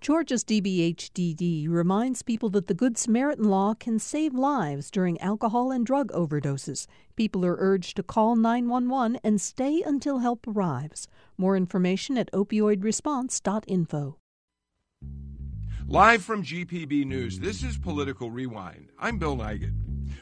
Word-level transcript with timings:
Georgia's 0.00 0.44
DBHDD 0.44 1.68
reminds 1.68 2.22
people 2.22 2.48
that 2.48 2.68
the 2.68 2.74
Good 2.74 2.96
Samaritan 2.96 3.44
law 3.44 3.74
can 3.74 3.98
save 3.98 4.32
lives 4.32 4.90
during 4.90 5.20
alcohol 5.20 5.70
and 5.70 5.84
drug 5.84 6.10
overdoses. 6.12 6.86
People 7.16 7.44
are 7.44 7.56
urged 7.58 7.96
to 7.96 8.02
call 8.02 8.34
911 8.34 9.20
and 9.22 9.38
stay 9.38 9.82
until 9.84 10.20
help 10.20 10.46
arrives. 10.48 11.06
More 11.36 11.54
information 11.54 12.16
at 12.16 12.32
opioidresponse.info. 12.32 14.16
Live 15.86 16.22
from 16.22 16.44
GPB 16.44 17.04
News, 17.04 17.38
this 17.38 17.62
is 17.62 17.76
Political 17.76 18.30
Rewind. 18.30 18.88
I'm 18.98 19.18
Bill 19.18 19.36
Nigut. 19.36 19.74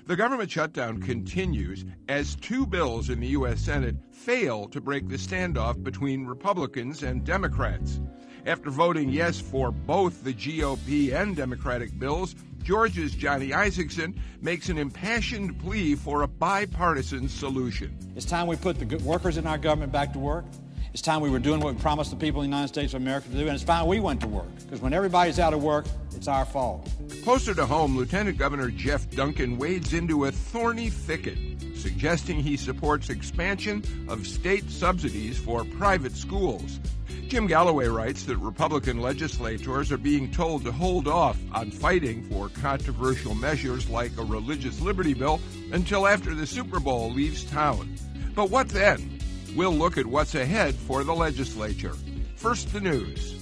The 0.06 0.16
government 0.16 0.50
shutdown 0.50 1.00
continues 1.00 1.84
as 2.08 2.34
two 2.34 2.66
bills 2.66 3.10
in 3.10 3.20
the 3.20 3.28
U.S. 3.28 3.60
Senate 3.60 3.94
fail 4.10 4.66
to 4.70 4.80
break 4.80 5.08
the 5.08 5.16
standoff 5.16 5.80
between 5.84 6.26
Republicans 6.26 7.04
and 7.04 7.22
Democrats. 7.22 8.00
After 8.48 8.70
voting 8.70 9.10
yes 9.10 9.38
for 9.38 9.70
both 9.70 10.24
the 10.24 10.32
GOP 10.32 11.12
and 11.12 11.36
Democratic 11.36 11.98
bills, 11.98 12.34
Georgia's 12.62 13.12
Johnny 13.12 13.50
Isakson 13.50 14.16
makes 14.40 14.70
an 14.70 14.78
impassioned 14.78 15.60
plea 15.60 15.94
for 15.94 16.22
a 16.22 16.26
bipartisan 16.26 17.28
solution. 17.28 17.94
It's 18.16 18.24
time 18.24 18.46
we 18.46 18.56
put 18.56 18.78
the 18.78 18.96
workers 19.04 19.36
in 19.36 19.46
our 19.46 19.58
government 19.58 19.92
back 19.92 20.14
to 20.14 20.18
work. 20.18 20.46
It's 20.94 21.02
time 21.02 21.20
we 21.20 21.28
were 21.28 21.38
doing 21.38 21.60
what 21.60 21.74
we 21.74 21.80
promised 21.82 22.10
the 22.10 22.16
people 22.16 22.40
in 22.40 22.48
the 22.50 22.56
United 22.56 22.72
States 22.72 22.94
of 22.94 23.02
America 23.02 23.28
to 23.28 23.34
do, 23.34 23.40
and 23.40 23.50
it's 23.50 23.64
time 23.64 23.86
we 23.86 24.00
went 24.00 24.22
to 24.22 24.28
work. 24.28 24.48
Because 24.64 24.80
when 24.80 24.94
everybody's 24.94 25.38
out 25.38 25.52
of 25.52 25.62
work, 25.62 25.84
it's 26.16 26.26
our 26.26 26.46
fault. 26.46 26.90
Closer 27.24 27.52
to 27.52 27.66
home, 27.66 27.98
Lieutenant 27.98 28.38
Governor 28.38 28.70
Jeff 28.70 29.10
Duncan 29.10 29.58
wades 29.58 29.92
into 29.92 30.24
a 30.24 30.32
thorny 30.32 30.88
thicket, 30.88 31.36
suggesting 31.76 32.40
he 32.40 32.56
supports 32.56 33.10
expansion 33.10 33.84
of 34.08 34.26
state 34.26 34.70
subsidies 34.70 35.38
for 35.38 35.64
private 35.64 36.16
schools. 36.16 36.80
Jim 37.28 37.46
Galloway 37.46 37.88
writes 37.88 38.24
that 38.24 38.36
Republican 38.38 39.00
legislators 39.00 39.92
are 39.92 39.98
being 39.98 40.30
told 40.30 40.64
to 40.64 40.72
hold 40.72 41.06
off 41.08 41.38
on 41.52 41.70
fighting 41.70 42.22
for 42.30 42.48
controversial 42.48 43.34
measures 43.34 43.88
like 43.88 44.16
a 44.16 44.24
religious 44.24 44.80
liberty 44.80 45.14
bill 45.14 45.40
until 45.72 46.06
after 46.06 46.34
the 46.34 46.46
Super 46.46 46.80
Bowl 46.80 47.10
leaves 47.10 47.44
town. 47.44 47.96
But 48.34 48.50
what 48.50 48.68
then? 48.68 49.18
We'll 49.54 49.74
look 49.74 49.98
at 49.98 50.06
what's 50.06 50.34
ahead 50.34 50.74
for 50.74 51.04
the 51.04 51.14
legislature. 51.14 51.94
First, 52.36 52.72
the 52.72 52.80
news. 52.80 53.34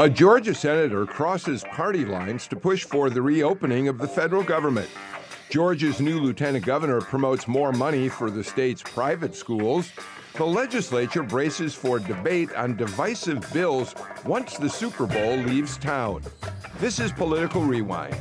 A 0.00 0.08
Georgia 0.08 0.54
senator 0.54 1.06
crosses 1.06 1.64
party 1.72 2.04
lines 2.04 2.46
to 2.48 2.56
push 2.56 2.84
for 2.84 3.10
the 3.10 3.20
reopening 3.20 3.88
of 3.88 3.98
the 3.98 4.06
federal 4.06 4.44
government. 4.44 4.88
Georgia's 5.50 5.98
new 5.98 6.20
lieutenant 6.20 6.64
governor 6.66 7.00
promotes 7.00 7.48
more 7.48 7.72
money 7.72 8.10
for 8.10 8.30
the 8.30 8.44
state's 8.44 8.82
private 8.82 9.34
schools. 9.34 9.90
The 10.34 10.44
legislature 10.44 11.22
braces 11.22 11.74
for 11.74 11.98
debate 11.98 12.52
on 12.52 12.76
divisive 12.76 13.50
bills 13.50 13.94
once 14.26 14.58
the 14.58 14.68
Super 14.68 15.06
Bowl 15.06 15.36
leaves 15.36 15.78
town. 15.78 16.22
This 16.80 17.00
is 17.00 17.12
Political 17.12 17.62
Rewind. 17.62 18.14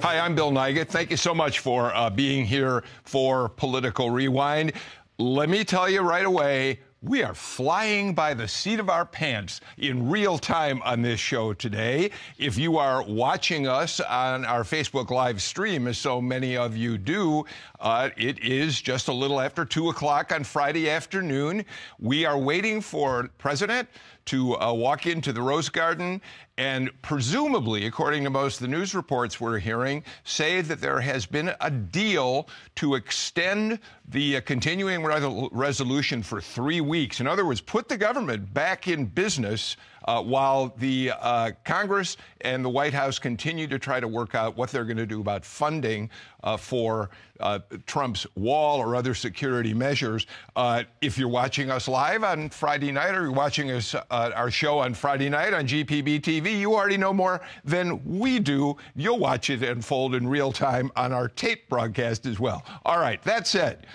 Hi, 0.00 0.20
I'm 0.20 0.34
Bill 0.34 0.50
Nigut. 0.50 0.88
Thank 0.88 1.10
you 1.10 1.18
so 1.18 1.34
much 1.34 1.58
for 1.58 1.94
uh, 1.94 2.08
being 2.08 2.46
here 2.46 2.82
for 3.04 3.50
Political 3.50 4.10
Rewind. 4.10 4.72
Let 5.18 5.50
me 5.50 5.64
tell 5.64 5.90
you 5.90 6.00
right 6.00 6.24
away 6.24 6.80
we 7.02 7.22
are 7.22 7.34
flying 7.34 8.12
by 8.12 8.34
the 8.34 8.48
seat 8.48 8.80
of 8.80 8.90
our 8.90 9.04
pants 9.04 9.60
in 9.76 10.10
real 10.10 10.36
time 10.36 10.82
on 10.82 11.00
this 11.00 11.20
show 11.20 11.52
today. 11.52 12.10
If 12.38 12.58
you 12.58 12.76
are 12.76 13.04
watching 13.04 13.68
us 13.68 14.00
on 14.00 14.44
our 14.44 14.64
Facebook 14.64 15.10
live 15.10 15.40
stream, 15.40 15.86
as 15.86 15.96
so 15.96 16.20
many 16.20 16.56
of 16.56 16.76
you 16.76 16.98
do, 16.98 17.44
uh, 17.78 18.10
it 18.16 18.42
is 18.42 18.80
just 18.80 19.06
a 19.06 19.12
little 19.12 19.40
after 19.40 19.64
2 19.64 19.90
o'clock 19.90 20.32
on 20.32 20.42
Friday 20.42 20.90
afternoon. 20.90 21.64
We 22.00 22.24
are 22.24 22.38
waiting 22.38 22.80
for 22.80 23.30
President 23.38 23.88
to 24.26 24.58
uh, 24.60 24.72
walk 24.72 25.06
into 25.06 25.32
the 25.32 25.40
Rose 25.40 25.68
Garden 25.68 26.20
and 26.58 26.90
presumably, 27.02 27.86
according 27.86 28.24
to 28.24 28.30
most 28.30 28.56
of 28.56 28.62
the 28.62 28.76
news 28.76 28.92
reports 28.92 29.40
we're 29.40 29.60
hearing, 29.60 30.02
say 30.24 30.60
that 30.60 30.80
there 30.80 31.00
has 31.00 31.24
been 31.24 31.52
a 31.60 31.70
deal 31.70 32.48
to 32.74 32.96
extend 32.96 33.78
the 34.08 34.38
uh, 34.38 34.40
continuing 34.40 35.04
re- 35.04 35.48
resolution 35.52 36.20
for 36.20 36.40
three 36.40 36.80
weeks. 36.80 37.20
In 37.20 37.28
other 37.28 37.46
words, 37.46 37.60
put 37.60 37.88
the 37.88 37.96
government 37.96 38.52
back 38.52 38.88
in 38.88 39.06
business 39.06 39.76
uh, 40.08 40.22
while 40.22 40.72
the 40.78 41.12
uh, 41.20 41.50
Congress 41.64 42.16
and 42.40 42.64
the 42.64 42.68
White 42.68 42.94
House 42.94 43.18
continue 43.18 43.66
to 43.66 43.78
try 43.78 44.00
to 44.00 44.08
work 44.08 44.34
out 44.34 44.56
what 44.56 44.70
they're 44.70 44.86
going 44.86 44.96
to 44.96 45.04
do 45.04 45.20
about 45.20 45.44
funding 45.44 46.08
uh, 46.42 46.56
for 46.56 47.10
uh, 47.40 47.58
Trump's 47.84 48.26
wall 48.34 48.78
or 48.78 48.96
other 48.96 49.14
security 49.14 49.74
measures. 49.74 50.26
Uh, 50.56 50.84
if 51.02 51.18
you're 51.18 51.28
watching 51.28 51.70
us 51.70 51.88
live 51.88 52.24
on 52.24 52.48
Friday 52.48 52.90
night 52.90 53.14
or 53.14 53.24
you're 53.24 53.32
watching 53.32 53.70
us, 53.70 53.94
uh, 53.94 54.30
our 54.34 54.50
show 54.50 54.78
on 54.78 54.94
Friday 54.94 55.28
night 55.28 55.52
on 55.52 55.66
GPB 55.66 56.22
TV, 56.22 56.58
you 56.58 56.74
already 56.74 56.96
know 56.96 57.12
more 57.12 57.42
than 57.62 58.02
we 58.02 58.38
do. 58.38 58.78
You'll 58.96 59.18
watch 59.18 59.50
it 59.50 59.62
unfold 59.62 60.14
in 60.14 60.26
real 60.26 60.52
time 60.52 60.90
on 60.96 61.12
our 61.12 61.28
tape 61.28 61.68
broadcast 61.68 62.24
as 62.24 62.40
well. 62.40 62.64
All 62.86 62.98
right, 62.98 63.22
that 63.24 63.46
said, 63.46 63.86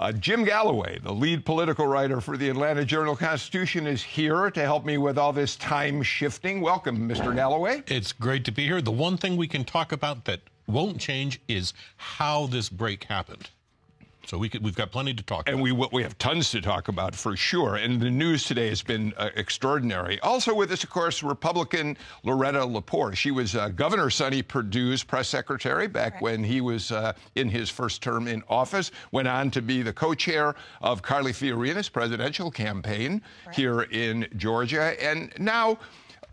uh, 0.00 0.10
Jim 0.12 0.44
Galloway, 0.44 0.98
the 0.98 1.12
lead 1.12 1.44
political 1.44 1.86
writer 1.86 2.22
for 2.22 2.38
the 2.38 2.48
Atlanta 2.48 2.84
Journal 2.84 3.14
Constitution, 3.14 3.86
is 3.86 4.02
here 4.02 4.50
to 4.50 4.62
help 4.62 4.86
me 4.86 4.96
with 4.96 5.18
all 5.18 5.32
this 5.32 5.56
time 5.56 6.02
shifting. 6.02 6.62
Welcome, 6.62 7.06
Mr. 7.06 7.34
Galloway. 7.34 7.82
It's 7.86 8.12
great 8.12 8.44
to 8.46 8.50
be 8.50 8.64
here. 8.64 8.80
The 8.80 8.90
one 8.90 9.18
thing 9.18 9.36
we 9.36 9.46
can 9.46 9.62
talk 9.62 9.92
about 9.92 10.24
that 10.24 10.40
won't 10.66 10.98
change 10.98 11.40
is 11.48 11.74
how 11.96 12.46
this 12.46 12.70
break 12.70 13.04
happened. 13.04 13.50
So 14.30 14.38
we 14.38 14.48
could, 14.48 14.62
we've 14.62 14.76
got 14.76 14.92
plenty 14.92 15.12
to 15.12 15.24
talk 15.24 15.48
and 15.48 15.56
about. 15.56 15.80
we 15.80 15.88
we 15.92 16.04
have 16.04 16.16
tons 16.18 16.52
to 16.52 16.60
talk 16.60 16.86
about 16.86 17.16
for 17.16 17.36
sure. 17.36 17.74
And 17.74 18.00
the 18.00 18.08
news 18.08 18.44
today 18.44 18.68
has 18.68 18.80
been 18.80 19.12
uh, 19.16 19.30
extraordinary. 19.34 20.20
Also 20.20 20.54
with 20.54 20.70
us, 20.70 20.84
of 20.84 20.90
course, 20.90 21.24
Republican 21.24 21.96
Loretta 22.22 22.60
Lepore. 22.60 23.16
She 23.16 23.32
was 23.32 23.56
uh, 23.56 23.70
Governor 23.70 24.08
Sonny 24.08 24.40
Perdue's 24.40 25.02
press 25.02 25.28
secretary 25.28 25.88
back 25.88 26.12
right. 26.12 26.22
when 26.22 26.44
he 26.44 26.60
was 26.60 26.92
uh, 26.92 27.12
in 27.34 27.48
his 27.48 27.70
first 27.70 28.04
term 28.04 28.28
in 28.28 28.44
office. 28.48 28.92
Went 29.10 29.26
on 29.26 29.50
to 29.50 29.62
be 29.62 29.82
the 29.82 29.92
co-chair 29.92 30.54
of 30.80 31.02
Carly 31.02 31.32
Fiorina's 31.32 31.88
presidential 31.88 32.52
campaign 32.52 33.22
right. 33.46 33.56
here 33.56 33.82
in 33.90 34.28
Georgia, 34.36 34.94
and 35.04 35.32
now 35.40 35.76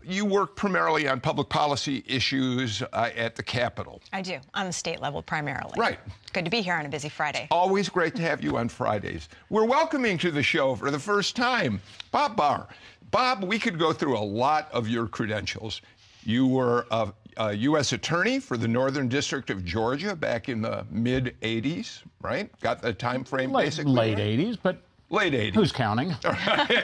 you 0.04 0.24
work 0.24 0.56
primarily 0.56 1.08
on 1.08 1.20
public 1.20 1.48
policy 1.48 2.04
issues 2.06 2.82
uh, 2.82 3.10
at 3.16 3.36
the 3.36 3.42
Capitol. 3.42 4.00
I 4.12 4.22
do, 4.22 4.38
on 4.54 4.66
the 4.66 4.72
state 4.72 5.00
level 5.00 5.22
primarily. 5.22 5.72
Right. 5.76 5.98
Good 6.32 6.44
to 6.44 6.50
be 6.50 6.60
here 6.60 6.74
on 6.74 6.86
a 6.86 6.88
busy 6.88 7.08
Friday. 7.08 7.48
Always 7.50 7.88
great 7.88 8.14
to 8.16 8.22
have 8.22 8.42
you 8.42 8.56
on 8.56 8.68
Fridays. 8.68 9.28
We're 9.50 9.64
welcoming 9.64 10.18
to 10.18 10.30
the 10.30 10.42
show 10.42 10.74
for 10.74 10.90
the 10.90 10.98
first 10.98 11.36
time 11.36 11.80
Bob 12.10 12.36
Barr. 12.36 12.68
Bob, 13.10 13.42
we 13.44 13.58
could 13.58 13.78
go 13.78 13.92
through 13.92 14.18
a 14.18 14.20
lot 14.20 14.68
of 14.72 14.88
your 14.88 15.06
credentials. 15.06 15.80
You 16.24 16.46
were 16.46 16.86
a, 16.90 17.12
a 17.38 17.54
U.S. 17.54 17.92
attorney 17.92 18.38
for 18.38 18.56
the 18.56 18.68
Northern 18.68 19.08
District 19.08 19.48
of 19.48 19.64
Georgia 19.64 20.14
back 20.14 20.48
in 20.48 20.60
the 20.60 20.84
mid 20.90 21.34
80s, 21.40 22.02
right? 22.20 22.50
Got 22.60 22.82
the 22.82 22.92
time 22.92 23.24
frame 23.24 23.50
late, 23.50 23.66
basically. 23.66 23.92
Late 23.92 24.18
right? 24.18 24.38
80s, 24.38 24.58
but 24.62 24.82
late 25.10 25.32
80s. 25.32 25.54
Who's 25.54 25.72
counting? 25.72 26.14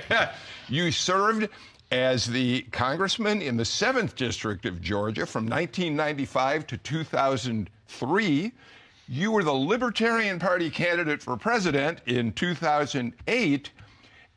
you 0.68 0.90
served 0.90 1.48
as 1.94 2.26
the 2.26 2.62
congressman 2.72 3.40
in 3.40 3.56
the 3.56 3.62
7th 3.62 4.16
District 4.16 4.66
of 4.66 4.82
Georgia 4.82 5.24
from 5.24 5.44
1995 5.44 6.66
to 6.66 6.76
2003. 6.76 8.52
You 9.06 9.30
were 9.30 9.44
the 9.44 9.52
Libertarian 9.52 10.40
Party 10.40 10.70
candidate 10.70 11.22
for 11.22 11.36
president 11.36 12.00
in 12.06 12.32
2008. 12.32 13.70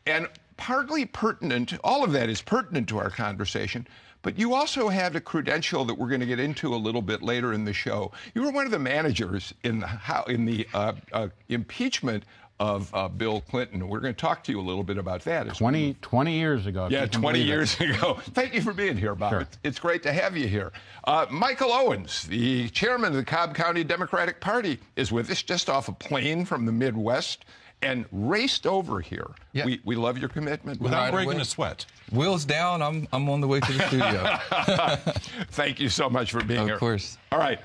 And 0.05 0.27
partly 0.57 1.05
pertinent, 1.05 1.73
all 1.83 2.03
of 2.03 2.11
that 2.11 2.29
is 2.29 2.43
pertinent 2.43 2.89
to 2.89 2.99
our 2.99 3.09
conversation, 3.09 3.87
but 4.21 4.37
you 4.37 4.53
also 4.53 4.87
have 4.89 5.15
a 5.15 5.21
credential 5.21 5.83
that 5.85 5.95
we're 5.95 6.09
going 6.09 6.21
to 6.21 6.27
get 6.27 6.39
into 6.39 6.75
a 6.75 6.77
little 6.77 7.01
bit 7.01 7.23
later 7.23 7.53
in 7.53 7.65
the 7.65 7.73
show. 7.73 8.11
You 8.35 8.43
were 8.43 8.51
one 8.51 8.65
of 8.65 8.71
the 8.71 8.77
managers 8.77 9.51
in 9.63 9.79
the, 9.79 10.23
in 10.27 10.45
the 10.45 10.67
uh, 10.75 10.93
uh, 11.11 11.29
impeachment 11.49 12.23
of 12.59 12.93
uh, 12.93 13.07
Bill 13.07 13.41
Clinton. 13.41 13.87
We're 13.87 13.99
going 13.99 14.13
to 14.13 14.19
talk 14.19 14.43
to 14.45 14.51
you 14.51 14.59
a 14.59 14.61
little 14.61 14.83
bit 14.83 14.97
about 14.97 15.21
that. 15.25 15.55
20, 15.55 15.95
20 16.01 16.33
years 16.33 16.65
ago. 16.65 16.87
Yeah, 16.89 17.05
20 17.05 17.39
years 17.39 17.79
it. 17.79 17.91
ago. 17.97 18.19
Thank 18.33 18.53
you 18.53 18.61
for 18.61 18.73
being 18.73 18.97
here, 18.97 19.15
Bob. 19.15 19.31
Sure. 19.31 19.41
It's, 19.41 19.57
it's, 19.63 19.79
great 19.79 20.01
to 20.03 20.13
have 20.13 20.35
you 20.35 20.47
here. 20.47 20.71
Uh, 21.03 21.27
Michael 21.29 21.71
Owens, 21.71 22.23
the 22.23 22.69
chairman 22.69 23.11
of 23.11 23.15
the 23.15 23.25
Cobb 23.25 23.53
County 23.53 23.83
Democratic 23.83 24.39
Party, 24.39 24.79
is 24.95 25.11
with 25.11 25.29
us 25.29 25.43
just 25.43 25.69
off 25.69 25.87
a 25.87 25.93
plane 25.93 26.45
from 26.45 26.65
the 26.65 26.71
Midwest 26.71 27.45
and 27.83 28.05
raced 28.11 28.65
over 28.65 29.01
here. 29.01 29.27
Yeah. 29.53 29.65
We, 29.65 29.79
we 29.85 29.95
love 29.95 30.17
your 30.17 30.29
commitment. 30.29 30.81
Without 30.81 31.03
right 31.03 31.13
breaking 31.13 31.33
away. 31.33 31.41
a 31.41 31.45
sweat. 31.45 31.85
Wheels 32.11 32.43
down, 32.43 32.81
I'm, 32.81 33.07
I'm 33.13 33.29
on 33.29 33.39
the 33.39 33.47
way 33.47 33.59
to 33.59 33.71
the 33.71 33.87
studio. 33.87 35.05
Thank 35.51 35.79
you 35.79 35.89
so 35.89 36.09
much 36.09 36.31
for 36.31 36.43
being 36.43 36.61
of 36.61 36.65
here. 36.65 36.73
Of 36.75 36.79
course. 36.79 37.19
All 37.31 37.37
right 37.37 37.59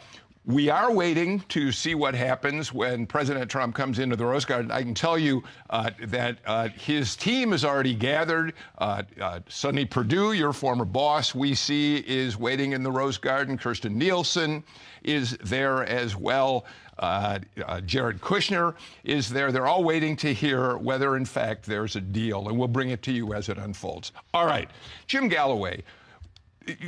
we 0.44 0.68
are 0.68 0.92
waiting 0.92 1.40
to 1.48 1.70
see 1.70 1.94
what 1.94 2.14
happens 2.14 2.72
when 2.72 3.06
President 3.06 3.48
Trump 3.48 3.76
comes 3.76 4.00
into 4.00 4.16
the 4.16 4.26
Rose 4.26 4.44
Garden. 4.44 4.72
I 4.72 4.82
can 4.82 4.94
tell 4.94 5.16
you 5.16 5.44
uh, 5.70 5.90
that 6.06 6.38
uh, 6.46 6.68
his 6.68 7.14
team 7.14 7.52
is 7.52 7.64
already 7.64 7.94
gathered. 7.94 8.54
Uh, 8.78 9.04
uh, 9.20 9.40
Sonny 9.48 9.84
Perdue, 9.84 10.32
your 10.32 10.52
former 10.52 10.84
boss, 10.84 11.32
we 11.32 11.54
see 11.54 11.98
is 11.98 12.36
waiting 12.36 12.72
in 12.72 12.82
the 12.82 12.90
Rose 12.90 13.18
Garden. 13.18 13.56
Kirstjen 13.56 13.94
Nielsen 13.94 14.64
is 15.04 15.36
there 15.44 15.84
as 15.84 16.16
well. 16.16 16.66
Uh, 16.98 17.38
uh, 17.64 17.80
Jared 17.80 18.20
Kushner 18.20 18.74
is 19.04 19.28
there. 19.28 19.52
They're 19.52 19.68
all 19.68 19.84
waiting 19.84 20.16
to 20.16 20.34
hear 20.34 20.76
whether, 20.76 21.16
in 21.16 21.24
fact, 21.24 21.66
there's 21.66 21.94
a 21.94 22.00
deal, 22.00 22.48
and 22.48 22.58
we'll 22.58 22.68
bring 22.68 22.90
it 22.90 23.02
to 23.02 23.12
you 23.12 23.32
as 23.32 23.48
it 23.48 23.58
unfolds. 23.58 24.10
All 24.34 24.46
right, 24.46 24.68
Jim 25.06 25.28
Galloway, 25.28 25.84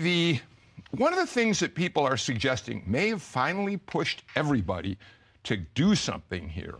the 0.03 0.41
one 0.99 1.13
of 1.13 1.19
the 1.19 1.27
things 1.27 1.59
that 1.61 1.75
people 1.75 2.05
are 2.05 2.17
suggesting 2.17 2.83
may 2.87 3.09
have 3.09 3.23
finally 3.23 3.77
pushed 3.77 4.23
everybody 4.37 4.97
to 5.45 5.57
do 5.57 5.95
something 5.95 6.49
here 6.49 6.79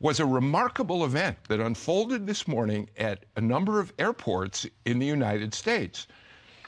was 0.00 0.18
a 0.18 0.26
remarkable 0.26 1.04
event 1.04 1.36
that 1.48 1.60
unfolded 1.60 2.26
this 2.26 2.48
morning 2.48 2.88
at 2.98 3.24
a 3.36 3.40
number 3.40 3.78
of 3.78 3.92
airports 3.98 4.66
in 4.84 4.98
the 4.98 5.06
United 5.06 5.54
States. 5.54 6.08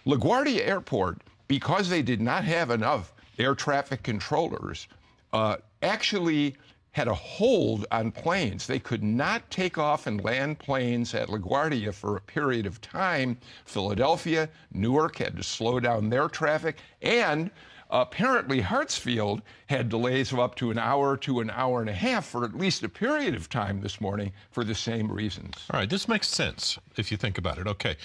LaGuardia 0.07 0.61
Airport, 0.61 1.23
because 1.49 1.89
they 1.89 2.03
did 2.03 2.21
not 2.21 2.45
have 2.45 2.71
enough 2.71 3.13
air 3.39 3.57
traffic 3.57 4.05
controllers, 4.05 4.87
uh, 5.33 5.57
actually 5.83 6.55
had 6.95 7.09
a 7.09 7.15
hold 7.15 7.87
on 7.91 8.13
planes. 8.13 8.69
They 8.69 8.79
could 8.79 9.03
not 9.03 9.51
take 9.51 9.79
off 9.79 10.07
and 10.07 10.23
land 10.23 10.61
planes 10.61 11.13
at 11.13 11.29
LaGuardia 11.29 11.93
for 11.93 12.17
a 12.17 12.21
period 12.21 12.67
of 12.67 12.81
time. 12.81 13.37
Philadelphia, 13.65 14.49
Newark 14.73 15.17
had 15.17 15.37
to 15.37 15.43
slow 15.43 15.81
down 15.81 16.09
their 16.09 16.29
traffic, 16.29 16.79
and 17.03 17.51
apparently 17.91 18.63
Hartsfield 18.63 19.43
had 19.67 19.89
delays 19.89 20.33
of 20.33 20.39
up 20.39 20.55
to 20.55 20.71
an 20.71 20.79
hour 20.79 21.17
to 21.17 21.41
an 21.41 21.51
hour 21.51 21.81
and 21.81 21.91
a 21.91 21.95
half 21.95 22.27
for 22.27 22.45
at 22.45 22.57
least 22.57 22.85
a 22.85 22.89
period 22.89 23.35
of 23.35 23.49
time 23.49 23.81
this 23.81 24.01
morning 24.01 24.33
for 24.53 24.63
the 24.63 24.75
same 24.75 25.11
reasons. 25.11 25.67
All 25.73 25.81
right, 25.81 25.91
this 25.91 26.07
makes 26.07 26.29
sense 26.29 26.79
if 26.97 27.11
you 27.11 27.17
think 27.17 27.39
about 27.39 27.59
it. 27.59 27.67
Okay. 27.67 27.97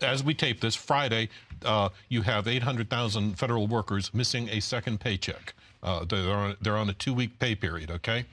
As 0.00 0.22
we 0.22 0.32
tape 0.32 0.60
this 0.60 0.76
Friday, 0.76 1.28
uh, 1.64 1.88
you 2.08 2.22
have 2.22 2.46
800,000 2.46 3.36
federal 3.36 3.66
workers 3.66 4.14
missing 4.14 4.48
a 4.50 4.60
second 4.60 5.00
paycheck. 5.00 5.54
Uh, 5.84 6.04
they're, 6.04 6.34
on, 6.34 6.56
they're 6.60 6.76
on 6.76 6.88
a 6.88 6.94
two 6.94 7.12
week 7.12 7.38
pay 7.38 7.54
period, 7.54 7.90
okay? 7.90 8.24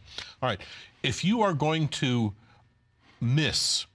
All 0.42 0.50
right. 0.50 0.59
If 1.03 1.24
you 1.24 1.42
are 1.42 1.53
going 1.53 1.89
to 1.89 2.33
miss 3.19 3.86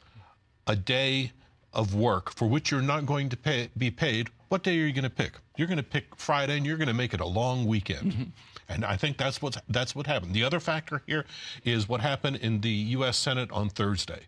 a 0.66 0.76
day 0.76 1.32
of 1.72 1.94
work 1.94 2.30
for 2.34 2.46
which 2.48 2.70
you're 2.70 2.82
not 2.82 3.06
going 3.06 3.28
to 3.30 3.36
pay, 3.36 3.70
be 3.76 3.90
paid, 3.90 4.28
what 4.48 4.62
day 4.62 4.78
are 4.80 4.86
you 4.86 4.92
going 4.92 5.04
to 5.04 5.10
pick? 5.10 5.34
You're 5.56 5.68
going 5.68 5.78
to 5.78 5.82
pick 5.82 6.14
Friday 6.16 6.56
and 6.56 6.66
you're 6.66 6.76
going 6.76 6.88
to 6.88 6.94
make 6.94 7.14
it 7.14 7.20
a 7.20 7.26
long 7.26 7.66
weekend. 7.66 8.12
Mm-hmm. 8.12 8.22
And 8.68 8.84
I 8.84 8.96
think 8.96 9.16
that's 9.16 9.40
what's 9.40 9.58
that's 9.68 9.94
what 9.94 10.06
happened. 10.06 10.34
The 10.34 10.42
other 10.42 10.60
factor 10.60 11.02
here 11.06 11.24
is 11.64 11.88
what 11.88 12.00
happened 12.00 12.36
in 12.36 12.60
the 12.60 12.70
U.S. 12.70 13.16
Senate 13.16 13.50
on 13.52 13.68
Thursday. 13.68 14.22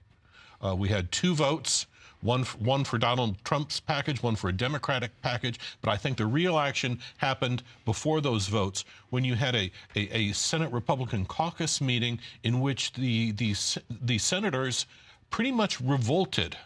Uh, 0.65 0.77
we 0.77 0.89
had 0.89 1.11
two 1.11 1.35
votes 1.35 1.87
one 2.21 2.43
one 2.59 2.85
for 2.85 2.99
Donald 2.99 3.37
Trump's 3.45 3.81
package, 3.81 4.23
one 4.23 4.37
for 4.37 4.49
a 4.49 4.53
Democratic 4.53 5.11
package. 5.23 5.59
But 5.83 5.91
I 5.91 5.97
think 5.97 6.17
the 6.17 6.27
real 6.27 6.59
action 6.59 7.01
happened 7.19 7.63
before 7.85 8.21
those 8.21 8.49
votes 8.49 8.85
when 9.11 9.25
you 9.25 9.35
had 9.35 9.55
a, 9.55 9.71
a, 9.95 10.17
a 10.17 10.33
Senate 10.33 10.73
Republican 10.73 11.27
caucus 11.27 11.81
meeting 11.81 12.19
in 12.43 12.61
which 12.61 12.93
the 12.93 13.33
the 13.33 13.55
the 13.89 14.19
senators 14.19 14.87
pretty 15.31 15.53
much 15.53 15.81
revolted 15.81 16.57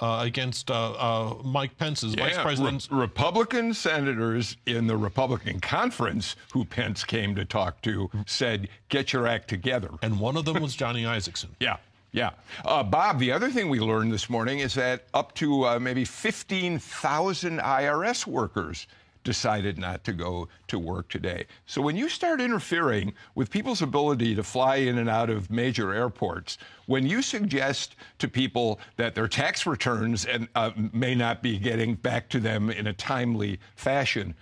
uh, 0.00 0.20
against 0.22 0.70
uh, 0.70 0.92
uh, 0.92 1.34
Mike 1.42 1.76
Pence's 1.78 2.14
yeah, 2.14 2.24
vice 2.26 2.38
president. 2.38 2.88
Re- 2.90 3.00
Republican 3.00 3.72
senators 3.72 4.56
in 4.66 4.86
the 4.86 4.96
Republican 4.96 5.60
conference, 5.60 6.36
who 6.52 6.64
Pence 6.64 7.04
came 7.04 7.34
to 7.34 7.44
talk 7.44 7.80
to, 7.82 8.10
said, 8.26 8.68
"Get 8.88 9.12
your 9.12 9.26
act 9.26 9.48
together." 9.48 9.90
And 10.02 10.20
one 10.20 10.36
of 10.36 10.44
them 10.44 10.60
was 10.62 10.74
Johnny 10.74 11.04
Isakson. 11.04 11.48
yeah. 11.60 11.76
Yeah. 12.16 12.30
Uh, 12.64 12.82
Bob, 12.82 13.18
the 13.18 13.30
other 13.30 13.50
thing 13.50 13.68
we 13.68 13.78
learned 13.78 14.10
this 14.10 14.30
morning 14.30 14.60
is 14.60 14.72
that 14.72 15.04
up 15.12 15.34
to 15.34 15.66
uh, 15.66 15.78
maybe 15.78 16.06
15,000 16.06 17.58
IRS 17.58 18.26
workers 18.26 18.86
decided 19.22 19.76
not 19.76 20.02
to 20.04 20.14
go 20.14 20.48
to 20.68 20.78
work 20.78 21.10
today. 21.10 21.44
So 21.66 21.82
when 21.82 21.94
you 21.94 22.08
start 22.08 22.40
interfering 22.40 23.12
with 23.34 23.50
people's 23.50 23.82
ability 23.82 24.34
to 24.34 24.42
fly 24.42 24.76
in 24.76 24.96
and 24.96 25.10
out 25.10 25.28
of 25.28 25.50
major 25.50 25.92
airports, 25.92 26.56
when 26.86 27.06
you 27.06 27.20
suggest 27.20 27.96
to 28.18 28.28
people 28.28 28.80
that 28.96 29.14
their 29.14 29.28
tax 29.28 29.66
returns 29.66 30.24
and, 30.24 30.48
uh, 30.54 30.70
may 30.94 31.14
not 31.14 31.42
be 31.42 31.58
getting 31.58 31.96
back 31.96 32.30
to 32.30 32.40
them 32.40 32.70
in 32.70 32.86
a 32.86 32.94
timely 32.94 33.60
fashion, 33.74 34.34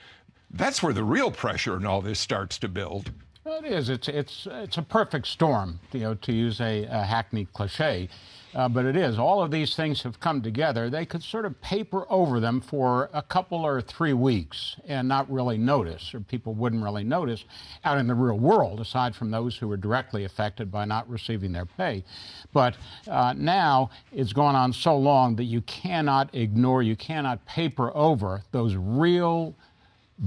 that's 0.48 0.80
where 0.80 0.92
the 0.92 1.02
real 1.02 1.32
pressure 1.32 1.76
in 1.76 1.84
all 1.84 2.00
this 2.00 2.20
starts 2.20 2.56
to 2.58 2.68
build. 2.68 3.10
It 3.46 3.66
is. 3.66 3.90
It's 3.90 4.08
it's 4.08 4.48
it's 4.50 4.78
a 4.78 4.82
perfect 4.82 5.26
storm, 5.26 5.78
you 5.92 6.00
know, 6.00 6.14
to 6.14 6.32
use 6.32 6.62
a, 6.62 6.84
a 6.84 7.02
hackneyed 7.02 7.52
cliche. 7.52 8.08
Uh, 8.54 8.68
but 8.68 8.86
it 8.86 8.96
is. 8.96 9.18
All 9.18 9.42
of 9.42 9.50
these 9.50 9.74
things 9.74 10.02
have 10.02 10.20
come 10.20 10.40
together. 10.40 10.88
They 10.88 11.04
could 11.04 11.22
sort 11.22 11.44
of 11.44 11.60
paper 11.60 12.06
over 12.08 12.40
them 12.40 12.60
for 12.60 13.10
a 13.12 13.20
couple 13.20 13.66
or 13.66 13.82
three 13.82 14.12
weeks 14.12 14.76
and 14.86 15.08
not 15.08 15.30
really 15.30 15.58
notice, 15.58 16.14
or 16.14 16.20
people 16.20 16.54
wouldn't 16.54 16.82
really 16.82 17.02
notice 17.04 17.44
out 17.84 17.98
in 17.98 18.06
the 18.06 18.14
real 18.14 18.38
world, 18.38 18.80
aside 18.80 19.14
from 19.16 19.30
those 19.30 19.56
who 19.56 19.66
were 19.66 19.76
directly 19.76 20.24
affected 20.24 20.70
by 20.70 20.84
not 20.84 21.06
receiving 21.10 21.52
their 21.52 21.66
pay. 21.66 22.04
But 22.52 22.76
uh, 23.10 23.34
now 23.36 23.90
it's 24.12 24.32
gone 24.32 24.54
on 24.54 24.72
so 24.72 24.96
long 24.96 25.36
that 25.36 25.44
you 25.44 25.60
cannot 25.62 26.32
ignore, 26.32 26.82
you 26.82 26.96
cannot 26.96 27.44
paper 27.44 27.94
over 27.94 28.42
those 28.52 28.76
real 28.76 29.54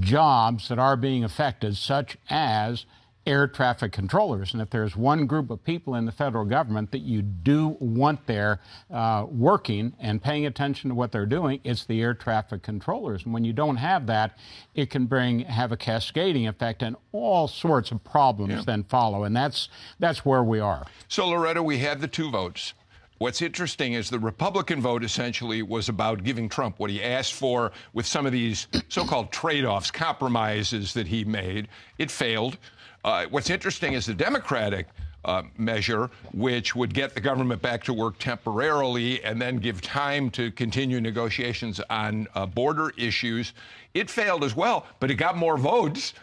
jobs 0.00 0.68
that 0.68 0.78
are 0.78 0.96
being 0.96 1.24
affected, 1.24 1.78
such 1.78 2.18
as 2.28 2.84
air 3.28 3.46
traffic 3.46 3.92
controllers. 3.92 4.54
And 4.54 4.62
if 4.62 4.70
there's 4.70 4.96
one 4.96 5.26
group 5.26 5.50
of 5.50 5.62
people 5.62 5.94
in 5.94 6.06
the 6.06 6.12
federal 6.12 6.46
government 6.46 6.90
that 6.92 7.00
you 7.00 7.20
do 7.20 7.76
want 7.78 8.26
there 8.26 8.60
uh, 8.90 9.26
working 9.28 9.92
and 10.00 10.22
paying 10.22 10.46
attention 10.46 10.88
to 10.88 10.94
what 10.94 11.12
they're 11.12 11.26
doing, 11.26 11.60
it's 11.62 11.84
the 11.84 12.00
air 12.00 12.14
traffic 12.14 12.62
controllers. 12.62 13.24
And 13.24 13.34
when 13.34 13.44
you 13.44 13.52
don't 13.52 13.76
have 13.76 14.06
that, 14.06 14.38
it 14.74 14.88
can 14.88 15.06
bring 15.06 15.40
have 15.40 15.72
a 15.72 15.76
cascading 15.76 16.48
effect, 16.48 16.82
and 16.82 16.96
all 17.12 17.46
sorts 17.46 17.90
of 17.90 18.02
problems 18.02 18.52
yeah. 18.52 18.62
then 18.64 18.84
follow. 18.84 19.24
And 19.24 19.36
that's 19.36 19.68
that's 19.98 20.24
where 20.24 20.42
we 20.42 20.58
are. 20.58 20.86
So 21.08 21.28
Loretta, 21.28 21.62
we 21.62 21.78
have 21.78 22.00
the 22.00 22.08
two 22.08 22.30
votes. 22.30 22.72
What's 23.18 23.42
interesting 23.42 23.94
is 23.94 24.08
the 24.08 24.18
Republican 24.20 24.80
vote 24.80 25.02
essentially 25.02 25.62
was 25.62 25.88
about 25.88 26.22
giving 26.22 26.48
Trump 26.48 26.78
what 26.78 26.88
he 26.88 27.02
asked 27.02 27.34
for 27.34 27.72
with 27.92 28.06
some 28.06 28.26
of 28.26 28.32
these 28.32 28.68
so 28.88 29.04
called 29.04 29.32
trade 29.32 29.64
offs, 29.64 29.90
compromises 29.90 30.94
that 30.94 31.08
he 31.08 31.24
made. 31.24 31.66
It 31.98 32.12
failed. 32.12 32.58
Uh, 33.04 33.26
what's 33.30 33.50
interesting 33.50 33.92
is 33.92 34.06
the 34.06 34.14
Democratic 34.14 34.86
uh, 35.24 35.42
measure, 35.56 36.10
which 36.32 36.74
would 36.74 36.94
get 36.94 37.14
the 37.14 37.20
government 37.20 37.60
back 37.60 37.82
to 37.84 37.92
work 37.92 38.18
temporarily 38.18 39.22
and 39.24 39.40
then 39.40 39.56
give 39.56 39.80
time 39.80 40.30
to 40.30 40.50
continue 40.52 41.00
negotiations 41.00 41.80
on 41.90 42.26
uh, 42.34 42.46
border 42.46 42.92
issues. 42.96 43.52
It 43.94 44.10
failed 44.10 44.44
as 44.44 44.56
well, 44.56 44.86
but 45.00 45.10
it 45.10 45.14
got 45.14 45.36
more 45.36 45.58
votes 45.58 46.14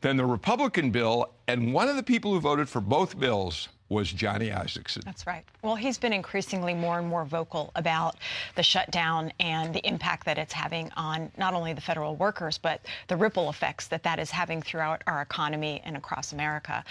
than 0.00 0.16
the 0.16 0.26
Republican 0.26 0.90
bill. 0.90 1.30
And 1.48 1.72
one 1.72 1.88
of 1.88 1.96
the 1.96 2.02
people 2.02 2.32
who 2.32 2.40
voted 2.40 2.68
for 2.68 2.80
both 2.80 3.18
bills 3.18 3.68
was 3.92 4.10
Johnny 4.10 4.48
Isakson. 4.48 5.04
That's 5.04 5.26
right. 5.26 5.44
Well, 5.62 5.76
he's 5.76 5.98
been 5.98 6.12
increasingly 6.12 6.74
more 6.74 6.98
and 6.98 7.06
more 7.06 7.24
vocal 7.24 7.70
about 7.76 8.16
the 8.56 8.62
shutdown 8.62 9.32
and 9.38 9.74
the 9.74 9.86
impact 9.86 10.24
that 10.26 10.38
it's 10.38 10.52
having 10.52 10.90
on 10.96 11.30
not 11.36 11.54
only 11.54 11.72
the 11.72 11.80
federal 11.80 12.16
workers, 12.16 12.58
but 12.58 12.80
the 13.08 13.16
ripple 13.16 13.50
effects 13.50 13.86
that 13.88 14.02
that 14.02 14.18
is 14.18 14.30
having 14.30 14.62
throughout 14.62 15.02
our 15.06 15.22
economy 15.22 15.82
and 15.84 15.96
across 15.96 16.32
America. 16.32 16.82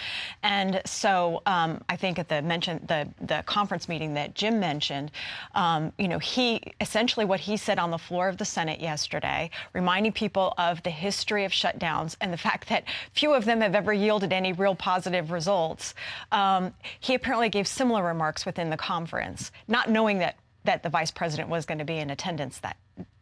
And 0.42 0.80
so 0.86 1.42
um, 1.46 1.82
I 1.88 1.96
think 1.96 2.18
at 2.18 2.28
the 2.28 2.40
mention 2.40 2.80
the 2.86 3.08
the 3.20 3.42
conference 3.46 3.88
meeting 3.88 4.14
that 4.14 4.34
Jim 4.34 4.60
mentioned, 4.60 5.10
um, 5.54 5.92
you 5.98 6.08
know, 6.08 6.18
he 6.18 6.62
essentially 6.80 7.26
what 7.26 7.40
he 7.40 7.56
said 7.56 7.78
on 7.78 7.90
the 7.90 7.98
floor 7.98 8.28
of 8.28 8.38
the 8.38 8.44
Senate 8.44 8.80
yesterday, 8.80 9.50
reminding 9.72 10.12
people 10.12 10.54
of 10.56 10.82
the 10.84 10.90
history 10.90 11.44
of 11.44 11.52
shutdowns 11.52 12.16
and 12.20 12.32
the 12.32 12.36
fact 12.48 12.68
that 12.68 12.84
few 13.12 13.34
of 13.34 13.44
them 13.44 13.60
have 13.60 13.74
ever 13.74 13.92
yielded 13.92 14.32
any 14.32 14.52
real 14.52 14.74
positive 14.74 15.30
results. 15.30 15.94
Um, 16.30 16.72
he 17.00 17.14
apparently 17.14 17.48
gave 17.48 17.66
similar 17.66 18.04
remarks 18.04 18.46
within 18.46 18.70
the 18.70 18.76
conference, 18.76 19.50
not 19.68 19.90
knowing 19.90 20.18
that 20.18 20.36
that 20.64 20.82
the 20.84 20.88
vice 20.88 21.10
president 21.10 21.48
was 21.48 21.66
going 21.66 21.78
to 21.78 21.84
be 21.84 21.98
in 21.98 22.10
attendance 22.10 22.58
that 22.60 22.76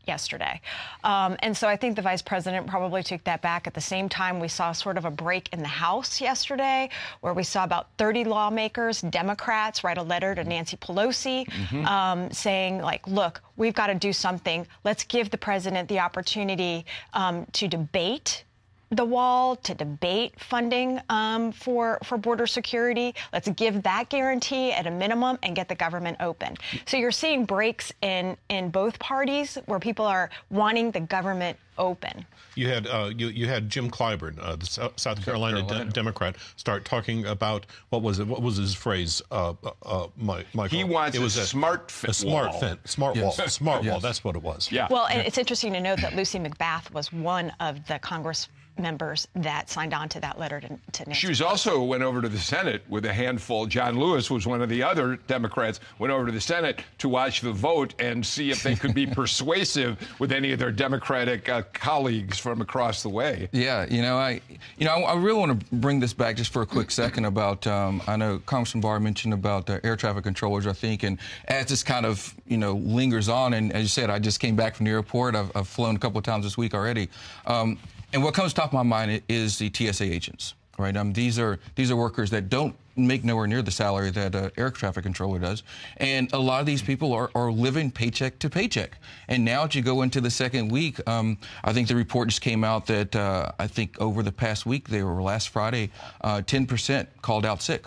yesterday. 0.07 0.61
Um, 1.05 1.37
and 1.41 1.57
so 1.57 1.69
I 1.69 1.77
think 1.77 1.95
the 1.97 2.03
vice 2.03 2.23
president 2.23 2.67
probably 2.67 3.03
took 3.03 3.23
that 3.25 3.43
back. 3.43 3.67
At 3.67 3.75
the 3.75 3.81
same 3.81 4.09
time, 4.09 4.41
we 4.41 4.49
saw 4.49 4.73
sort 4.73 4.99
of 4.99 5.05
a 5.05 5.11
break 5.11 5.53
in 5.53 5.61
the 5.61 5.69
House 5.69 6.21
yesterday 6.21 6.89
where 7.21 7.33
we 7.33 7.45
saw 7.45 7.65
about 7.65 7.89
30 7.99 8.25
lawmakers, 8.25 9.03
Democrats, 9.03 9.85
write 9.85 9.99
a 9.99 10.03
letter 10.03 10.35
to 10.35 10.43
Nancy 10.43 10.77
Pelosi 10.77 11.47
mm-hmm. 11.47 11.87
um, 11.87 12.31
saying, 12.33 12.81
like, 12.81 13.07
look, 13.07 13.41
we've 13.57 13.75
got 13.75 13.87
to 13.87 13.95
do 13.95 14.13
something. 14.13 14.67
Let's 14.85 15.05
give 15.05 15.31
the 15.31 15.39
president 15.39 15.89
the 15.89 16.01
opportunity 16.01 16.87
um, 17.13 17.47
to 17.53 17.69
debate 17.69 18.45
the 18.91 19.05
wall, 19.05 19.57
to 19.57 19.75
debate 19.75 20.39
funding 20.39 21.01
um, 21.09 21.53
for 21.53 21.99
for 22.05 22.19
border 22.19 22.47
security. 22.47 23.15
Let's 23.33 23.49
give 23.51 23.83
that 23.85 24.09
guarantee 24.09 24.73
at 24.73 24.87
a 24.87 24.91
minimum 24.91 25.39
and 25.43 25.55
get 25.55 25.69
the 25.69 25.75
government 25.75 26.17
open. 26.21 26.57
So 26.87 26.97
you're 26.97 27.13
seeing 27.13 27.45
breaks 27.45 27.93
in 28.03 28.37
in 28.49 28.71
both 28.71 28.99
parties 28.99 29.59
where 29.67 29.79
people 29.79 30.07
are 30.07 30.31
wanting 30.51 30.91
the 30.91 31.01
government 31.01 31.57
open. 31.79 32.27
You 32.57 32.69
had 32.69 32.87
uh, 32.89 33.11
you, 33.17 33.29
you 33.29 33.47
had 33.47 33.71
Jim 33.71 33.91
Clyburn, 33.91 34.39
uh, 34.41 34.57
the 34.57 34.67
South 34.67 35.25
Carolina, 35.25 35.63
Carolina. 35.63 35.85
De- 35.85 35.91
Democrat, 35.93 36.37
start 36.57 36.85
talking 36.85 37.27
about 37.27 37.67
what 37.91 38.03
was 38.03 38.19
it? 38.19 38.27
What 38.27 38.43
was 38.43 38.57
his 38.57 38.75
phrase? 38.75 39.23
Uh, 39.31 39.55
uh, 39.65 39.71
uh 39.85 40.07
Michael. 40.17 40.67
He 40.67 40.83
wants 40.85 41.17
it 41.17 41.21
was 41.21 41.39
a, 41.39 41.43
a 41.43 41.45
smart 41.45 41.93
a 42.07 42.13
smart 42.13 42.59
fence, 42.59 42.81
smart 42.87 43.15
yes. 43.15 43.39
wall, 43.39 43.49
smart 43.49 43.85
yes. 43.85 43.93
wall. 43.93 44.01
That's 44.01 44.25
what 44.25 44.35
it 44.35 44.43
was. 44.43 44.71
Yeah. 44.71 44.89
Well, 44.91 45.07
and 45.07 45.19
yeah. 45.19 45.27
it's 45.27 45.39
interesting 45.39 45.73
to 45.75 45.81
note 45.81 46.01
that 46.01 46.17
Lucy 46.17 46.39
McBath 46.39 46.93
was 46.93 47.13
one 47.13 47.53
of 47.61 47.87
the 47.87 47.99
Congress 48.01 48.49
members 48.81 49.29
that 49.35 49.71
signed 49.71 49.95
on 49.95 50.09
to 50.09 50.21
that 50.21 50.39
letter 50.39 50.61
to, 50.61 50.69
to 50.69 51.05
Nancy. 51.05 51.21
She 51.21 51.29
was 51.29 51.41
also 51.41 51.83
went 51.83 52.03
over 52.03 52.21
to 52.23 52.29
the 52.29 52.39
Senate 52.39 52.83
with 52.89 53.05
a 53.05 53.13
handful. 53.13 53.67
John 53.67 53.99
Lewis 53.99 54.31
was 54.31 54.47
one 54.47 54.63
of 54.63 54.69
the 54.69 54.83
other 54.83 55.17
Democrats. 55.27 55.81
Went 55.99 56.13
over 56.13 56.27
to 56.27 56.33
the 56.33 56.41
Senate 56.41 56.83
to 56.99 57.09
watch 57.09 57.41
the 57.41 57.53
vote 57.53 57.95
and 57.99 58.25
see 58.25 58.51
if 58.51 58.63
they 58.63 58.75
could 58.75 58.95
be 58.95 59.07
persuasive 59.21 59.99
with 60.19 60.33
any 60.33 60.53
of 60.53 60.59
their 60.59 60.73
Democratic 60.73 61.49
uh, 61.49 61.63
colleagues 61.73 62.39
from 62.39 62.61
across 62.61 63.03
the 63.03 63.09
way. 63.09 63.49
Yeah, 63.53 63.87
you 63.89 64.03
know, 64.03 64.17
I, 64.17 64.41
you 64.79 64.87
know, 64.87 64.93
I, 64.93 65.13
I 65.13 65.17
really 65.17 65.39
want 65.39 65.61
to 65.61 65.75
bring 65.77 66.01
this 66.01 66.13
back 66.13 66.37
just 66.37 66.53
for 66.53 66.63
a 66.63 66.67
quick 66.67 66.91
second 66.91 67.25
about. 67.25 67.67
Um, 67.67 68.03
I 68.07 68.17
know 68.17 68.41
Congressman 68.47 68.81
Barr 68.81 69.01
mentioned 69.01 69.35
about 69.35 69.69
uh, 69.69 69.81
air 69.85 69.97
traffic 69.97 70.25
controllers. 70.25 70.67
I 70.67 70.73
think, 70.73 71.03
and 71.03 71.19
as 71.49 71.67
this 71.67 71.83
kind 71.83 72.07
of 72.07 72.35
you 72.47 72.57
know 72.57 72.75
lingers 72.75 73.29
on, 73.29 73.55
and 73.55 73.73
as 73.73 73.83
you 73.83 73.89
said, 73.89 74.11
I 74.11 74.19
just 74.19 74.41
came 74.41 74.57
back 74.57 74.75
from 74.75 74.87
the 74.87 74.93
airport. 74.93 75.35
I've, 75.35 75.51
I've 75.55 75.69
flown 75.69 75.97
a 75.97 75.99
couple 75.99 76.19
of 76.19 76.25
times 76.25 76.45
this 76.45 76.57
week 76.57 76.75
already. 76.75 77.09
Um, 77.47 77.79
and 78.13 78.23
what 78.23 78.35
comes 78.35 78.53
top 78.53 78.67
of 78.67 78.73
my 78.73 78.83
mind 78.83 79.23
is 79.29 79.59
the 79.59 79.71
TSA 79.73 80.05
agents, 80.05 80.55
right? 80.79 80.97
Um, 80.97 81.13
these 81.13 81.39
are 81.39 81.59
these 81.75 81.91
are 81.91 81.97
workers 81.97 82.31
that 82.31 82.49
don't 82.49 82.75
make 82.97 83.25
nowhere 83.25 83.47
near 83.47 83.63
the 83.63 83.71
salary 83.71 84.11
that 84.11 84.35
an 84.35 84.51
air 84.57 84.71
traffic 84.71 85.05
controller 85.05 85.39
does, 85.39 85.63
and 85.99 86.33
a 86.33 86.39
lot 86.39 86.61
of 86.61 86.67
these 86.67 86.83
people 86.83 87.13
are, 87.13 87.31
are 87.35 87.51
living 87.51 87.91
paycheck 87.91 88.39
to 88.41 88.51
paycheck. 88.51 88.99
And 89.29 89.45
now, 89.45 89.65
as 89.65 89.75
you 89.75 89.83
go 89.83 90.03
into 90.03 90.21
the 90.21 90.31
second 90.31 90.71
week, 90.71 91.01
um, 91.09 91.39
I 91.65 91.73
think 91.73 91.89
the 91.89 91.97
report 91.97 92.29
just 92.29 92.41
came 92.41 92.65
out 92.65 92.87
that 92.87 93.15
uh, 93.15 93.53
I 93.59 93.67
think 93.67 94.01
over 94.01 94.23
the 94.23 94.33
past 94.33 94.67
week, 94.67 94.89
they 94.89 95.03
were 95.03 95.23
last 95.23 95.51
Friday, 95.51 95.91
uh, 96.23 96.39
10% 96.39 97.07
called 97.23 97.47
out 97.47 97.63
sick. 97.63 97.87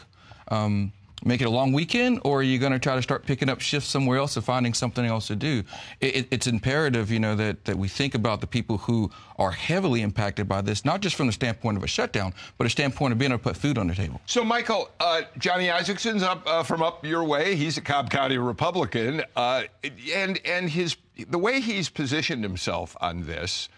Um, 0.50 0.92
make 1.26 1.42
it 1.42 1.46
a 1.46 1.50
long 1.50 1.74
weekend, 1.74 2.20
or 2.24 2.40
are 2.40 2.44
you 2.44 2.60
going 2.60 2.72
to 2.72 2.80
try 2.80 2.96
to 2.96 3.02
start 3.02 3.26
picking 3.26 3.50
up 3.50 3.62
shifts 3.62 3.90
somewhere 3.90 4.18
else 4.18 4.36
and 4.36 4.46
finding 4.46 4.74
something 4.74 5.06
else 5.06 5.28
to 5.28 5.36
do? 5.36 5.64
It, 6.02 6.28
it's 6.32 6.48
imperative, 6.48 7.12
you 7.12 7.20
know, 7.20 7.36
that, 7.36 7.66
that 7.66 7.78
we 7.78 7.88
think 7.88 8.16
about 8.16 8.42
the 8.42 8.48
people 8.48 8.78
who 8.78 9.12
are 9.38 9.52
heavily 9.52 10.02
impacted 10.02 10.48
by 10.48 10.62
this, 10.62 10.86
not 10.86 11.02
just 11.02 11.16
from 11.16 11.28
the 11.28 11.34
standpoint 11.34 11.78
of 11.78 11.84
a 11.84 11.88
shutdown, 11.88 12.34
but 12.58 12.68
a 12.68 12.70
standpoint 12.70 13.14
of 13.14 13.20
being 13.20 13.32
able 13.32 13.40
to 13.40 13.44
put 13.44 13.58
food 13.58 13.78
on 13.78 13.88
the 13.88 13.96
table. 13.96 14.22
So, 14.26 14.44
Michael, 14.44 14.90
uh, 15.00 15.22
Johnny 15.38 15.70
Isakson's 15.70 16.24
up 16.24 16.44
uh, 16.46 16.64
from 16.64 16.82
up 16.82 17.06
your 17.06 17.24
way. 17.24 17.56
He's 17.56 17.78
a 17.78 17.82
Cobb 17.82 18.10
County 18.10 18.38
Republican, 18.38 19.24
uh, 19.36 19.64
and 20.14 20.40
and 20.46 20.70
his 20.70 20.96
the 21.30 21.38
way 21.38 21.62
he's 21.62 21.90
positioned 21.90 22.44
himself 22.44 22.96
on 23.02 23.26
this. 23.26 23.70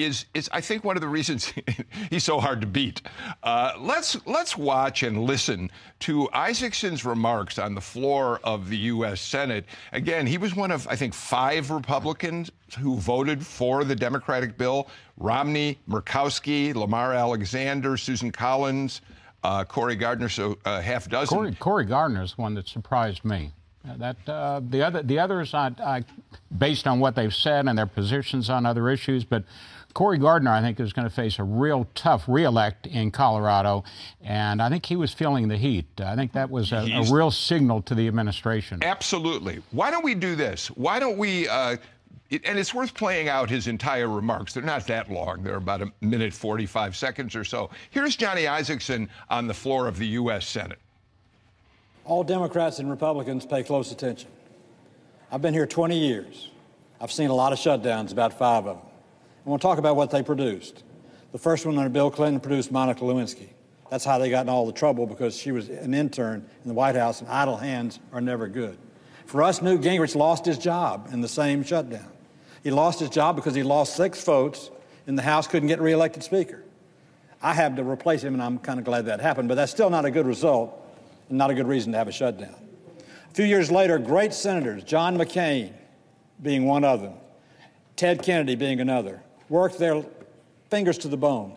Is 0.00 0.26
is 0.34 0.48
I 0.52 0.60
think 0.60 0.84
one 0.84 0.96
of 0.96 1.02
the 1.02 1.08
reasons 1.08 1.52
he's 2.10 2.24
so 2.24 2.40
hard 2.40 2.60
to 2.62 2.66
beat. 2.66 3.02
Uh, 3.42 3.72
let's 3.78 4.16
let's 4.26 4.56
watch 4.56 5.02
and 5.02 5.24
listen 5.24 5.70
to 6.00 6.28
Isakson's 6.34 7.04
remarks 7.04 7.58
on 7.58 7.74
the 7.74 7.80
floor 7.80 8.40
of 8.42 8.70
the 8.70 8.76
U.S. 8.76 9.20
Senate. 9.20 9.66
Again, 9.92 10.26
he 10.26 10.38
was 10.38 10.56
one 10.56 10.70
of 10.70 10.88
I 10.88 10.96
think 10.96 11.12
five 11.12 11.70
Republicans 11.70 12.50
who 12.78 12.96
voted 12.96 13.44
for 13.44 13.84
the 13.84 13.94
Democratic 13.94 14.56
bill: 14.56 14.88
Romney, 15.18 15.78
Murkowski, 15.88 16.74
Lamar 16.74 17.12
Alexander, 17.12 17.96
Susan 17.96 18.32
Collins, 18.32 19.02
uh, 19.42 19.64
Cory 19.64 19.96
Gardner. 19.96 20.28
So 20.28 20.58
uh, 20.64 20.80
half 20.80 21.08
dozen. 21.08 21.36
Cory, 21.36 21.54
Cory 21.56 21.84
Gardner 21.84 22.22
is 22.22 22.38
one 22.38 22.54
that 22.54 22.68
surprised 22.68 23.24
me. 23.24 23.52
Uh, 23.88 23.96
that 23.96 24.28
uh, 24.28 24.60
the 24.68 24.82
other 24.82 25.02
the 25.02 25.18
others, 25.18 25.54
I, 25.54 25.72
I, 25.82 26.04
based 26.58 26.86
on 26.86 27.00
what 27.00 27.14
they've 27.16 27.34
said 27.34 27.66
and 27.66 27.78
their 27.78 27.86
positions 27.86 28.50
on 28.50 28.66
other 28.66 28.90
issues, 28.90 29.24
but 29.24 29.44
Cory 29.94 30.18
Gardner, 30.18 30.50
I 30.50 30.60
think, 30.60 30.78
is 30.80 30.92
going 30.92 31.08
to 31.08 31.14
face 31.14 31.38
a 31.38 31.44
real 31.44 31.86
tough 31.94 32.24
reelect 32.28 32.86
in 32.86 33.10
Colorado, 33.10 33.84
and 34.22 34.62
I 34.62 34.68
think 34.68 34.86
he 34.86 34.96
was 34.96 35.12
feeling 35.12 35.48
the 35.48 35.56
heat. 35.56 35.86
I 36.00 36.14
think 36.16 36.32
that 36.32 36.50
was 36.50 36.72
a, 36.72 36.86
a 36.92 37.12
real 37.12 37.30
signal 37.30 37.82
to 37.82 37.94
the 37.94 38.06
administration. 38.08 38.82
Absolutely. 38.82 39.60
Why 39.72 39.90
don't 39.90 40.04
we 40.04 40.14
do 40.14 40.36
this? 40.36 40.68
Why 40.68 40.98
don't 41.00 41.18
we? 41.18 41.48
Uh, 41.48 41.76
it, 42.30 42.42
and 42.44 42.58
it's 42.58 42.72
worth 42.72 42.94
playing 42.94 43.28
out 43.28 43.50
his 43.50 43.66
entire 43.66 44.08
remarks. 44.08 44.54
They're 44.54 44.62
not 44.62 44.86
that 44.86 45.10
long. 45.10 45.42
They're 45.42 45.56
about 45.56 45.82
a 45.82 45.92
minute 46.00 46.32
45 46.32 46.94
seconds 46.94 47.34
or 47.34 47.44
so. 47.44 47.70
Here's 47.90 48.14
Johnny 48.14 48.44
Isakson 48.44 49.08
on 49.28 49.48
the 49.48 49.54
floor 49.54 49.88
of 49.88 49.98
the 49.98 50.06
U.S. 50.06 50.46
Senate. 50.46 50.78
All 52.04 52.22
Democrats 52.22 52.78
and 52.78 52.88
Republicans 52.88 53.44
pay 53.44 53.64
close 53.64 53.90
attention. 53.90 54.30
I've 55.32 55.42
been 55.42 55.54
here 55.54 55.66
20 55.66 55.98
years. 55.98 56.50
I've 57.00 57.12
seen 57.12 57.30
a 57.30 57.34
lot 57.34 57.52
of 57.52 57.58
shutdowns, 57.58 58.12
about 58.12 58.32
five 58.32 58.66
of 58.66 58.76
them. 58.76 58.89
I 59.44 59.48
want 59.48 59.62
to 59.62 59.66
talk 59.66 59.78
about 59.78 59.96
what 59.96 60.10
they 60.10 60.22
produced. 60.22 60.82
The 61.32 61.38
first 61.38 61.64
one 61.64 61.78
under 61.78 61.88
Bill 61.88 62.10
Clinton 62.10 62.40
produced 62.40 62.70
Monica 62.70 63.00
Lewinsky. 63.00 63.48
That's 63.90 64.04
how 64.04 64.18
they 64.18 64.30
got 64.30 64.42
in 64.42 64.48
all 64.48 64.66
the 64.66 64.72
trouble 64.72 65.06
because 65.06 65.36
she 65.36 65.52
was 65.52 65.68
an 65.68 65.94
intern 65.94 66.46
in 66.62 66.68
the 66.68 66.74
White 66.74 66.94
House, 66.94 67.20
and 67.20 67.28
idle 67.28 67.56
hands 67.56 67.98
are 68.12 68.20
never 68.20 68.46
good. 68.48 68.78
For 69.26 69.42
us, 69.42 69.62
Newt 69.62 69.80
Gingrich 69.80 70.14
lost 70.14 70.44
his 70.44 70.58
job 70.58 71.08
in 71.12 71.20
the 71.20 71.28
same 71.28 71.62
shutdown. 71.62 72.10
He 72.62 72.70
lost 72.70 73.00
his 73.00 73.10
job 73.10 73.36
because 73.36 73.54
he 73.54 73.62
lost 73.62 73.96
six 73.96 74.22
votes 74.22 74.70
and 75.06 75.18
the 75.18 75.22
House 75.22 75.46
couldn't 75.46 75.68
get 75.68 75.80
reelected 75.80 76.22
Speaker. 76.22 76.62
I 77.42 77.54
had 77.54 77.76
to 77.76 77.84
replace 77.84 78.22
him, 78.22 78.34
and 78.34 78.42
I'm 78.42 78.58
kind 78.58 78.78
of 78.78 78.84
glad 78.84 79.06
that 79.06 79.20
happened, 79.20 79.48
but 79.48 79.54
that's 79.54 79.72
still 79.72 79.90
not 79.90 80.04
a 80.04 80.10
good 80.10 80.26
result 80.26 80.72
and 81.28 81.38
not 81.38 81.50
a 81.50 81.54
good 81.54 81.66
reason 81.66 81.92
to 81.92 81.98
have 81.98 82.06
a 82.06 82.12
shutdown. 82.12 82.54
A 83.30 83.34
few 83.34 83.44
years 83.44 83.70
later, 83.70 83.98
great 83.98 84.34
senators, 84.34 84.84
John 84.84 85.16
McCain 85.16 85.72
being 86.42 86.66
one 86.66 86.84
of 86.84 87.00
them, 87.00 87.14
Ted 87.96 88.22
Kennedy 88.22 88.56
being 88.56 88.80
another, 88.80 89.22
worked 89.50 89.78
their 89.78 90.02
fingers 90.70 90.96
to 90.98 91.08
the 91.08 91.16
bone 91.16 91.54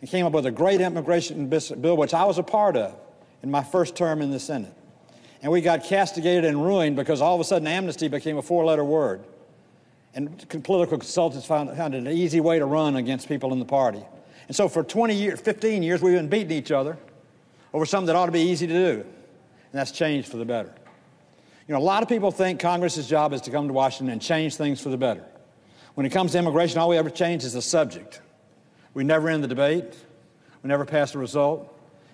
and 0.00 0.08
came 0.08 0.24
up 0.24 0.32
with 0.32 0.46
a 0.46 0.50
great 0.50 0.80
immigration 0.80 1.48
bill, 1.48 1.96
which 1.96 2.14
I 2.14 2.24
was 2.24 2.38
a 2.38 2.42
part 2.42 2.76
of 2.76 2.94
in 3.42 3.50
my 3.50 3.62
first 3.62 3.94
term 3.96 4.22
in 4.22 4.30
the 4.30 4.40
Senate. 4.40 4.72
And 5.42 5.50
we 5.50 5.60
got 5.60 5.84
castigated 5.84 6.44
and 6.44 6.64
ruined 6.64 6.96
because 6.96 7.20
all 7.20 7.34
of 7.34 7.40
a 7.40 7.44
sudden 7.44 7.66
amnesty 7.66 8.08
became 8.08 8.38
a 8.38 8.42
four 8.42 8.64
letter 8.64 8.84
word. 8.84 9.24
And 10.14 10.38
political 10.62 10.98
consultants 10.98 11.46
found, 11.46 11.74
found 11.76 11.94
it 11.94 11.98
an 11.98 12.08
easy 12.08 12.40
way 12.40 12.58
to 12.58 12.66
run 12.66 12.96
against 12.96 13.28
people 13.28 13.52
in 13.52 13.58
the 13.58 13.64
party. 13.64 14.02
And 14.46 14.54
so 14.54 14.68
for 14.68 14.82
20 14.82 15.14
years, 15.14 15.40
15 15.40 15.82
years, 15.82 16.02
we've 16.02 16.14
been 16.14 16.28
beating 16.28 16.52
each 16.52 16.70
other 16.70 16.98
over 17.72 17.86
something 17.86 18.06
that 18.06 18.16
ought 18.16 18.26
to 18.26 18.32
be 18.32 18.40
easy 18.40 18.66
to 18.66 18.72
do. 18.72 19.00
And 19.00 19.72
that's 19.72 19.90
changed 19.90 20.28
for 20.28 20.36
the 20.36 20.44
better. 20.44 20.72
You 21.66 21.74
know, 21.74 21.80
a 21.80 21.82
lot 21.82 22.02
of 22.02 22.08
people 22.08 22.30
think 22.30 22.60
Congress's 22.60 23.06
job 23.06 23.32
is 23.32 23.40
to 23.42 23.50
come 23.50 23.68
to 23.68 23.72
Washington 23.72 24.12
and 24.12 24.20
change 24.20 24.56
things 24.56 24.80
for 24.80 24.90
the 24.90 24.98
better. 24.98 25.24
When 25.94 26.06
it 26.06 26.10
comes 26.10 26.32
to 26.32 26.38
immigration, 26.38 26.78
all 26.78 26.88
we 26.88 26.96
ever 26.96 27.10
change 27.10 27.44
is 27.44 27.52
the 27.52 27.62
subject. 27.62 28.20
We 28.94 29.04
never 29.04 29.28
end 29.28 29.44
the 29.44 29.48
debate. 29.48 29.94
We 30.62 30.68
never 30.68 30.84
pass 30.84 31.14
a 31.14 31.18
result. 31.18 31.68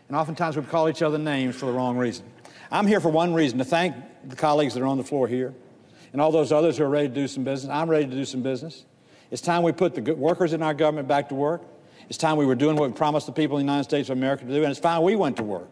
And 0.08 0.16
oftentimes 0.16 0.56
we 0.56 0.62
call 0.62 0.88
each 0.88 1.02
other 1.02 1.18
names 1.18 1.54
for 1.56 1.66
the 1.66 1.73
wrong 1.73 1.97
reason. 1.97 2.25
I'm 2.70 2.87
here 2.87 3.00
for 3.00 3.08
one 3.08 3.35
reason 3.35 3.58
to 3.58 3.64
thank 3.64 3.94
the 4.25 4.37
colleagues 4.37 4.75
that 4.75 4.82
are 4.82 4.87
on 4.87 4.99
the 4.99 5.04
floor 5.04 5.28
here 5.28 5.54
and 6.12 6.20
all 6.20 6.32
those 6.32 6.52
others 6.52 6.78
who 6.78 6.85
are 6.85 6.88
ready 6.88 7.08
to 7.08 7.14
do 7.14 7.28
some 7.28 7.44
business. 7.44 7.70
I'm 7.70 7.88
ready 7.88 8.06
to 8.06 8.14
do 8.14 8.25
some 8.25 8.42
business. 8.42 8.85
It's 9.30 9.42
time 9.42 9.62
we 9.62 9.73
put 9.73 9.94
the 9.94 10.14
workers 10.14 10.54
in 10.54 10.62
our 10.62 10.75
government 10.75 11.06
back 11.06 11.28
to 11.28 11.35
work. 11.35 11.62
It's 12.08 12.18
time 12.18 12.37
we 12.37 12.47
were 12.47 12.54
doing 12.54 12.76
what 12.76 12.90
we 12.90 12.97
promised 12.97 13.26
the 13.26 13.32
people 13.32 13.58
in 13.58 13.66
the 13.66 13.70
United 13.70 13.85
States 13.85 14.08
of 14.08 14.16
America 14.16 14.44
to 14.44 14.50
do. 14.50 14.62
And 14.62 14.70
it's 14.70 14.80
time 14.80 15.02
we 15.02 15.16
went 15.16 15.37
to 15.37 15.42
work. 15.42 15.70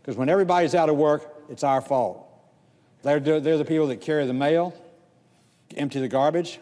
Because 0.00 0.16
when 0.16 0.30
everybody's 0.30 0.74
out 0.74 0.88
of 0.88 0.96
work, 0.96 1.30
it's 1.50 1.62
our 1.62 1.82
fault. 1.82 2.26
They're, 3.02 3.20
they're 3.20 3.58
the 3.58 3.64
people 3.64 3.86
that 3.88 4.00
carry 4.00 4.26
the 4.26 4.34
mail, 4.34 4.74
empty 5.76 6.00
the 6.00 6.08
garbage, 6.08 6.58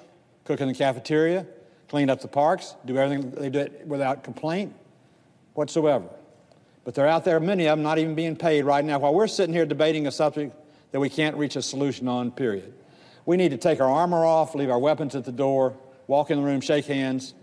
cook 0.48 0.62
in 0.62 0.68
the 0.68 0.74
cafeteria, 0.74 1.46
clean 1.88 2.08
up 2.08 2.22
the 2.22 2.26
parks, 2.26 2.74
do 2.86 2.96
everything 2.96 3.30
they 3.32 3.50
do 3.50 3.58
it 3.58 3.86
without 3.86 4.24
complaint 4.24 4.74
whatsoever. 5.52 6.08
But 6.84 6.94
they're 6.94 7.06
out 7.06 7.26
there, 7.26 7.38
many 7.38 7.66
of 7.66 7.76
them 7.76 7.82
not 7.82 7.98
even 7.98 8.14
being 8.14 8.34
paid 8.34 8.64
right 8.64 8.82
now 8.82 8.98
while 8.98 9.12
we're 9.12 9.26
sitting 9.26 9.54
here 9.54 9.66
debating 9.66 10.06
a 10.06 10.10
subject 10.10 10.56
that 10.92 11.00
we 11.00 11.10
can't 11.10 11.36
reach 11.36 11.56
a 11.56 11.60
solution 11.60 12.08
on, 12.08 12.30
period. 12.30 12.72
We 13.26 13.36
need 13.36 13.50
to 13.50 13.58
take 13.58 13.78
our 13.78 13.90
armor 13.90 14.24
off, 14.24 14.54
leave 14.54 14.70
our 14.70 14.78
weapons 14.78 15.14
at 15.14 15.26
the 15.26 15.32
door, 15.32 15.76
walk 16.06 16.30
in 16.30 16.38
the 16.38 16.44
room, 16.44 16.62
shake 16.62 16.86
hands, 16.86 17.34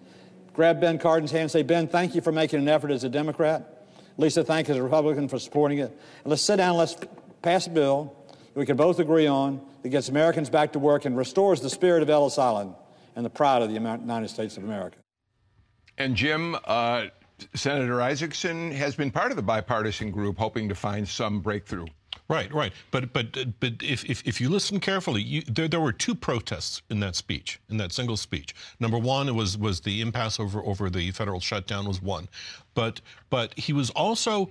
grab 0.53 0.81
Ben 0.81 0.97
Cardin's 0.97 1.29
hand, 1.29 1.51
say, 1.51 1.62
Ben, 1.62 1.88
thank 1.88 2.15
you 2.15 2.21
for 2.21 2.31
making 2.31 2.57
an 2.57 2.67
effort 2.67 2.89
as 2.89 3.03
a 3.03 3.09
Democrat. 3.09 3.85
Lisa, 4.17 4.43
thank 4.43 4.67
you 4.67 4.74
as 4.74 4.79
a 4.79 4.83
Republican 4.83 5.27
for 5.27 5.38
supporting 5.38 5.77
it. 5.77 5.91
And 6.24 6.31
let's 6.31 6.41
sit 6.41 6.55
down 6.55 6.75
let's 6.75 6.97
pass 7.43 7.67
a 7.67 7.69
bill 7.69 8.15
that 8.31 8.59
we 8.59 8.65
can 8.65 8.77
both 8.77 8.97
agree 8.97 9.27
on 9.27 9.62
that 9.83 9.89
gets 9.89 10.09
Americans 10.09 10.50
back 10.50 10.74
to 10.74 10.79
work 10.79 11.05
and 11.05 11.15
restores 11.15 11.62
the 11.62 11.69
spirit 11.69 12.01
of 12.01 12.09
Ellis 12.09 12.39
Island 12.39 12.74
and 13.15 13.25
the 13.25 13.29
pride 13.29 13.62
of 13.62 13.69
the 13.69 13.74
United 13.74 14.29
States 14.29 14.57
of 14.57 14.63
America. 14.63 14.98
And 15.98 16.15
Jim, 16.15 16.57
uh, 16.65 17.05
Senator 17.53 17.95
Isakson 17.95 18.72
has 18.74 18.95
been 18.95 19.12
part 19.12 19.31
of 19.31 19.38
the 19.38 19.43
bipartisan 19.43 20.12
group 20.12 20.38
hoping 20.38 20.69
to 20.69 20.75
find 20.75 21.07
some 21.07 21.39
breakthrough. 21.39 21.86
Right, 22.27 22.51
right. 22.51 22.74
But 22.89 23.13
but 23.13 23.60
but 23.60 23.74
if 23.84 24.03
if, 24.03 24.25
if 24.25 24.41
you 24.41 24.50
listen 24.50 24.79
carefully, 24.79 25.22
you, 25.22 25.44
there 25.44 25.67
there 25.67 25.79
were 25.79 25.91
two 25.91 26.15
protests 26.15 26.82
in 26.89 27.00
that 27.01 27.15
speech, 27.15 27.60
in 27.70 27.77
that 27.77 27.91
single 27.91 28.17
speech. 28.17 28.55
Number 28.79 28.98
one 28.98 29.34
was 29.36 29.60
was 29.60 29.82
the 29.82 30.01
impasse 30.01 30.39
over 30.39 30.60
over 30.65 30.89
the 30.89 31.12
federal 31.12 31.39
shutdown 31.39 31.88
was 31.88 32.01
one, 32.01 32.27
but 32.74 33.00
but 33.29 33.53
he 33.60 33.74
was 33.74 33.91
also 33.91 34.50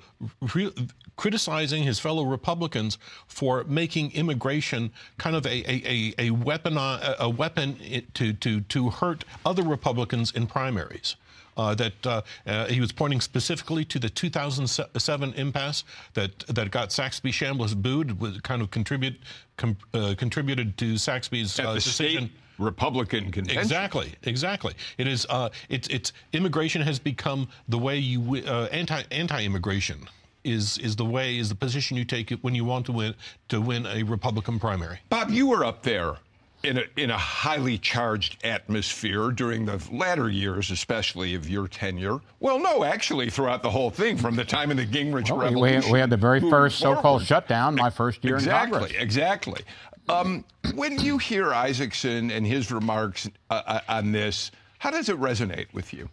re- 0.54 0.72
criticizing 1.16 1.82
his 1.82 1.98
fellow 1.98 2.22
Republicans 2.22 2.96
for 3.26 3.64
making 3.64 4.12
immigration 4.12 4.92
kind 5.18 5.34
of 5.34 5.44
a 5.44 5.68
a, 5.68 6.14
a, 6.18 6.26
a 6.26 6.30
weapon 6.30 6.76
a 6.78 7.28
weapon 7.28 7.76
to 8.14 8.32
to 8.34 8.60
to 8.60 8.90
hurt 8.90 9.24
other 9.44 9.64
Republicans 9.64 10.30
in 10.30 10.46
primaries. 10.46 11.16
Uh, 11.56 11.74
that 11.74 12.06
uh, 12.06 12.22
uh, 12.46 12.66
he 12.66 12.80
was 12.80 12.92
pointing 12.92 13.20
specifically 13.20 13.84
to 13.84 13.98
the 13.98 14.08
2007 14.08 15.32
impasse 15.34 15.84
that 16.14 16.38
that 16.48 16.70
got 16.70 16.90
Saxby 16.90 17.30
Chambliss 17.30 17.76
booed, 17.76 18.18
was 18.20 18.40
kind 18.40 18.60
of 18.60 18.70
contribute 18.70 19.16
com, 19.56 19.76
uh, 19.92 20.14
contributed 20.16 20.76
to 20.78 20.98
Saxby's 20.98 21.58
At 21.58 21.66
the 21.66 21.74
decision. 21.74 22.26
state 22.26 22.30
Republican 22.58 23.30
convention. 23.32 23.60
Exactly, 23.60 24.14
exactly. 24.22 24.74
It 24.98 25.06
is. 25.06 25.26
Uh, 25.28 25.50
it's. 25.68 25.88
It's 25.88 26.12
immigration 26.32 26.82
has 26.82 26.98
become 26.98 27.48
the 27.68 27.78
way 27.78 27.98
you 27.98 28.44
uh, 28.46 28.68
anti 28.70 29.02
anti-immigration 29.10 30.08
is 30.44 30.78
is 30.78 30.94
the 30.94 31.04
way 31.04 31.38
is 31.38 31.48
the 31.48 31.54
position 31.54 31.96
you 31.96 32.04
take 32.04 32.30
when 32.42 32.54
you 32.54 32.64
want 32.64 32.86
to 32.86 32.92
win 32.92 33.14
to 33.48 33.60
win 33.60 33.86
a 33.86 34.02
Republican 34.02 34.58
primary. 34.58 34.98
Bob, 35.08 35.30
you 35.30 35.46
were 35.46 35.64
up 35.64 35.82
there 35.82 36.16
in 36.64 36.78
a, 36.78 36.84
in 36.96 37.10
a 37.10 37.18
highly 37.18 37.78
charged 37.78 38.44
atmosphere 38.44 39.30
during 39.30 39.66
the 39.66 39.82
latter 39.92 40.28
years, 40.28 40.70
especially 40.70 41.34
of 41.34 41.48
your 41.48 41.68
tenure. 41.68 42.20
Well, 42.40 42.58
no, 42.58 42.84
actually, 42.84 43.30
throughout 43.30 43.62
the 43.62 43.70
whole 43.70 43.90
thing, 43.90 44.16
from 44.16 44.36
the 44.36 44.44
time 44.44 44.70
of 44.70 44.76
the 44.76 44.86
Gingrich 44.86 45.30
Well, 45.30 45.38
we, 45.38 45.44
Revolution. 45.46 45.92
we 45.92 45.98
had 45.98 46.10
the 46.10 46.16
very 46.16 46.40
first 46.40 46.78
so-called 46.78 47.24
shutdown, 47.24 47.74
my 47.74 47.90
first 47.90 48.24
year 48.24 48.34
exactly, 48.36 48.76
in 48.76 48.80
Congress. 48.80 49.02
Exactly, 49.02 49.62
Um, 50.08 50.44
when 50.74 50.98
you 50.98 51.18
hear 51.18 51.46
Isakson 51.46 52.30
and 52.34 52.46
his 52.46 52.70
remarks 52.70 53.28
uh, 53.50 53.62
uh, 53.66 53.80
on 53.88 54.12
this, 54.12 54.50
how 54.78 54.90
does 54.90 55.08
it 55.08 55.18
resonate 55.18 55.72
with 55.72 55.92
you? 55.92 56.08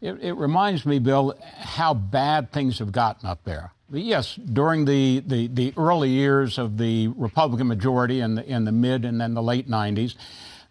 It, 0.00 0.20
it 0.22 0.32
reminds 0.34 0.84
me, 0.86 0.98
Bill, 0.98 1.34
how 1.56 1.94
bad 1.94 2.52
things 2.52 2.78
have 2.78 2.92
gotten 2.92 3.28
up 3.28 3.42
there. 3.44 3.72
Yes, 3.94 4.34
during 4.34 4.86
the, 4.86 5.22
the, 5.24 5.46
the 5.46 5.72
early 5.76 6.10
years 6.10 6.58
of 6.58 6.78
the 6.78 7.08
Republican 7.08 7.68
majority 7.68 8.20
in 8.20 8.34
the, 8.34 8.44
in 8.44 8.64
the 8.64 8.72
mid 8.72 9.04
and 9.04 9.20
then 9.20 9.34
the 9.34 9.42
late 9.42 9.68
90s, 9.68 10.16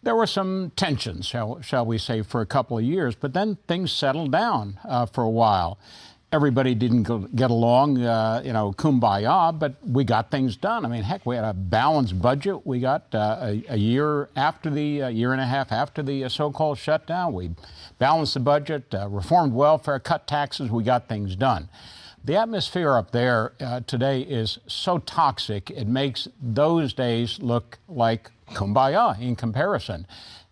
there 0.01 0.15
were 0.15 0.27
some 0.27 0.73
tensions, 0.75 1.25
shall, 1.25 1.61
shall 1.61 1.85
we 1.85 1.97
say, 1.97 2.21
for 2.21 2.41
a 2.41 2.45
couple 2.45 2.77
of 2.77 2.83
years, 2.83 3.15
but 3.15 3.33
then 3.33 3.57
things 3.67 3.93
settled 3.93 4.33
down 4.33 4.77
uh, 4.83 5.05
for 5.05 5.23
a 5.23 5.29
while. 5.29 5.79
Everybody 6.33 6.75
didn't 6.75 7.03
go, 7.03 7.19
get 7.19 7.51
along, 7.51 8.01
uh, 8.01 8.41
you 8.43 8.51
know, 8.51 8.73
kumbaya, 8.73 9.57
but 9.57 9.75
we 9.87 10.03
got 10.03 10.29
things 10.29 10.57
done. 10.57 10.83
I 10.83 10.89
mean, 10.89 11.03
heck, 11.03 11.25
we 11.25 11.35
had 11.35 11.45
a 11.45 11.53
balanced 11.53 12.21
budget. 12.21 12.65
We 12.65 12.79
got 12.79 13.05
uh, 13.13 13.37
a, 13.39 13.63
a 13.69 13.77
year 13.77 14.29
after 14.35 14.69
the 14.69 14.83
year 15.13 15.31
and 15.31 15.39
a 15.39 15.45
half 15.45 15.71
after 15.71 16.03
the 16.03 16.25
uh, 16.25 16.29
so-called 16.29 16.79
shutdown. 16.79 17.33
We 17.33 17.51
balanced 17.99 18.33
the 18.33 18.41
budget, 18.41 18.93
uh, 18.93 19.07
reformed 19.07 19.53
welfare, 19.53 19.99
cut 19.99 20.27
taxes. 20.27 20.69
We 20.69 20.83
got 20.83 21.07
things 21.07 21.35
done. 21.37 21.69
The 22.25 22.37
atmosphere 22.37 22.93
up 22.93 23.11
there 23.11 23.51
uh, 23.59 23.81
today 23.81 24.21
is 24.21 24.57
so 24.65 24.99
toxic, 24.99 25.69
it 25.69 25.87
makes 25.87 26.29
those 26.41 26.93
days 26.93 27.39
look 27.41 27.79
like 27.89 28.31
kumbaya 28.51 29.19
in 29.19 29.35
comparison. 29.35 30.07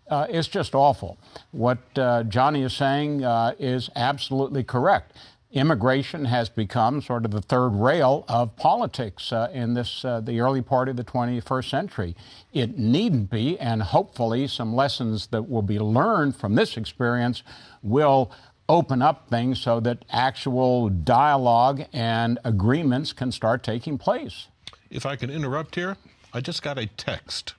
Uh, 0.06 0.26
it's 0.28 0.48
just 0.48 0.74
awful. 0.74 1.16
What 1.50 1.78
uh, 1.96 2.24
Johnny 2.24 2.62
is 2.62 2.74
saying 2.74 3.24
uh, 3.24 3.54
is 3.58 3.88
absolutely 3.96 4.62
correct. 4.64 5.16
Immigration 5.52 6.26
has 6.26 6.50
become 6.50 7.00
sort 7.00 7.24
of 7.24 7.30
the 7.30 7.40
third 7.40 7.70
rail 7.70 8.26
of 8.28 8.54
politics 8.56 9.32
uh, 9.32 9.48
in 9.52 9.72
this 9.72 10.04
uh, 10.04 10.20
the 10.20 10.40
early 10.40 10.62
part 10.62 10.90
of 10.90 10.96
the 10.96 11.04
21st 11.04 11.70
century. 11.70 12.16
It 12.52 12.78
needn't 12.78 13.30
be, 13.30 13.58
and 13.58 13.82
hopefully, 13.82 14.46
some 14.46 14.74
lessons 14.74 15.28
that 15.28 15.48
will 15.48 15.62
be 15.62 15.78
learned 15.78 16.36
from 16.36 16.54
this 16.54 16.76
experience 16.76 17.42
will 17.82 18.30
open 18.72 19.02
up 19.02 19.28
things 19.28 19.60
so 19.60 19.80
that 19.80 20.02
actual 20.10 20.88
dialogue 20.88 21.84
and 21.92 22.38
agreements 22.42 23.12
can 23.12 23.30
start 23.30 23.62
taking 23.62 23.98
place. 23.98 24.48
If 24.90 25.04
I 25.04 25.14
can 25.14 25.28
interrupt 25.28 25.74
here, 25.74 25.98
I 26.32 26.40
just 26.40 26.62
got 26.62 26.78
a 26.78 26.86
text 26.86 27.52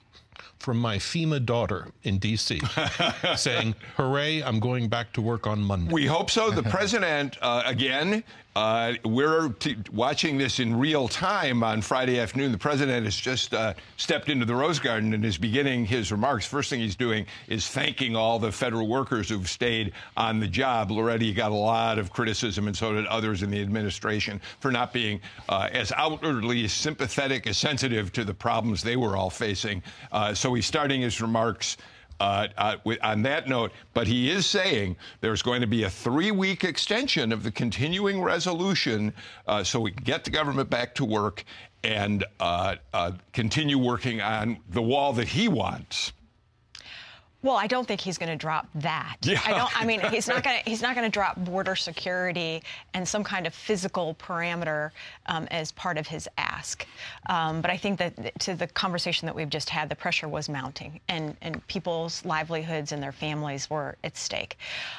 from 0.58 0.79
my 0.79 0.98
FEMA 0.98 1.46
daughter 1.46 1.89
in 2.01 2.17
D.C. 2.17 2.60
saying, 3.36 3.75
Hooray, 3.96 4.41
I'm 4.41 4.60
going 4.60 4.88
back 4.88 5.13
to 5.13 5.22
work 5.22 5.46
on 5.46 5.62
Monday. 5.62 5.93
We 5.93 6.08
hope 6.08 6.32
so. 6.32 6.50
The 6.50 6.63
president, 6.63 7.38
uh, 7.43 7.62
again, 7.63 8.24
uh, 8.56 8.94
we're 9.04 9.50
t- 9.50 9.76
watching 9.92 10.38
this 10.38 10.60
in 10.60 10.78
real 10.78 11.08
time 11.08 11.64
on 11.64 11.82
Friday 11.82 12.20
afternoon. 12.20 12.52
The 12.52 12.58
president 12.58 13.06
has 13.06 13.16
just 13.16 13.54
uh, 13.54 13.74
stepped 13.98 14.30
into 14.30 14.46
the 14.46 14.56
Rose 14.56 14.80
Garden 14.80 15.14
and 15.14 15.26
is 15.26 15.38
beginning 15.38 15.86
his 15.86 16.12
remarks. 16.12 16.46
First 16.46 16.70
thing 16.70 16.80
he's 16.80 16.96
doing 16.96 17.26
is 17.48 17.68
thanking 17.68 18.16
all 18.16 18.38
the 18.38 18.52
federal 18.52 18.88
workers 18.88 19.30
who've 19.30 19.50
stayed 19.50 19.94
on 20.18 20.40
the 20.40 20.48
job. 20.48 20.92
Loretti 20.92 21.34
got 21.34 21.52
a 21.52 21.56
lot 21.56 21.98
of 21.98 22.12
criticism, 22.12 22.68
and 22.68 22.78
so 22.78 22.94
did 22.94 23.08
others 23.08 23.42
in 23.42 23.50
the 23.50 23.62
administration, 23.62 24.40
for 24.60 24.72
not 24.72 24.94
being 24.94 25.20
uh, 25.50 25.70
as 25.72 25.92
outwardly 25.94 26.68
sympathetic, 26.68 27.48
as 27.48 27.58
sensitive 27.58 28.12
to 28.12 28.24
the 28.24 28.34
problems 28.34 28.84
they 28.84 28.98
were 28.98 29.18
all 29.18 29.32
facing. 29.32 29.82
Uh, 30.12 30.34
so 30.34 30.54
he's 30.54 30.68
starting 30.68 31.02
his 31.02 31.22
remarks. 31.22 31.78
Uh, 32.19 32.47
uh, 32.58 32.76
on 33.02 33.21
that 33.23 33.49
note, 33.49 33.71
but 33.93 34.08
he 34.08 34.30
is 34.30 34.45
saying 34.45 34.95
there's 35.19 35.41
going 35.41 35.62
to 35.62 35.67
be 35.67 35.84
a 35.84 35.89
three 35.89 36.32
week 36.32 36.63
extension 36.63 37.32
of 37.32 37.43
the 37.43 37.52
continuing 37.52 38.21
resolution 38.21 39.13
uh, 39.47 39.63
so 39.63 39.80
we 39.80 39.91
can 39.91 40.04
get 40.04 40.23
the 40.23 40.30
government 40.30 40.69
back 40.69 40.95
to 40.95 41.04
work 41.04 41.43
and 41.84 42.23
uh, 42.39 42.76
uh, 42.93 43.12
continue 43.34 43.78
working 43.78 44.21
on 44.21 44.58
the 44.69 44.82
wall 44.82 45.12
that 45.13 45.28
he 45.28 45.47
wants. 45.47 46.13
Well, 47.43 47.58
I 47.58 47.67
don't 47.67 47.86
think 47.86 47.99
he's 47.99 48.17
going 48.17 48.29
to 48.29 48.38
drop 48.38 48.67
that. 48.75 49.17
Yeah. 49.21 49.41
I 49.45 49.51
don't. 49.51 49.82
I 49.82 49.86
mean, 49.86 49.99
he's 49.99 50.29
not 50.29 50.43
going 50.45 50.63
to. 50.63 50.69
He's 50.69 50.82
not 50.82 50.95
going 50.95 51.06
to 51.06 51.12
drop 51.12 51.36
border 51.36 51.75
security 51.75 52.63
and 52.93 53.06
some 53.06 53.21
kind 53.21 53.45
of 53.45 53.53
physical 53.53 54.15
parameter 54.15 54.91
um, 55.25 55.49
as 55.51 55.73
part 55.73 55.97
of 55.97 56.08
his 56.08 56.29
ask. 56.38 56.88
Um, 57.27 57.60
but 57.60 57.69
I 57.69 57.75
think 57.75 57.99
that 57.99 58.39
to 58.39 58.56
the 58.56 58.67
conversation 58.67 59.25
that 59.25 59.36
we've 59.36 59.49
just 59.49 59.69
had, 59.69 59.89
the 59.89 59.95
pressure 59.95 60.29
was 60.29 60.47
mounting, 60.47 61.01
and 61.10 61.36
and 61.41 61.65
people's 61.67 62.23
livelihoods 62.23 62.93
and 62.93 63.03
their 63.03 63.12
families 63.12 63.69
were 63.69 63.97
at 64.06 64.15
stake, 64.15 64.58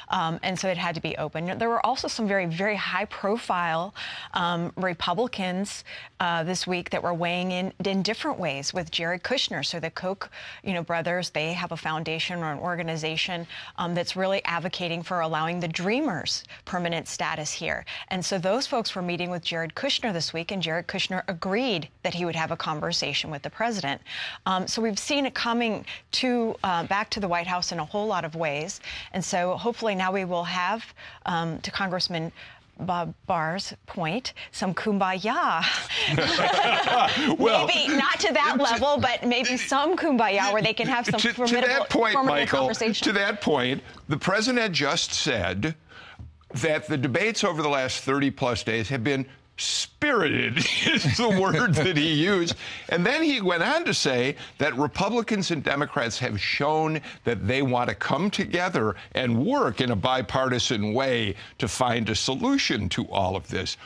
um, 0.09 0.39
and 0.43 0.59
so 0.59 0.67
it 0.69 0.77
had 0.77 0.93
to 0.95 1.01
be 1.01 1.17
open. 1.17 1.57
There 1.57 1.69
were 1.69 1.83
also 1.83 2.07
some 2.07 2.27
very 2.27 2.45
very 2.45 2.75
high 2.75 3.05
profile 3.05 3.95
um, 4.35 4.71
Republicans 4.77 5.83
uh, 6.19 6.43
this 6.43 6.67
week 6.67 6.91
that 6.91 7.01
were 7.01 7.13
weighing 7.13 7.51
in 7.51 7.73
in 7.83 8.03
different 8.03 8.37
ways 8.37 8.71
with 8.71 8.91
Jared 8.91 9.23
Kushner. 9.23 9.65
So 9.65 9.79
the 9.79 9.89
Koch, 9.89 10.29
you 10.63 10.73
know, 10.73 10.83
brothers, 10.83 11.31
they 11.31 11.53
have 11.53 11.71
a 11.71 11.77
foundation 11.77 12.34
or 12.43 12.51
an 12.51 12.59
organization 12.59 13.47
um, 13.77 13.93
that's 13.93 14.15
really 14.15 14.43
advocating 14.45 15.03
for 15.03 15.21
allowing 15.21 15.59
the 15.59 15.67
Dreamers 15.67 16.43
permanent 16.65 17.07
status 17.07 17.51
here. 17.51 17.85
And 18.09 18.23
so 18.23 18.37
those 18.37 18.67
folks 18.67 18.95
were 18.95 19.01
meeting 19.01 19.29
with 19.29 19.43
Jared 19.43 19.75
Kushner 19.75 20.13
this 20.13 20.33
week, 20.33 20.51
and 20.51 20.61
Jared 20.61 20.87
Kushner 20.87 21.23
agreed 21.27 21.89
that 22.03 22.13
he 22.13 22.25
would 22.25 22.35
have 22.35 22.51
a 22.51 22.57
conversation 22.57 23.31
with 23.31 23.41
the 23.41 23.49
president. 23.49 24.01
Um, 24.45 24.67
so 24.67 24.81
we've 24.81 24.99
seen 24.99 25.25
it 25.25 25.33
coming 25.33 25.85
to 26.13 26.55
uh, 26.63 26.85
back 26.87 27.09
to 27.11 27.19
the 27.19 27.27
White 27.27 27.47
House 27.47 27.71
in 27.71 27.79
a 27.79 27.85
whole 27.85 28.07
lot 28.07 28.25
of 28.25 28.35
ways. 28.35 28.81
And 29.13 29.23
so 29.23 29.55
hopefully 29.55 29.95
now 29.95 30.11
we 30.11 30.25
will 30.25 30.43
have 30.43 30.93
um, 31.25 31.59
to 31.61 31.71
Congressman. 31.71 32.31
Bob 32.79 33.13
Barr's 33.27 33.73
point, 33.85 34.33
some 34.51 34.73
kumbaya. 34.73 35.63
Well, 37.37 37.67
maybe 37.67 37.95
not 37.95 38.19
to 38.19 38.33
that 38.33 38.57
level, 38.57 38.97
but 38.99 39.25
maybe 39.25 39.57
some 39.57 39.95
kumbaya 39.97 40.51
where 40.53 40.61
they 40.61 40.73
can 40.73 40.87
have 40.87 41.05
some 41.05 41.19
to, 41.19 41.33
to 41.33 41.61
that 41.61 41.89
point, 41.89 42.13
formidable 42.13 42.25
Michael, 42.25 42.59
conversation. 42.59 43.05
to 43.05 43.11
that 43.13 43.41
point, 43.41 43.81
the 44.09 44.17
president 44.17 44.73
just 44.73 45.13
said 45.13 45.75
that 46.55 46.87
the 46.87 46.97
debates 46.97 47.43
over 47.43 47.61
the 47.61 47.69
last 47.69 48.03
30 48.03 48.31
plus 48.31 48.63
days 48.63 48.89
have 48.89 49.03
been 49.03 49.25
spirited 49.57 50.57
is 50.85 51.17
the 51.17 51.29
word 51.39 51.73
that 51.75 51.97
he 51.97 52.13
used. 52.13 52.55
And 52.89 53.05
then 53.05 53.23
he 53.23 53.41
went 53.41 53.63
on 53.63 53.85
to 53.85 53.93
say 53.93 54.35
that 54.57 54.75
Republicans 54.77 55.51
and 55.51 55.63
Democrats 55.63 56.19
have 56.19 56.39
shown 56.39 56.99
that 57.23 57.47
they 57.47 57.61
want 57.61 57.89
to 57.89 57.95
come 57.95 58.29
together 58.29 58.95
and 59.13 59.45
work 59.45 59.81
in 59.81 59.91
a 59.91 59.95
bipartisan 59.95 60.93
way 60.93 61.35
to 61.57 61.67
find 61.67 62.09
a 62.09 62.15
solution 62.15 62.89
to 62.89 63.05
all 63.09 63.35
of 63.35 63.47
this. 63.47 63.77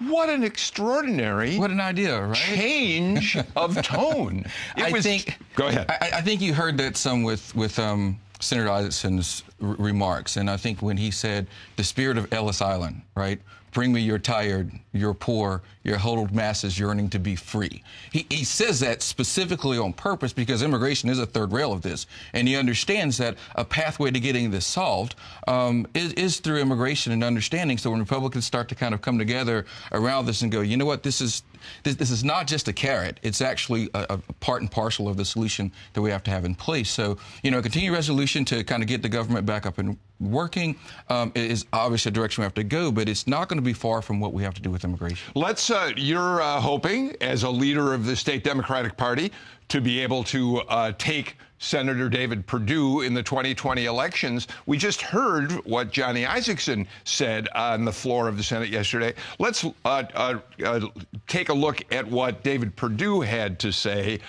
What 0.00 0.28
an 0.28 0.44
extraordinary 0.44 1.58
What 1.58 1.70
an 1.72 1.80
idea, 1.80 2.22
right? 2.22 2.36
change 2.36 3.36
of 3.56 3.82
tone. 3.82 4.44
It 4.76 4.84
I 4.84 4.90
was- 4.92 5.02
think. 5.04 5.38
Go 5.56 5.66
ahead. 5.66 5.86
I, 5.90 6.10
I 6.18 6.20
think 6.20 6.40
you 6.40 6.54
heard 6.54 6.78
that 6.78 6.96
some 6.96 7.24
with 7.24 7.52
with 7.56 7.78
um, 7.80 8.18
Senator 8.40 8.68
Isakson's 8.68 9.42
r- 9.62 9.76
remarks, 9.78 10.36
and 10.36 10.48
I 10.50 10.56
think 10.56 10.80
when 10.80 10.96
he 10.96 11.10
said 11.10 11.46
the 11.76 11.84
spirit 11.84 12.18
of 12.18 12.32
Ellis 12.32 12.62
Island, 12.62 13.02
right? 13.14 13.40
Bring 13.72 13.92
me 13.92 14.00
your 14.00 14.18
tired, 14.18 14.72
your 14.92 15.12
poor, 15.12 15.62
your 15.82 15.98
huddled 15.98 16.34
masses 16.34 16.78
yearning 16.78 17.10
to 17.10 17.18
be 17.18 17.36
free. 17.36 17.82
He, 18.10 18.26
he 18.30 18.44
says 18.44 18.80
that 18.80 19.02
specifically 19.02 19.76
on 19.78 19.92
purpose 19.92 20.32
because 20.32 20.62
immigration 20.62 21.10
is 21.10 21.18
a 21.18 21.26
third 21.26 21.52
rail 21.52 21.72
of 21.72 21.82
this. 21.82 22.06
And 22.32 22.48
he 22.48 22.56
understands 22.56 23.18
that 23.18 23.36
a 23.56 23.64
pathway 23.64 24.10
to 24.10 24.20
getting 24.20 24.50
this 24.50 24.66
solved 24.66 25.16
um, 25.46 25.86
is, 25.94 26.14
is 26.14 26.40
through 26.40 26.58
immigration 26.60 27.12
and 27.12 27.22
understanding. 27.22 27.76
So 27.76 27.90
when 27.90 28.00
Republicans 28.00 28.46
start 28.46 28.68
to 28.70 28.74
kind 28.74 28.94
of 28.94 29.02
come 29.02 29.18
together 29.18 29.66
around 29.92 30.26
this 30.26 30.40
and 30.40 30.50
go, 30.50 30.62
you 30.62 30.76
know 30.76 30.86
what, 30.86 31.02
this 31.02 31.20
is 31.20 31.42
this, 31.82 31.96
this 31.96 32.10
is 32.10 32.24
not 32.24 32.46
just 32.46 32.68
a 32.68 32.72
carrot. 32.72 33.18
It's 33.22 33.40
actually 33.40 33.88
a, 33.94 34.06
a, 34.10 34.18
part 34.40 34.62
and 34.62 34.70
parcel 34.70 35.08
of 35.08 35.16
the 35.16 35.24
solution 35.24 35.72
that 35.92 36.02
we 36.02 36.10
have 36.10 36.22
to 36.24 36.30
have 36.30 36.44
in 36.44 36.54
place. 36.54 36.90
So, 36.90 37.18
you 37.42 37.50
know, 37.50 37.58
a 37.58 37.62
continued 37.62 37.92
resolution 37.92 38.44
to 38.46 38.64
kind 38.64 38.82
of 38.82 38.88
get 38.88 39.02
the 39.02 39.08
government 39.08 39.46
back 39.46 39.66
up 39.66 39.78
and 39.78 39.96
working 40.20 40.76
um, 41.08 41.32
is 41.34 41.64
obviously 41.72 42.10
a 42.10 42.12
direction 42.12 42.42
we 42.42 42.44
have 42.44 42.54
to 42.54 42.64
go, 42.64 42.90
but 42.90 43.08
it's 43.08 43.26
not 43.26 43.48
going 43.48 43.58
to 43.58 43.64
be 43.64 43.72
far 43.72 44.02
from 44.02 44.20
what 44.20 44.32
we 44.32 44.42
have 44.42 44.54
to 44.54 44.62
do 44.62 44.70
with 44.70 44.84
immigration. 44.84 45.32
Let's, 45.34 45.70
uh, 45.70 45.92
you're 45.96 46.42
uh, 46.42 46.60
hoping, 46.60 47.14
as 47.20 47.42
a 47.42 47.50
leader 47.50 47.94
of 47.94 48.04
the 48.04 48.16
state 48.16 48.44
Democratic 48.44 48.96
Party, 48.96 49.32
to 49.68 49.80
be 49.80 50.00
able 50.00 50.24
to 50.24 50.58
uh, 50.62 50.92
take 50.98 51.36
Senator 51.58 52.08
David 52.08 52.46
Perdue 52.46 53.02
in 53.02 53.14
the 53.14 53.22
2020 53.22 53.86
elections. 53.86 54.48
We 54.66 54.78
just 54.78 55.02
heard 55.02 55.52
what 55.64 55.90
Johnny 55.90 56.24
Isakson 56.24 56.86
said 57.04 57.48
on 57.54 57.84
the 57.84 57.92
floor 57.92 58.28
of 58.28 58.36
the 58.36 58.42
Senate 58.42 58.68
yesterday. 58.68 59.14
Let's 59.38 59.64
uh, 59.64 60.04
uh, 60.14 60.38
uh, 60.64 60.80
take 61.26 61.48
a 61.48 61.54
look 61.54 61.82
at 61.92 62.06
what 62.06 62.42
David 62.42 62.76
Perdue 62.76 63.20
had 63.20 63.58
to 63.60 63.72
say. 63.72 64.20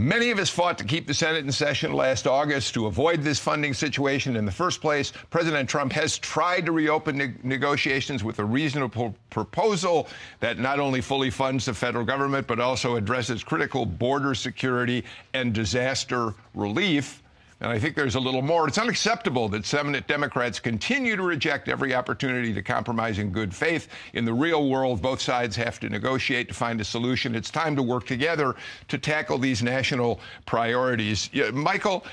Many 0.00 0.30
of 0.30 0.38
us 0.38 0.48
fought 0.48 0.78
to 0.78 0.84
keep 0.84 1.06
the 1.06 1.12
Senate 1.12 1.44
in 1.44 1.52
session 1.52 1.92
last 1.92 2.26
August 2.26 2.72
to 2.72 2.86
avoid 2.86 3.20
this 3.20 3.38
funding 3.38 3.74
situation 3.74 4.34
in 4.34 4.46
the 4.46 4.50
first 4.50 4.80
place. 4.80 5.12
President 5.28 5.68
Trump 5.68 5.92
has 5.92 6.16
tried 6.16 6.64
to 6.64 6.72
reopen 6.72 7.18
ne- 7.18 7.34
negotiations 7.42 8.24
with 8.24 8.38
a 8.38 8.44
reasonable 8.44 9.14
proposal 9.28 10.08
that 10.40 10.58
not 10.58 10.80
only 10.80 11.02
fully 11.02 11.28
funds 11.28 11.66
the 11.66 11.74
federal 11.74 12.06
government, 12.06 12.46
but 12.46 12.60
also 12.60 12.96
addresses 12.96 13.44
critical 13.44 13.84
border 13.84 14.34
security 14.34 15.04
and 15.34 15.52
disaster 15.52 16.32
relief. 16.54 17.22
And 17.60 17.70
I 17.70 17.78
think 17.78 17.94
there's 17.94 18.14
a 18.14 18.20
little 18.20 18.40
more. 18.40 18.66
It's 18.66 18.78
unacceptable 18.78 19.48
that 19.50 19.66
Senate 19.66 20.06
Democrats 20.06 20.58
continue 20.58 21.14
to 21.14 21.22
reject 21.22 21.68
every 21.68 21.94
opportunity 21.94 22.54
to 22.54 22.62
compromise 22.62 23.18
in 23.18 23.30
good 23.30 23.54
faith. 23.54 23.88
In 24.14 24.24
the 24.24 24.32
real 24.32 24.70
world, 24.70 25.02
both 25.02 25.20
sides 25.20 25.56
have 25.56 25.78
to 25.80 25.90
negotiate 25.90 26.48
to 26.48 26.54
find 26.54 26.80
a 26.80 26.84
solution. 26.84 27.34
It's 27.34 27.50
time 27.50 27.76
to 27.76 27.82
work 27.82 28.06
together 28.06 28.56
to 28.88 28.96
tackle 28.96 29.36
these 29.36 29.62
national 29.62 30.20
priorities. 30.46 31.28
Yeah, 31.34 31.50
Michael, 31.50 32.06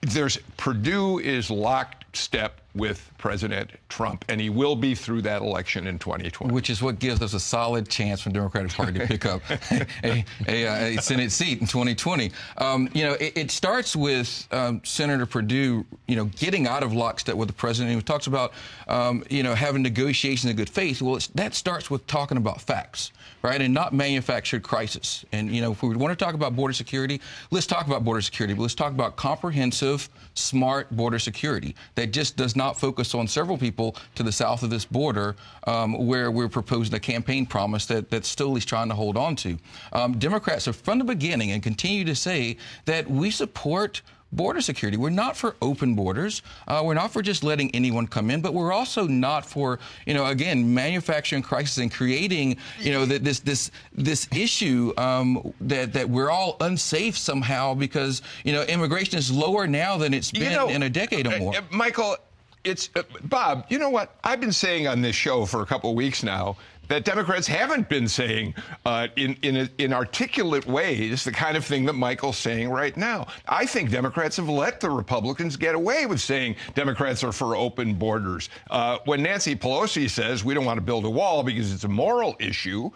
there's 0.00 0.38
Perdue 0.56 1.18
is 1.18 1.50
lockstep 1.50 2.61
with 2.74 3.10
President 3.18 3.70
Trump, 3.88 4.24
and 4.28 4.40
he 4.40 4.48
will 4.48 4.74
be 4.74 4.94
through 4.94 5.22
that 5.22 5.42
election 5.42 5.86
in 5.86 5.98
2020. 5.98 6.52
Which 6.52 6.70
is 6.70 6.82
what 6.82 6.98
gives 6.98 7.20
us 7.20 7.34
a 7.34 7.40
solid 7.40 7.88
chance 7.88 8.22
for 8.22 8.30
the 8.30 8.34
Democratic 8.34 8.72
Party 8.72 8.98
to 8.98 9.06
pick 9.06 9.26
up 9.26 9.42
a, 10.02 10.24
a, 10.48 10.96
a, 10.96 11.02
Senate 11.02 11.30
seat 11.30 11.60
in 11.60 11.66
2020. 11.66 12.30
Um, 12.58 12.88
you 12.94 13.04
know, 13.04 13.12
it, 13.14 13.36
it 13.36 13.50
starts 13.50 13.94
with 13.94 14.48
um, 14.52 14.80
Senator 14.84 15.26
Perdue, 15.26 15.84
you 16.08 16.16
know, 16.16 16.24
getting 16.24 16.66
out 16.66 16.82
of 16.82 16.94
lockstep 16.94 17.34
with 17.34 17.48
the 17.48 17.54
president. 17.54 17.94
He 17.94 18.00
talks 18.00 18.26
about, 18.26 18.52
um, 18.88 19.22
you 19.28 19.42
know, 19.42 19.54
having 19.54 19.82
negotiations 19.82 20.50
in 20.50 20.56
good 20.56 20.70
faith. 20.70 21.02
Well, 21.02 21.18
that 21.34 21.54
starts 21.54 21.90
with 21.90 22.06
talking 22.06 22.38
about 22.38 22.60
facts, 22.60 23.12
right, 23.42 23.60
and 23.60 23.74
not 23.74 23.92
manufactured 23.92 24.62
crisis. 24.62 25.24
And 25.32 25.54
you 25.54 25.60
know, 25.60 25.72
if 25.72 25.82
we 25.82 25.94
want 25.94 26.18
to 26.18 26.24
talk 26.24 26.34
about 26.34 26.56
border 26.56 26.72
security, 26.72 27.20
let's 27.50 27.66
talk 27.66 27.86
about 27.86 28.04
border 28.04 28.22
security, 28.22 28.54
but 28.54 28.62
let's 28.62 28.74
talk 28.74 28.92
about 28.92 29.16
comprehensive, 29.16 30.08
smart 30.34 30.90
border 30.96 31.18
security 31.18 31.74
that 31.96 32.12
just 32.12 32.36
does 32.36 32.56
not 32.56 32.61
focus 32.70 33.14
on 33.14 33.26
several 33.26 33.58
people 33.58 33.96
to 34.14 34.22
the 34.22 34.32
south 34.32 34.62
of 34.62 34.70
this 34.70 34.84
border 34.84 35.34
um, 35.66 36.06
where 36.06 36.30
we're 36.30 36.48
proposing 36.48 36.94
a 36.94 37.00
campaign 37.00 37.46
promise 37.46 37.86
that, 37.86 38.10
that 38.10 38.24
still 38.24 38.56
is 38.56 38.64
trying 38.64 38.88
to 38.88 38.94
hold 38.94 39.16
on 39.16 39.34
to. 39.36 39.58
Um, 39.92 40.18
Democrats 40.18 40.66
have 40.66 40.76
from 40.76 40.98
the 40.98 41.04
beginning 41.04 41.50
and 41.52 41.62
continue 41.62 42.04
to 42.04 42.14
say 42.14 42.56
that 42.84 43.10
we 43.10 43.30
support 43.30 44.02
border 44.32 44.60
security. 44.60 44.96
We're 44.96 45.10
not 45.10 45.36
for 45.36 45.56
open 45.62 45.94
borders. 45.94 46.42
Uh, 46.66 46.82
we're 46.84 46.94
not 46.94 47.12
for 47.12 47.22
just 47.22 47.44
letting 47.44 47.70
anyone 47.74 48.06
come 48.06 48.30
in, 48.30 48.40
but 48.40 48.54
we're 48.54 48.72
also 48.72 49.06
not 49.06 49.44
for, 49.44 49.78
you 50.06 50.14
know, 50.14 50.26
again, 50.26 50.72
manufacturing 50.72 51.42
crisis 51.42 51.78
and 51.78 51.92
creating, 51.92 52.56
you 52.80 52.92
know, 52.92 53.04
this 53.04 53.40
this 53.40 53.70
this 53.92 54.26
issue 54.32 54.92
um, 54.96 55.52
that 55.60 55.92
that 55.92 56.08
we're 56.08 56.30
all 56.30 56.56
unsafe 56.60 57.16
somehow 57.16 57.74
because 57.74 58.22
you 58.44 58.52
know 58.52 58.62
immigration 58.64 59.18
is 59.18 59.30
lower 59.30 59.66
now 59.66 59.96
than 59.96 60.14
it's 60.14 60.32
been 60.32 60.44
you 60.44 60.50
know, 60.50 60.68
in 60.68 60.82
a 60.82 60.90
decade 60.90 61.26
or 61.26 61.34
uh, 61.34 61.38
more. 61.38 61.56
Uh, 61.56 61.60
Michael, 61.70 62.16
it's 62.64 62.90
uh, 62.96 63.02
Bob. 63.24 63.66
You 63.68 63.78
know 63.78 63.90
what? 63.90 64.16
I've 64.24 64.40
been 64.40 64.52
saying 64.52 64.86
on 64.86 65.02
this 65.02 65.16
show 65.16 65.46
for 65.46 65.62
a 65.62 65.66
couple 65.66 65.94
weeks 65.94 66.22
now 66.22 66.56
that 66.88 67.04
Democrats 67.04 67.46
haven't 67.46 67.88
been 67.88 68.06
saying 68.08 68.54
uh, 68.84 69.08
in, 69.16 69.34
in, 69.42 69.68
in 69.78 69.92
articulate 69.92 70.66
ways 70.66 71.24
the 71.24 71.32
kind 71.32 71.56
of 71.56 71.64
thing 71.64 71.86
that 71.86 71.94
Michael's 71.94 72.36
saying 72.36 72.68
right 72.68 72.96
now. 72.96 73.26
I 73.48 73.64
think 73.66 73.90
Democrats 73.90 74.36
have 74.36 74.48
let 74.48 74.80
the 74.80 74.90
Republicans 74.90 75.56
get 75.56 75.74
away 75.74 76.06
with 76.06 76.20
saying 76.20 76.56
Democrats 76.74 77.24
are 77.24 77.32
for 77.32 77.56
open 77.56 77.94
borders. 77.94 78.50
Uh, 78.70 78.98
when 79.04 79.22
Nancy 79.22 79.56
Pelosi 79.56 80.10
says 80.10 80.44
we 80.44 80.54
don't 80.54 80.64
want 80.64 80.76
to 80.76 80.82
build 80.82 81.04
a 81.04 81.10
wall 81.10 81.42
because 81.42 81.72
it's 81.72 81.84
a 81.84 81.88
moral 81.88 82.36
issue, 82.38 82.90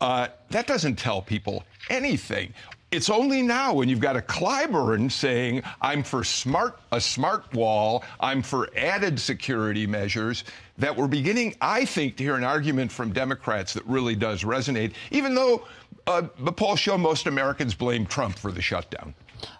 uh, 0.00 0.28
that 0.50 0.66
doesn't 0.66 0.96
tell 0.96 1.22
people 1.22 1.64
anything. 1.90 2.52
It's 2.90 3.10
only 3.10 3.42
now 3.42 3.74
when 3.74 3.90
you've 3.90 4.00
got 4.00 4.16
a 4.16 4.22
Clyburn 4.22 5.12
saying, 5.12 5.62
I'm 5.82 6.02
for 6.02 6.24
smart 6.24 6.80
a 6.90 6.98
smart 6.98 7.52
wall, 7.52 8.02
I'm 8.18 8.40
for 8.40 8.70
added 8.74 9.20
security 9.20 9.86
measures, 9.86 10.44
that 10.78 10.96
we're 10.96 11.06
beginning, 11.06 11.54
I 11.60 11.84
think, 11.84 12.16
to 12.16 12.24
hear 12.24 12.34
an 12.36 12.44
argument 12.44 12.90
from 12.90 13.12
Democrats 13.12 13.74
that 13.74 13.84
really 13.84 14.16
does 14.16 14.42
resonate, 14.42 14.94
even 15.10 15.34
though 15.34 15.66
uh, 16.06 16.22
the 16.38 16.52
polls 16.52 16.80
show 16.80 16.96
most 16.96 17.26
Americans 17.26 17.74
blame 17.74 18.06
Trump 18.06 18.38
for 18.38 18.50
the 18.50 18.62
shutdown. 18.62 19.14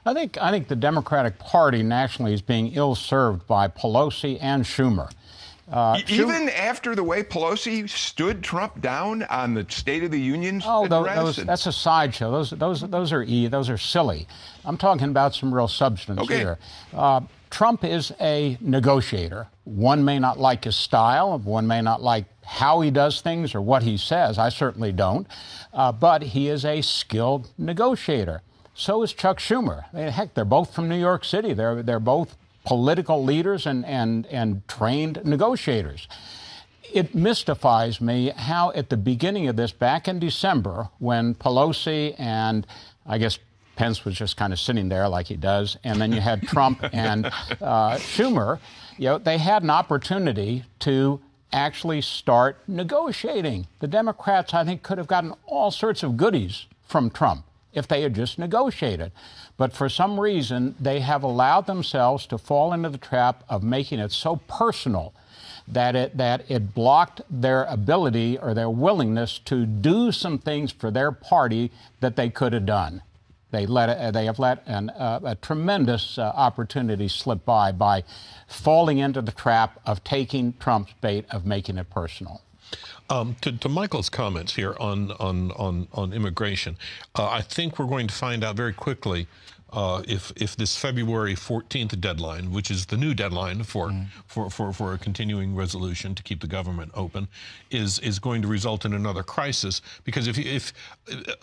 I 0.06 0.14
think 0.14 0.38
I 0.38 0.50
think 0.50 0.68
the 0.68 0.76
Democratic 0.76 1.38
Party 1.38 1.82
nationally 1.82 2.32
is 2.32 2.40
being 2.40 2.72
ill 2.72 2.94
served 2.94 3.46
by 3.46 3.68
Pelosi 3.68 4.38
and 4.40 4.64
Schumer. 4.64 5.12
Uh, 5.70 6.00
Even 6.09 6.48
after 6.48 6.94
the 6.94 7.04
way 7.04 7.22
Pelosi 7.22 7.88
stood 7.88 8.42
Trump 8.42 8.81
down 8.81 9.24
on 9.24 9.52
the 9.52 9.66
State 9.68 10.02
of 10.02 10.11
the 10.11 10.20
Union 10.20 10.62
oh, 10.64 10.87
those, 10.87 11.37
that's 11.37 11.66
a 11.66 11.72
sideshow. 11.72 12.31
Those, 12.31 12.50
those, 12.50 12.81
those 12.81 13.12
are 13.12 13.22
e. 13.22 13.48
Those 13.48 13.68
are 13.68 13.76
silly. 13.76 14.26
I'm 14.64 14.78
talking 14.78 15.09
about 15.09 15.35
some 15.35 15.54
real 15.54 15.68
substance 15.68 16.20
okay. 16.20 16.38
here. 16.38 16.59
Uh, 16.94 17.20
Trump 17.50 17.85
is 17.85 18.12
a 18.20 18.57
negotiator. 18.61 19.48
One 19.64 20.04
may 20.04 20.18
not 20.18 20.38
like 20.38 20.64
his 20.64 20.76
style. 20.76 21.38
One 21.38 21.66
may 21.66 21.83
not 21.83 22.02
like 22.02 22.24
how 22.44 22.81
he 22.81 22.90
does 22.90 23.20
things 23.20 23.54
or 23.54 23.61
what 23.61 23.83
he 23.83 23.98
says. 23.98 24.38
I 24.38 24.48
certainly 24.48 24.92
don't. 24.92 25.26
Uh, 25.72 25.92
but 25.92 26.22
he 26.22 26.48
is 26.48 26.64
a 26.64 26.81
skilled 26.81 27.50
negotiator. 27.59 28.42
So 28.74 29.02
is 29.02 29.12
Chuck 29.12 29.38
Schumer. 29.38 29.85
I 29.92 29.96
mean, 29.96 30.09
heck, 30.09 30.35
they're 30.35 30.44
both 30.44 30.74
from 30.74 30.88
New 30.88 30.98
York 30.98 31.24
City. 31.24 31.52
They're, 31.52 31.83
they're 31.83 32.00
both 32.00 32.37
political 32.68 33.24
leaders 33.24 33.64
and, 33.64 33.83
and, 33.87 34.26
and 34.26 34.68
trained 34.68 35.24
negotiators. 35.24 36.07
It 36.92 37.14
mystifies 37.14 37.98
me 37.98 38.31
how, 38.37 38.72
at 38.72 38.90
the 38.90 38.96
beginning 38.98 39.48
of 39.48 39.57
this, 39.57 39.72
back 39.72 40.07
in 40.07 40.18
December, 40.18 40.90
when 40.98 41.35
Pelosi 41.35 42.14
and 42.18 42.66
I 43.07 43.16
guess 43.16 43.38
Pence 43.76 44.04
was 44.04 44.16
just 44.16 44.37
kind 44.37 44.52
of 44.52 44.61
sitting 44.61 44.90
there 44.90 45.09
like 45.09 45.28
he 45.28 45.37
does, 45.37 45.78
and 45.83 45.98
then 45.98 46.12
you 46.12 46.20
had 46.20 46.42
Trump 46.42 46.81
and 46.92 47.24
uh, 47.24 47.96
Schumer, 47.96 48.59
you 48.98 49.07
know, 49.07 49.16
they 49.16 49.38
had 49.38 49.62
an 49.62 49.70
opportunity 49.70 50.64
to 50.81 51.22
actually 51.50 52.02
start 52.02 52.59
negotiating. 52.68 53.66
The 53.78 53.88
Democrats, 53.88 54.52
I 54.52 54.64
think, 54.64 54.83
could 54.83 54.98
have 54.98 55.07
gotten 55.07 55.33
all 55.46 55.70
sorts 55.70 56.02
of 56.02 56.18
goodies 56.18 56.66
from 56.83 57.09
Trump 57.09 57.47
if 57.78 57.88
they 57.88 58.02
had 58.02 58.14
just 58.14 58.38
negotiated. 58.38 59.12
But 59.56 59.72
for 59.72 59.88
some 59.88 60.20
reason, 60.20 60.74
they 60.78 61.00
have 61.00 61.22
allowed 61.22 61.66
themselves 61.66 62.26
to 62.26 62.38
fall 62.38 62.72
into 62.72 62.90
the 62.90 62.98
trap 62.98 63.44
of 63.48 63.62
making 63.62 63.98
it 63.98 64.12
so 64.12 64.36
personal 64.48 65.14
that 65.66 65.94
it, 65.94 66.16
that 66.16 66.50
it 66.50 66.74
blocked 66.74 67.20
their 67.30 67.64
ability 67.64 68.38
or 68.38 68.54
their 68.54 68.70
willingness 68.70 69.38
to 69.40 69.66
do 69.66 70.12
some 70.12 70.38
things 70.38 70.72
for 70.72 70.90
their 70.90 71.12
party 71.12 71.70
that 72.00 72.16
they 72.16 72.30
could 72.30 72.52
have 72.52 72.66
done. 72.66 73.02
They, 73.50 73.64
let, 73.66 74.12
they 74.12 74.26
have 74.26 74.38
let 74.38 74.62
an, 74.66 74.90
uh, 74.90 75.20
a 75.24 75.34
tremendous 75.34 76.18
uh, 76.18 76.32
opportunity 76.34 77.08
slip 77.08 77.44
by 77.46 77.72
by 77.72 78.04
falling 78.46 78.98
into 78.98 79.22
the 79.22 79.32
trap 79.32 79.80
of 79.86 80.04
taking 80.04 80.52
Trump's 80.60 80.92
bait 81.00 81.24
of 81.30 81.46
making 81.46 81.78
it 81.78 81.88
personal. 81.88 82.42
Um, 83.11 83.37
to, 83.40 83.53
to, 83.53 83.68
Michael's 83.68 84.11
comments 84.11 84.55
here 84.55 84.77
on 84.79 85.12
on 85.12 85.51
on, 85.53 85.88
on 85.92 86.12
immigration, 86.12 86.77
uh, 87.14 87.29
I 87.29 87.40
think 87.40 87.79
we're 87.79 87.87
going 87.87 88.07
to 88.07 88.14
find 88.14 88.44
out 88.44 88.57
very 88.57 88.75
quickly 88.75 89.27
uh, 89.73 90.03
if 90.09 90.33
if 90.37 90.57
this 90.57 90.77
February 90.77 91.35
14th 91.35 92.01
deadline, 92.01 92.51
which 92.51 92.71
is 92.71 92.87
the 92.87 92.97
new 92.97 93.14
deadline 93.14 93.62
for, 93.62 93.88
mm. 93.88 94.07
for, 94.27 94.51
for, 94.51 94.73
for 94.73 94.94
a 94.94 94.99
continuing 94.99 95.55
resolution 95.55 96.14
to 96.14 96.23
keep 96.23 96.40
the 96.40 96.47
government 96.47 96.90
open, 96.94 97.29
is 97.71 97.99
is 97.99 98.18
going 98.18 98.40
to 98.42 98.49
result 98.49 98.85
in 98.85 98.94
another 98.94 99.23
crisis. 99.23 99.83
Because 100.05 100.27
if 100.27 100.38
if 100.38 100.73
uh, 101.11 101.35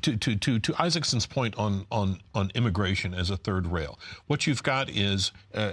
to, 0.00 0.16
to, 0.16 0.36
to, 0.36 0.58
to 0.58 0.72
Isakson's 0.82 1.26
point 1.26 1.54
on, 1.56 1.86
on 1.90 2.20
on 2.34 2.50
immigration 2.54 3.12
as 3.12 3.28
a 3.30 3.36
third 3.36 3.66
rail, 3.66 3.98
what 4.26 4.46
you've 4.46 4.62
got 4.62 4.88
is 4.88 5.32
uh, 5.54 5.72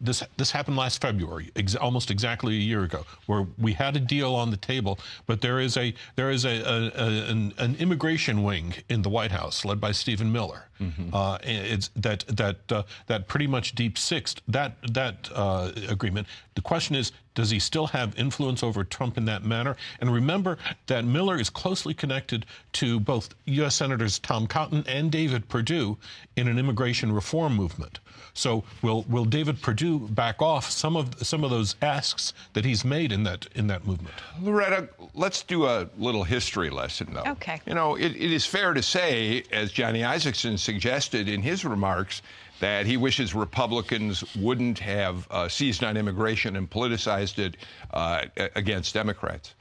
this 0.00 0.22
this 0.36 0.50
happened 0.52 0.76
last 0.76 1.00
February, 1.00 1.50
ex- 1.56 1.74
almost 1.74 2.10
exactly 2.10 2.54
a 2.54 2.60
year 2.60 2.84
ago, 2.84 3.04
where 3.26 3.46
we 3.58 3.72
had 3.72 3.96
a 3.96 4.00
deal 4.00 4.34
on 4.34 4.50
the 4.50 4.56
table, 4.56 4.98
but 5.26 5.40
there 5.40 5.58
is 5.58 5.76
a 5.76 5.94
there 6.16 6.30
is 6.30 6.44
a, 6.44 6.60
a, 6.62 6.90
a 6.94 7.30
an, 7.30 7.54
an, 7.58 7.76
immigration 7.76 8.42
wing 8.42 8.74
in 8.88 9.02
the 9.02 9.08
White 9.08 9.32
House 9.32 9.64
led 9.64 9.80
by 9.80 9.92
Stephen 9.92 10.30
Miller. 10.30 10.68
Mm-hmm. 10.80 11.12
Uh, 11.12 11.38
it's 11.42 11.90
that 11.96 12.24
that 12.28 12.70
uh, 12.70 12.82
that 13.06 13.26
pretty 13.26 13.46
much 13.46 13.74
deep 13.74 13.98
sixed 13.98 14.42
that 14.46 14.76
that 14.92 15.28
uh, 15.34 15.72
agreement. 15.88 16.26
The 16.54 16.62
question 16.62 16.94
is, 16.96 17.12
does 17.38 17.50
he 17.50 17.60
still 17.60 17.86
have 17.86 18.18
influence 18.18 18.64
over 18.64 18.82
Trump 18.82 19.16
in 19.16 19.24
that 19.26 19.44
manner? 19.44 19.76
And 20.00 20.12
remember 20.12 20.58
that 20.88 21.04
Miller 21.04 21.38
is 21.38 21.48
closely 21.48 21.94
connected 21.94 22.44
to 22.72 22.98
both 22.98 23.32
U.S. 23.44 23.76
Senators 23.76 24.18
Tom 24.18 24.48
Cotton 24.48 24.82
and 24.88 25.12
David 25.12 25.48
Perdue 25.48 25.96
in 26.34 26.48
an 26.48 26.58
immigration 26.58 27.12
reform 27.12 27.54
movement. 27.54 28.00
So 28.34 28.64
will 28.82 29.04
will 29.08 29.24
David 29.24 29.62
Perdue 29.62 30.00
back 30.08 30.42
off 30.42 30.68
some 30.68 30.96
of 30.96 31.24
some 31.24 31.44
of 31.44 31.50
those 31.50 31.76
asks 31.80 32.32
that 32.54 32.64
he's 32.64 32.84
made 32.84 33.12
in 33.12 33.22
that 33.22 33.46
in 33.54 33.68
that 33.68 33.86
movement? 33.86 34.16
Loretta, 34.42 34.88
let's 35.14 35.44
do 35.44 35.66
a 35.66 35.88
little 35.96 36.24
history 36.24 36.70
lesson, 36.70 37.14
though. 37.14 37.30
Okay. 37.32 37.60
You 37.66 37.74
know, 37.74 37.94
it, 37.94 38.16
it 38.16 38.32
is 38.32 38.44
fair 38.44 38.74
to 38.74 38.82
say, 38.82 39.44
as 39.52 39.70
Johnny 39.70 40.00
Isakson 40.00 40.58
suggested 40.58 41.28
in 41.28 41.40
his 41.40 41.64
remarks, 41.64 42.20
that 42.60 42.86
he 42.86 42.96
wishes 42.96 43.34
Republicans 43.34 44.24
wouldn't 44.36 44.78
have 44.78 45.26
uh, 45.30 45.48
seized 45.48 45.84
on 45.84 45.96
immigration 45.96 46.56
and 46.56 46.68
politicized 46.70 47.38
it 47.38 47.56
uh, 47.92 48.24
against 48.56 48.94
Democrats. 48.94 49.54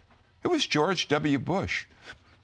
It 0.43 0.47
was 0.47 0.65
George 0.65 1.07
W. 1.07 1.39
Bush, 1.39 1.85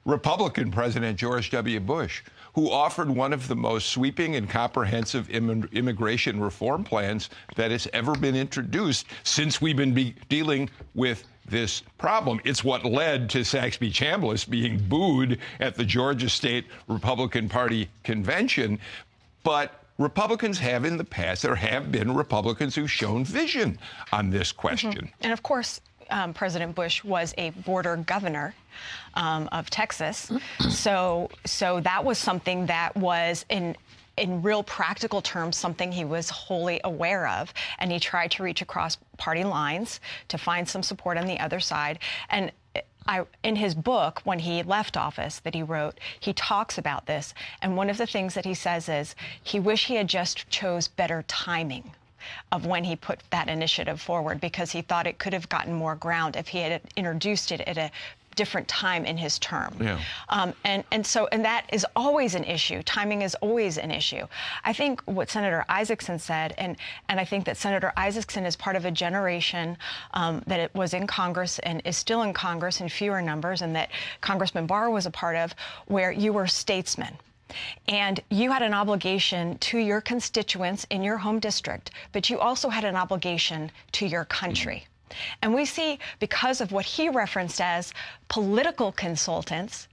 Republican 0.06 0.72
President 0.72 1.18
George 1.18 1.50
W. 1.52 1.80
Bush, 1.80 2.22
who 2.54 2.70
offered 2.70 3.10
one 3.10 3.34
of 3.34 3.48
the 3.48 3.56
most 3.56 3.89
sweeping 3.89 4.36
and 4.36 4.50
comprehensive 4.50 5.30
Im- 5.30 5.70
immigration 5.72 6.39
reform 6.39 6.84
plans 6.84 7.30
that 7.56 7.72
has 7.72 7.88
ever 7.94 8.13
been 8.16 8.36
introduced 8.36 9.08
since 9.24 9.62
we've 9.62 9.78
been 9.78 9.94
be- 9.94 10.16
dealing 10.30 10.70
with 10.94 11.24
this 11.48 11.82
problem. 11.98 12.39
It's 12.46 12.63
what 12.63 12.86
led 12.86 13.30
to 13.32 13.44
Saxby 13.44 13.92
Chambliss 13.92 14.50
being 14.50 14.78
booed 14.88 15.39
at 15.60 15.76
the 15.76 15.84
Georgia 15.84 16.30
State 16.30 16.66
Republican 16.88 17.50
Party 17.50 17.89
convention. 18.04 18.80
But 19.44 19.83
Republicans 19.97 20.58
have 20.60 20.86
in 20.86 20.97
the 20.97 21.03
past, 21.03 21.43
there 21.43 21.56
have 21.56 21.91
been 21.91 22.13
Republicans 22.13 22.75
who've 22.75 22.91
shown 22.91 23.23
vision 23.23 23.77
on 24.12 24.29
this 24.29 24.51
question. 24.51 24.91
Mm-hmm. 24.91 25.06
And 25.21 25.34
of 25.34 25.43
course, 25.43 25.82
um, 26.10 26.34
President 26.34 26.75
Bush 26.75 27.03
was 27.03 27.34
a 27.38 27.51
border 27.51 27.97
governor 27.97 28.53
um, 29.13 29.47
of 29.51 29.69
Texas. 29.69 30.32
so, 30.69 31.29
so 31.45 31.79
that 31.82 32.03
was 32.03 32.17
something 32.17 32.65
that 32.67 32.95
was 32.95 33.45
in 33.49 33.75
in 34.15 34.43
real 34.43 34.62
practical 34.62 35.23
terms, 35.23 35.58
something 35.58 35.91
he 35.91 36.06
was 36.06 36.29
wholly 36.29 36.79
aware 36.84 37.27
of. 37.27 37.51
And 37.79 37.91
he 37.91 37.99
tried 37.99 38.29
to 38.32 38.43
reach 38.43 38.62
across 38.62 38.97
party 39.17 39.43
lines 39.43 39.99
to 40.27 40.38
find 40.38 40.69
some 40.69 40.84
support 40.84 41.17
on 41.17 41.25
the 41.25 41.39
other 41.39 41.60
side. 41.60 41.97
And 42.29 42.51
I, 43.08 43.26
in 43.44 43.58
his 43.58 43.76
book, 43.76 44.22
when 44.24 44.39
he 44.39 44.63
left 44.63 44.98
office 44.98 45.39
that 45.39 45.56
he 45.56 45.63
wrote, 45.63 46.00
he 46.20 46.34
talks 46.34 46.78
about 46.78 47.06
this. 47.06 47.34
And 47.62 47.76
one 47.76 47.89
of 47.89 47.98
the 47.98 48.08
things 48.08 48.34
that 48.34 48.46
he 48.46 48.54
says 48.54 48.88
is 48.88 49.16
he 49.44 49.60
wish 49.60 49.86
he 49.86 49.96
had 49.96 50.08
just 50.08 50.50
chose 50.50 50.88
better 50.88 51.24
timing 51.28 51.92
of 52.52 52.66
when 52.66 52.86
he 52.86 52.96
put 52.96 53.20
that 53.32 53.50
initiative 53.50 54.00
forward 54.00 54.39
because 54.39 54.72
he 54.72 54.82
thought 54.82 55.08
it 55.08 55.20
could 55.20 55.34
have 55.34 55.50
gotten 55.50 55.74
more 55.74 55.96
ground 55.96 56.36
if 56.36 56.48
he 56.48 56.60
had 56.60 56.82
introduced 56.96 57.52
it 57.52 57.62
at 57.62 57.78
a 57.78 57.92
different 58.36 58.67
time 58.67 59.06
in 59.06 59.17
his 59.17 59.39
term. 59.39 59.76
Yeah. 59.80 60.00
Um, 60.30 60.54
and, 60.63 60.84
and 60.91 61.06
so, 61.06 61.28
and 61.32 61.43
that 61.46 61.65
is 61.72 61.86
always 61.96 62.36
an 62.36 62.43
issue. 62.43 62.82
Timing 62.84 63.22
is 63.22 63.36
always 63.36 63.78
an 63.78 63.91
issue. 63.91 64.26
I 64.63 64.74
think 64.74 65.02
what 65.06 65.30
Senator 65.30 65.65
Isakson 65.69 66.19
said, 66.19 66.54
and, 66.58 66.78
and 67.10 67.19
I 67.19 67.26
think 67.26 67.46
that 67.46 67.58
Senator 67.58 67.91
Isakson 67.98 68.46
is 68.46 68.56
part 68.56 68.76
of 68.76 68.86
a 68.86 68.91
generation 68.91 69.78
um, 70.13 70.43
that 70.48 70.60
it 70.60 70.74
was 70.76 70.93
in 70.93 71.08
Congress 71.08 71.60
and 71.60 71.82
is 71.86 71.98
still 71.98 72.24
in 72.24 72.34
Congress 72.34 72.82
in 72.82 72.89
fewer 72.89 73.22
numbers, 73.22 73.62
and 73.62 73.76
that 73.76 73.89
Congressman 74.22 74.65
Barr 74.65 74.89
was 74.89 75.06
a 75.06 75.12
part 75.12 75.36
of, 75.36 75.54
where 75.88 76.12
you 76.12 76.34
were 76.34 76.48
statesmen. 76.48 77.17
And 77.88 78.19
you 78.30 78.52
had 78.52 78.63
an 78.63 78.74
obligation 78.74 79.58
to 79.60 79.78
your 79.78 80.02
constituents 80.02 80.88
in 80.89 81.04
your 81.04 81.17
home 81.17 81.39
district, 81.39 81.91
but 82.12 82.30
you 82.30 82.39
also 82.39 82.69
had 82.69 82.84
an 82.84 82.96
obligation 82.96 83.72
to 83.93 84.08
your 84.08 84.26
country. 84.26 84.88
And 85.41 85.54
we 85.54 85.65
see, 85.65 85.99
because 86.19 86.62
of 86.62 86.71
what 86.71 86.86
he 86.86 87.10
referenced 87.10 87.62
as 87.62 87.93
political 88.28 88.91
consultants, 88.91 89.88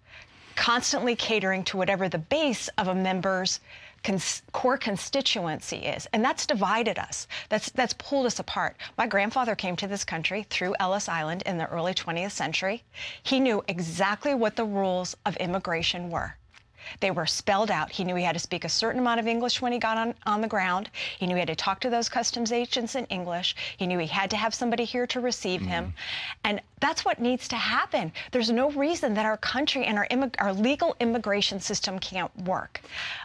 constantly 0.57 1.17
catering 1.17 1.65
to 1.65 1.77
whatever 1.77 2.09
the 2.09 2.19
base 2.19 2.69
of 2.77 2.89
a 2.89 2.95
member's 2.95 3.61
cons- 4.03 4.43
core 4.53 4.79
constituency 4.79 5.79
is. 5.79 6.07
And 6.13 6.25
that's 6.25 6.47
divided 6.47 6.99
us. 6.99 7.27
That's, 7.49 7.71
that's 7.71 7.95
pulled 7.95 8.27
us 8.27 8.39
apart. 8.39 8.77
My 8.99 9.07
grandfather 9.07 9.55
came 9.55 9.77
to 9.77 9.87
this 9.87 10.05
country 10.05 10.45
through 10.51 10.75
Ellis 10.81 11.09
Island 11.09 11.43
in 11.47 11.59
the 11.59 11.67
early 11.67 11.95
20th 11.95 12.33
century. 12.33 12.83
He 13.23 13.41
knew 13.41 13.63
exactly 13.69 14.35
what 14.35 14.57
the 14.57 14.65
rules 14.65 15.17
of 15.25 15.37
immigration 15.37 16.11
were. 16.11 16.37
They 16.99 17.11
were 17.11 17.27
spelled 17.27 17.71
out. 17.71 17.91
He 17.91 18.05
knew 18.05 18.15
he 18.15 18.25
had 18.25 18.35
to 18.35 18.39
speak 18.41 18.65
a 18.65 18.69
certain 18.69 19.01
amount 19.01 19.21
of 19.21 19.27
English 19.27 19.63
when 19.63 19.73
he 19.73 19.79
got 19.79 19.97
on, 19.97 20.15
on 20.27 20.41
the 20.41 20.49
ground. 20.49 20.91
He 21.19 21.27
knew 21.27 21.35
he 21.35 21.41
had 21.41 21.49
to 21.49 21.57
talk 21.57 21.81
to 21.81 21.91
those 21.91 22.09
customs 22.09 22.53
agents 22.53 22.95
in 22.95 23.05
English. 23.07 23.55
He 23.77 23.87
knew 23.87 23.99
he 23.99 24.07
had 24.07 24.31
to 24.31 24.37
have 24.37 24.55
somebody 24.55 24.85
here 24.85 25.07
to 25.09 25.21
receive 25.21 25.61
mm-hmm. 25.61 25.71
him. 25.71 25.95
And 26.45 26.61
that's 26.81 27.05
what 27.05 27.21
needs 27.21 27.47
to 27.49 27.57
happen. 27.57 28.13
There's 28.33 28.51
no 28.51 28.71
reason 28.73 29.15
that 29.15 29.27
our 29.27 29.37
country 29.37 29.85
and 29.85 29.99
our, 29.99 30.07
immig- 30.11 30.35
our 30.39 30.53
legal 30.53 30.97
immigration 31.01 31.61
system 31.61 31.99
can't 31.99 32.35
work. 32.45 32.81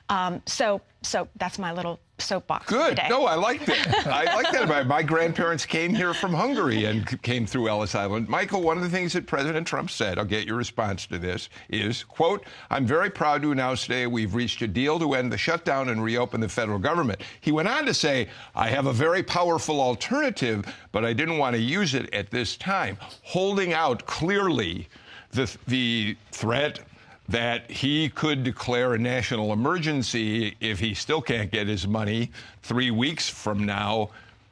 Um, 0.10 0.42
so, 0.46 0.82
so 1.06 1.28
that's 1.36 1.60
my 1.60 1.72
little 1.72 2.00
soapbox. 2.18 2.68
Good. 2.68 2.92
Today. 2.92 3.08
No, 3.10 3.26
I 3.26 3.36
like 3.36 3.66
that. 3.66 4.08
I 4.08 4.36
like 4.36 4.52
that. 4.52 4.68
My, 4.68 4.84
my 4.84 5.04
grandparents 5.04 5.66
came 5.66 5.94
here 5.94 6.14
from 6.14 6.34
Hungary 6.34 6.86
and 6.86 7.22
came 7.22 7.46
through 7.46 7.70
Ellis 7.70 7.94
Island. 7.94 8.30
Michael, 8.30 8.62
one 8.62 8.78
of 8.78 8.84
the 8.84 8.90
things 8.90 9.14
that 9.14 9.28
President 9.28 9.68
Trump 9.68 9.90
said, 9.90 10.18
I'll 10.18 10.26
get 10.26 10.46
your 10.46 10.58
response 10.58 11.06
to 11.08 11.20
this, 11.20 11.50
is, 11.70 12.04
quote, 12.04 12.46
I'm 12.70 12.86
very 12.86 13.10
proud 13.10 13.42
to 13.44 13.52
announce 13.52 13.84
today 13.84 14.08
we've 14.08 14.34
reached 14.34 14.62
a 14.62 14.68
deal 14.68 14.98
to 15.00 15.14
end 15.14 15.32
the 15.32 15.38
shutdown 15.38 15.90
and 15.90 16.04
reopen 16.04 16.42
the 16.42 16.50
federal 16.50 16.80
government. 16.80 17.22
He 17.42 17.52
went 17.52 17.68
on 17.68 17.86
to 17.86 17.94
say, 17.94 18.30
I 18.56 18.70
have 18.70 18.86
a 18.86 18.94
very 18.94 19.24
powerful 19.24 19.82
alternative, 19.82 20.66
but 20.92 21.06
I 21.06 21.14
didn't 21.14 21.38
want 21.38 21.56
to 21.56 21.62
use 21.62 21.94
it 21.94 22.14
at 22.14 22.32
this 22.32 22.58
time. 22.58 22.98
Holding 23.24 23.74
out 23.74 24.06
clearly 24.06 24.88
the, 25.32 25.54
the 25.68 26.18
threat 26.32 26.80
that 27.30 27.70
he 27.70 28.10
could 28.10 28.44
declare 28.44 28.94
a 28.94 28.98
national 28.98 29.52
emergency 29.52 30.56
if 30.60 30.80
he 30.80 30.94
still 30.94 31.22
can't 31.22 31.52
get 31.52 31.68
his 31.68 31.88
money 31.88 32.32
three 32.62 32.92
weeks 32.92 33.28
from 33.30 33.66
now 33.66 34.10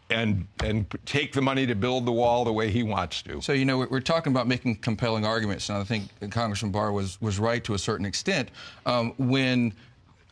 and 0.10 0.48
and 0.64 0.86
take 1.06 1.34
the 1.34 1.42
money 1.42 1.66
to 1.66 1.76
build 1.76 2.06
the 2.06 2.12
wall 2.12 2.44
the 2.46 2.54
way 2.54 2.70
he 2.70 2.84
wants 2.84 3.22
to. 3.24 3.42
So 3.42 3.54
you 3.54 3.66
know 3.66 3.86
we're 3.90 4.00
talking 4.00 4.32
about 4.32 4.48
making 4.48 4.78
compelling 4.78 5.26
arguments, 5.26 5.70
and 5.70 5.78
I 5.78 5.84
think 5.84 6.10
Congressman 6.32 6.72
Barr 6.72 6.92
was 6.92 7.20
was 7.22 7.40
right 7.40 7.64
to 7.64 7.74
a 7.74 7.80
certain 7.80 8.06
extent 8.06 8.50
um, 8.86 9.14
when. 9.18 9.74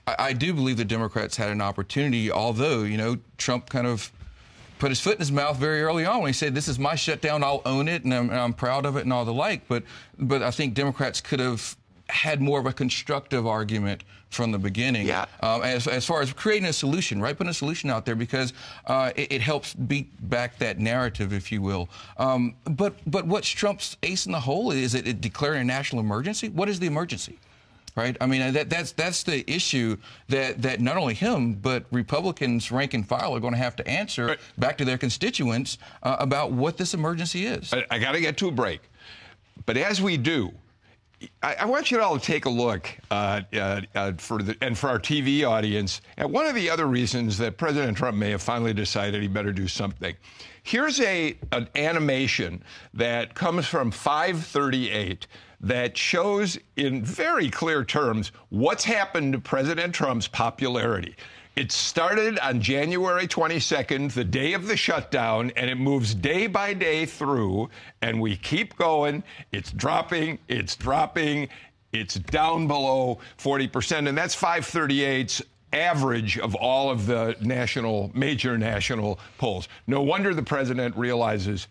I 0.07 0.33
do 0.33 0.51
believe 0.51 0.77
the 0.77 0.83
Democrats 0.83 1.37
had 1.37 1.49
an 1.51 1.61
opportunity, 1.61 2.31
although, 2.31 2.81
you 2.81 2.97
know, 2.97 3.17
Trump 3.37 3.69
kind 3.69 3.85
of 3.85 4.11
put 4.79 4.89
his 4.89 4.99
foot 4.99 5.13
in 5.13 5.19
his 5.19 5.31
mouth 5.31 5.57
very 5.57 5.83
early 5.83 6.05
on 6.05 6.21
when 6.21 6.29
he 6.29 6.33
said, 6.33 6.55
"This 6.55 6.67
is 6.67 6.79
my 6.79 6.95
shutdown. 6.95 7.43
I'll 7.43 7.61
own 7.65 7.87
it, 7.87 8.03
and 8.03 8.11
I'm, 8.11 8.29
and 8.31 8.39
I'm, 8.39 8.53
proud 8.53 8.87
of 8.87 8.97
it, 8.97 9.01
and 9.01 9.13
all 9.13 9.25
the 9.25 9.33
like." 9.33 9.67
But, 9.67 9.83
but 10.17 10.41
I 10.41 10.49
think 10.49 10.73
Democrats 10.73 11.21
could 11.21 11.39
have 11.39 11.77
had 12.11 12.41
more 12.41 12.59
of 12.59 12.65
a 12.65 12.73
constructive 12.73 13.47
argument 13.47 14.03
from 14.29 14.51
the 14.51 14.57
beginning. 14.57 15.07
Yeah. 15.07 15.25
Um, 15.41 15.61
as, 15.61 15.87
as 15.87 16.05
far 16.05 16.21
as 16.21 16.31
creating 16.33 16.69
a 16.69 16.73
solution, 16.73 17.21
right? 17.21 17.37
Putting 17.37 17.51
a 17.51 17.53
solution 17.53 17.89
out 17.89 18.05
there 18.05 18.15
because 18.15 18.53
uh, 18.87 19.11
it, 19.15 19.33
it, 19.33 19.41
helps 19.41 19.73
beat 19.73 20.09
back 20.29 20.57
that 20.59 20.79
narrative, 20.79 21.33
if 21.33 21.51
you 21.51 21.61
will. 21.61 21.89
Um, 22.17 22.55
but 22.65 22.95
but 23.05 23.27
what's 23.27 23.49
Trump's 23.49 23.97
ace 24.03 24.25
in 24.25 24.31
the 24.31 24.39
hole? 24.39 24.71
Is 24.71 24.95
it, 24.95 25.07
it 25.07 25.21
declaring 25.21 25.61
a 25.61 25.65
national 25.65 26.01
emergency? 26.01 26.49
What 26.49 26.69
is 26.69 26.79
the 26.79 26.87
emergency? 26.87 27.39
Right. 27.93 28.15
I 28.21 28.25
mean, 28.25 28.53
that, 28.53 28.69
that's 28.69 28.93
that's 28.93 29.23
the 29.23 29.49
issue 29.51 29.97
that, 30.29 30.61
that 30.61 30.79
not 30.79 30.95
only 30.95 31.13
him 31.13 31.53
but 31.53 31.83
Republicans, 31.91 32.71
rank 32.71 32.93
and 32.93 33.05
file, 33.05 33.35
are 33.35 33.41
going 33.41 33.53
to 33.53 33.59
have 33.59 33.75
to 33.77 33.87
answer 33.87 34.27
right. 34.27 34.39
back 34.57 34.77
to 34.77 34.85
their 34.85 34.97
constituents 34.97 35.77
uh, 36.03 36.15
about 36.19 36.53
what 36.53 36.77
this 36.77 36.93
emergency 36.93 37.45
is. 37.45 37.73
I, 37.73 37.85
I 37.91 37.99
got 37.99 38.13
to 38.13 38.21
get 38.21 38.37
to 38.37 38.47
a 38.47 38.51
break, 38.51 38.79
but 39.65 39.75
as 39.75 40.01
we 40.01 40.15
do, 40.15 40.53
I, 41.43 41.55
I, 41.55 41.65
want 41.65 41.91
you 41.91 42.01
all 42.01 42.17
to 42.17 42.25
take 42.25 42.45
a 42.45 42.49
look 42.49 42.89
uh, 43.09 43.41
uh, 43.53 43.81
uh, 43.95 44.13
for 44.17 44.41
the, 44.41 44.55
and 44.61 44.77
for 44.77 44.89
our 44.89 44.99
TV 44.99 45.47
audience 45.47 46.01
at 46.17 46.29
one 46.29 46.45
of 46.45 46.55
the 46.55 46.69
other 46.69 46.87
reasons 46.87 47.37
that 47.37 47.57
President 47.57 47.97
Trump 47.97 48.17
may 48.17 48.31
have 48.31 48.41
finally 48.41 48.73
decided 48.73 49.21
he 49.21 49.27
better 49.27 49.51
do 49.51 49.67
something. 49.67 50.15
Here's 50.63 50.99
a 51.01 51.37
an 51.51 51.67
animation 51.75 52.63
that 52.93 53.33
comes 53.33 53.67
from 53.67 53.91
538 53.91 55.27
that 55.61 55.95
shows 55.95 56.57
in 56.75 57.03
very 57.03 57.49
clear 57.49 57.83
terms 57.83 58.31
what's 58.49 58.83
happened 58.83 59.33
to 59.33 59.39
President 59.39 59.93
Trump's 59.93 60.27
popularity. 60.27 61.15
It 61.57 61.73
started 61.73 62.39
on 62.39 62.61
January 62.61 63.27
22nd, 63.27 64.13
the 64.13 64.23
day 64.23 64.53
of 64.53 64.67
the 64.67 64.77
shutdown, 64.77 65.51
and 65.57 65.69
it 65.69 65.75
moves 65.75 66.15
day 66.15 66.47
by 66.47 66.73
day 66.73 67.05
through, 67.05 67.69
and 68.01 68.21
we 68.21 68.37
keep 68.37 68.77
going. 68.77 69.21
It's 69.51 69.73
dropping, 69.73 70.39
it's 70.47 70.77
dropping, 70.77 71.49
it's 71.91 72.15
down 72.15 72.67
below 72.67 73.19
40%, 73.37 74.07
and 74.07 74.17
that's 74.17 74.33
538's 74.33 75.41
average 75.73 76.37
of 76.37 76.55
all 76.55 76.89
of 76.89 77.05
the 77.05 77.35
national, 77.41 78.11
major 78.13 78.57
national 78.57 79.19
polls. 79.37 79.69
No 79.87 80.01
wonder 80.01 80.33
the 80.33 80.43
president 80.43 80.95
realizes 80.95 81.67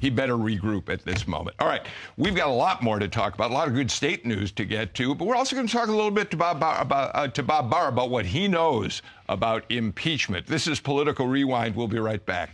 he 0.00 0.10
better 0.10 0.34
regroup 0.34 0.88
at 0.88 1.04
this 1.04 1.26
moment. 1.26 1.56
All 1.60 1.68
right, 1.68 1.86
we've 2.16 2.34
got 2.34 2.48
a 2.48 2.52
lot 2.52 2.82
more 2.82 2.98
to 2.98 3.08
talk 3.08 3.34
about, 3.34 3.50
a 3.50 3.54
lot 3.54 3.68
of 3.68 3.74
good 3.74 3.90
state 3.90 4.26
news 4.26 4.50
to 4.52 4.64
get 4.64 4.94
to, 4.94 5.14
but 5.14 5.26
we're 5.26 5.36
also 5.36 5.54
going 5.56 5.66
to 5.66 5.72
talk 5.72 5.88
a 5.88 5.92
little 5.92 6.10
bit 6.10 6.30
to 6.30 6.36
Bob 6.36 6.60
Barr 6.60 6.80
about, 6.80 7.10
uh, 7.14 7.28
to 7.28 7.42
Bob 7.42 7.70
Barr 7.70 7.88
about 7.88 8.10
what 8.10 8.26
he 8.26 8.48
knows 8.48 9.02
about 9.28 9.64
impeachment. 9.70 10.46
This 10.46 10.66
is 10.66 10.80
Political 10.80 11.26
Rewind. 11.26 11.76
We'll 11.76 11.88
be 11.88 11.98
right 11.98 12.24
back. 12.24 12.50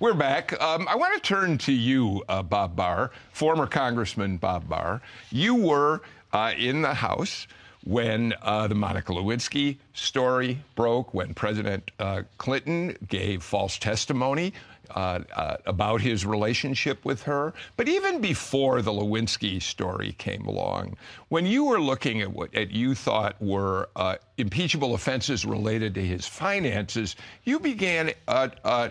We're 0.00 0.14
back. 0.14 0.60
Um, 0.62 0.86
I 0.88 0.94
want 0.94 1.14
to 1.14 1.20
turn 1.20 1.58
to 1.58 1.72
you, 1.72 2.22
uh, 2.28 2.42
Bob 2.42 2.76
Barr, 2.76 3.10
former 3.32 3.66
Congressman 3.66 4.36
Bob 4.36 4.68
Barr. 4.68 5.02
You 5.30 5.56
were 5.56 6.02
uh, 6.32 6.52
in 6.56 6.82
the 6.82 6.94
House 6.94 7.48
when 7.84 8.34
uh, 8.42 8.66
the 8.66 8.74
Monica 8.74 9.12
Lewinsky 9.12 9.78
story 9.92 10.58
broke, 10.74 11.14
when 11.14 11.34
President 11.34 11.90
uh, 11.98 12.22
Clinton 12.36 12.96
gave 13.08 13.42
false 13.42 13.78
testimony 13.78 14.52
uh, 14.94 15.20
uh, 15.36 15.56
about 15.66 16.00
his 16.00 16.24
relationship 16.24 17.04
with 17.04 17.22
her. 17.22 17.52
But 17.76 17.88
even 17.88 18.20
before 18.20 18.80
the 18.80 18.90
Lewinsky 18.90 19.60
story 19.60 20.14
came 20.18 20.46
along, 20.46 20.96
when 21.28 21.44
you 21.44 21.64
were 21.64 21.80
looking 21.80 22.22
at 22.22 22.32
what 22.32 22.54
at 22.54 22.70
you 22.70 22.94
thought 22.94 23.40
were 23.40 23.90
uh, 23.96 24.16
impeachable 24.38 24.94
offenses 24.94 25.44
related 25.44 25.94
to 25.94 26.04
his 26.04 26.26
finances, 26.26 27.16
you 27.44 27.60
began 27.60 28.12
uh, 28.28 28.88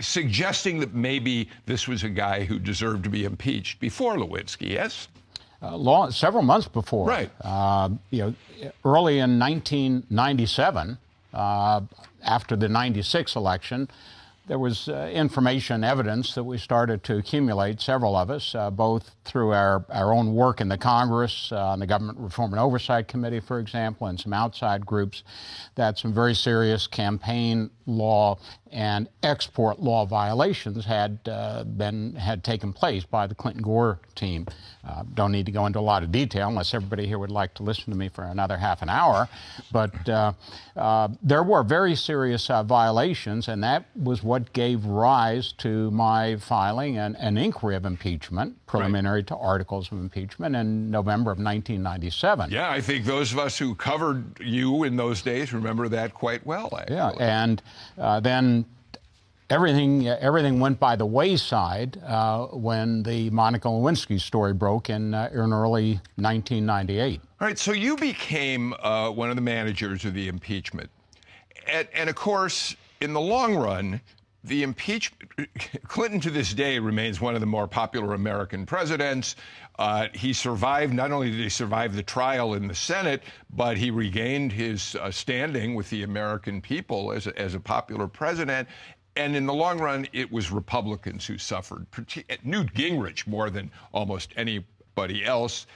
suggesting 0.00 0.80
that 0.80 0.94
maybe 0.94 1.48
this 1.66 1.88
was 1.88 2.04
a 2.04 2.08
guy 2.08 2.44
who 2.44 2.58
deserved 2.58 3.04
to 3.04 3.10
be 3.10 3.24
impeached 3.24 3.80
before 3.80 4.16
Lewinsky, 4.16 4.70
yes? 4.70 5.08
Uh, 5.62 5.76
long, 5.76 6.10
several 6.10 6.42
months 6.42 6.68
before. 6.68 7.06
Right. 7.08 7.30
Uh, 7.40 7.90
you 8.10 8.22
know, 8.22 8.34
early 8.84 9.18
in 9.18 9.38
1997, 9.38 10.98
uh, 11.32 11.80
after 12.22 12.56
the 12.56 12.68
96 12.68 13.36
election, 13.36 13.88
there 14.50 14.58
was 14.58 14.88
uh, 14.88 15.08
information, 15.12 15.84
evidence 15.84 16.34
that 16.34 16.42
we 16.42 16.58
started 16.58 17.04
to 17.04 17.16
accumulate, 17.18 17.80
several 17.80 18.16
of 18.16 18.30
us, 18.30 18.52
uh, 18.54 18.68
both 18.68 19.14
through 19.24 19.52
our, 19.52 19.84
our 19.90 20.12
own 20.12 20.34
work 20.34 20.60
in 20.60 20.68
the 20.68 20.76
Congress, 20.76 21.52
uh, 21.52 21.68
on 21.68 21.78
the 21.78 21.86
Government 21.86 22.18
Reform 22.18 22.52
and 22.52 22.60
Oversight 22.60 23.06
Committee, 23.06 23.38
for 23.38 23.60
example, 23.60 24.08
and 24.08 24.18
some 24.18 24.32
outside 24.32 24.84
groups, 24.84 25.22
that 25.76 25.98
some 25.98 26.12
very 26.12 26.34
serious 26.34 26.88
campaign 26.88 27.70
law 27.86 28.38
and 28.72 29.08
export 29.22 29.80
law 29.80 30.06
violations 30.06 30.84
had 30.84 31.18
uh, 31.26 31.64
been 31.64 32.14
had 32.14 32.44
taken 32.44 32.72
place 32.72 33.04
by 33.04 33.26
the 33.26 33.34
Clinton 33.34 33.62
Gore 33.62 33.98
team. 34.14 34.46
Uh, 34.86 35.02
don't 35.14 35.32
need 35.32 35.46
to 35.46 35.52
go 35.52 35.66
into 35.66 35.78
a 35.78 35.80
lot 35.80 36.02
of 36.02 36.12
detail 36.12 36.48
unless 36.48 36.72
everybody 36.72 37.06
here 37.06 37.18
would 37.18 37.30
like 37.30 37.52
to 37.54 37.62
listen 37.62 37.92
to 37.92 37.98
me 37.98 38.08
for 38.08 38.24
another 38.24 38.56
half 38.56 38.82
an 38.82 38.88
hour. 38.88 39.28
But 39.72 40.08
uh, 40.08 40.32
uh 40.76 41.08
there 41.22 41.42
were 41.42 41.62
very 41.62 41.94
serious 41.94 42.48
uh, 42.48 42.62
violations, 42.62 43.48
and 43.48 43.62
that 43.64 43.86
was 43.94 44.22
what 44.22 44.52
gave 44.52 44.84
rise 44.84 45.52
to 45.58 45.90
my 45.90 46.36
filing 46.36 46.98
an, 46.98 47.16
an 47.16 47.36
inquiry 47.36 47.76
of 47.76 47.84
impeachment, 47.84 48.54
preliminary 48.66 49.20
right. 49.20 49.26
to 49.26 49.36
articles 49.36 49.90
of 49.92 49.98
impeachment, 49.98 50.54
in 50.54 50.90
November 50.90 51.30
of 51.30 51.38
1997. 51.38 52.50
Yeah, 52.50 52.70
I 52.70 52.80
think 52.80 53.04
those 53.04 53.32
of 53.32 53.38
us 53.38 53.58
who 53.58 53.74
covered 53.74 54.40
you 54.40 54.84
in 54.84 54.96
those 54.96 55.22
days 55.22 55.52
remember 55.52 55.88
that 55.88 56.14
quite 56.14 56.44
well. 56.46 56.74
Actually. 56.78 56.96
Yeah, 56.96 57.10
and 57.18 57.62
uh, 57.98 58.20
then 58.20 58.59
everything 59.50 60.06
everything 60.08 60.60
went 60.60 60.78
by 60.78 60.96
the 60.96 61.04
wayside 61.04 62.00
uh, 62.06 62.46
when 62.46 63.02
the 63.02 63.28
Monica 63.30 63.68
Lewinsky 63.68 64.20
story 64.20 64.54
broke 64.54 64.88
in 64.88 65.12
uh, 65.12 65.28
in 65.32 65.52
early 65.52 66.00
1998. 66.16 67.20
All 67.40 67.46
right, 67.46 67.58
so 67.58 67.72
you 67.72 67.96
became 67.96 68.74
uh, 68.80 69.10
one 69.10 69.30
of 69.30 69.36
the 69.36 69.42
managers 69.42 70.04
of 70.04 70.14
the 70.14 70.28
impeachment, 70.28 70.90
and, 71.66 71.88
and, 71.92 72.08
of 72.08 72.16
course, 72.16 72.76
in 73.00 73.12
the 73.12 73.20
long 73.20 73.56
run. 73.56 74.00
The 74.42 74.62
impeachment, 74.62 75.30
Clinton 75.86 76.18
to 76.20 76.30
this 76.30 76.54
day 76.54 76.78
remains 76.78 77.20
one 77.20 77.34
of 77.34 77.40
the 77.40 77.46
more 77.46 77.68
popular 77.68 78.14
American 78.14 78.64
presidents. 78.64 79.36
Uh, 79.78 80.08
he 80.14 80.32
survived, 80.32 80.94
not 80.94 81.12
only 81.12 81.30
did 81.30 81.40
he 81.40 81.50
survive 81.50 81.94
the 81.94 82.02
trial 82.02 82.54
in 82.54 82.66
the 82.66 82.74
Senate, 82.74 83.22
but 83.50 83.76
he 83.76 83.90
regained 83.90 84.50
his 84.50 84.96
uh, 84.96 85.10
standing 85.10 85.74
with 85.74 85.90
the 85.90 86.04
American 86.04 86.62
people 86.62 87.12
as 87.12 87.26
a, 87.26 87.38
as 87.38 87.54
a 87.54 87.60
popular 87.60 88.06
president. 88.06 88.66
And 89.16 89.34
in 89.34 89.46
the 89.46 89.54
long 89.54 89.78
run, 89.78 90.06
it 90.12 90.30
was 90.30 90.50
Republicans 90.50 91.26
who 91.26 91.36
suffered. 91.36 91.86
Newt 92.44 92.72
Gingrich 92.74 93.26
more 93.26 93.50
than 93.50 93.70
almost 93.92 94.32
anybody 94.36 95.24
else. 95.24 95.66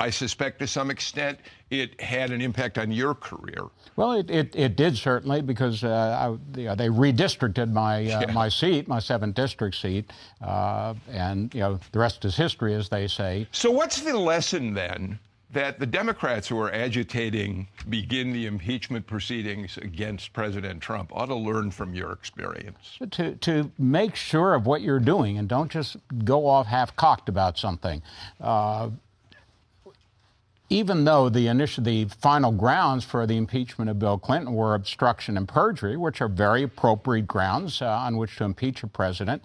I 0.00 0.10
suspect 0.10 0.58
to 0.58 0.66
some 0.66 0.90
extent 0.90 1.38
it 1.70 2.00
had 2.00 2.30
an 2.30 2.40
impact 2.40 2.78
on 2.78 2.90
your 2.90 3.14
career. 3.14 3.62
Well, 3.96 4.12
it, 4.12 4.28
it, 4.28 4.54
it 4.56 4.76
did 4.76 4.96
certainly 4.96 5.40
because 5.40 5.84
uh, 5.84 5.88
I, 6.20 6.58
you 6.58 6.66
know, 6.66 6.74
they 6.74 6.88
redistricted 6.88 7.70
my 7.70 7.98
uh, 7.98 8.20
yeah. 8.20 8.32
my 8.32 8.48
seat, 8.48 8.88
my 8.88 8.98
seventh 8.98 9.36
district 9.36 9.76
seat, 9.76 10.12
uh, 10.42 10.94
and 11.10 11.54
you 11.54 11.60
know 11.60 11.78
the 11.92 11.98
rest 11.98 12.24
is 12.24 12.36
history, 12.36 12.74
as 12.74 12.88
they 12.88 13.06
say. 13.06 13.46
So, 13.52 13.70
what's 13.70 14.02
the 14.02 14.18
lesson 14.18 14.74
then 14.74 15.18
that 15.54 15.78
the 15.78 15.86
Democrats 15.86 16.48
who 16.48 16.58
are 16.60 16.72
agitating 16.72 17.68
begin 17.88 18.32
the 18.32 18.46
impeachment 18.46 19.06
proceedings 19.06 19.76
against 19.78 20.32
President 20.32 20.80
Trump 20.80 21.10
ought 21.14 21.26
to 21.26 21.34
learn 21.34 21.70
from 21.70 21.94
your 21.94 22.12
experience? 22.12 22.98
To, 23.12 23.34
to 23.36 23.70
make 23.78 24.14
sure 24.14 24.54
of 24.54 24.66
what 24.66 24.82
you're 24.82 25.00
doing 25.00 25.38
and 25.38 25.48
don't 25.48 25.70
just 25.70 25.96
go 26.24 26.46
off 26.46 26.66
half 26.66 26.94
cocked 26.96 27.28
about 27.28 27.56
something. 27.58 28.02
Uh, 28.40 28.90
even 30.70 31.04
though 31.04 31.28
the 31.28 31.46
initial, 31.46 31.84
the 31.84 32.06
final 32.06 32.50
grounds 32.50 33.04
for 33.04 33.26
the 33.26 33.36
impeachment 33.36 33.90
of 33.90 33.98
Bill 33.98 34.18
Clinton 34.18 34.54
were 34.54 34.74
obstruction 34.74 35.36
and 35.36 35.46
perjury, 35.46 35.96
which 35.96 36.20
are 36.20 36.28
very 36.28 36.62
appropriate 36.62 37.26
grounds 37.26 37.80
uh, 37.80 37.86
on 37.86 38.16
which 38.16 38.36
to 38.36 38.44
impeach 38.44 38.82
a 38.82 38.86
president, 38.86 39.42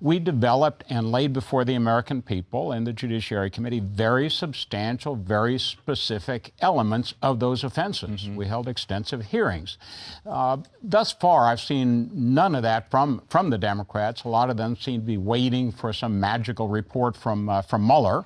we 0.00 0.18
developed 0.18 0.84
and 0.88 1.10
laid 1.10 1.32
before 1.32 1.64
the 1.64 1.74
American 1.74 2.22
people 2.22 2.72
and 2.72 2.86
the 2.86 2.92
Judiciary 2.92 3.50
Committee 3.50 3.80
very 3.80 4.28
substantial, 4.28 5.16
very 5.16 5.58
specific 5.58 6.52
elements 6.60 7.14
of 7.22 7.40
those 7.40 7.64
offenses. 7.64 8.22
Mm-hmm. 8.22 8.36
We 8.36 8.46
held 8.46 8.68
extensive 8.68 9.26
hearings. 9.26 9.78
Uh, 10.24 10.58
thus 10.82 11.12
far, 11.12 11.46
I've 11.46 11.60
seen 11.60 12.10
none 12.12 12.54
of 12.54 12.62
that 12.62 12.90
from, 12.90 13.22
from 13.28 13.50
the 13.50 13.58
Democrats. 13.58 14.24
A 14.24 14.28
lot 14.28 14.50
of 14.50 14.56
them 14.56 14.76
seem 14.76 15.00
to 15.00 15.06
be 15.06 15.18
waiting 15.18 15.72
for 15.72 15.92
some 15.92 16.20
magical 16.20 16.68
report 16.68 17.16
from, 17.16 17.48
uh, 17.48 17.62
from 17.62 17.86
Mueller. 17.86 18.24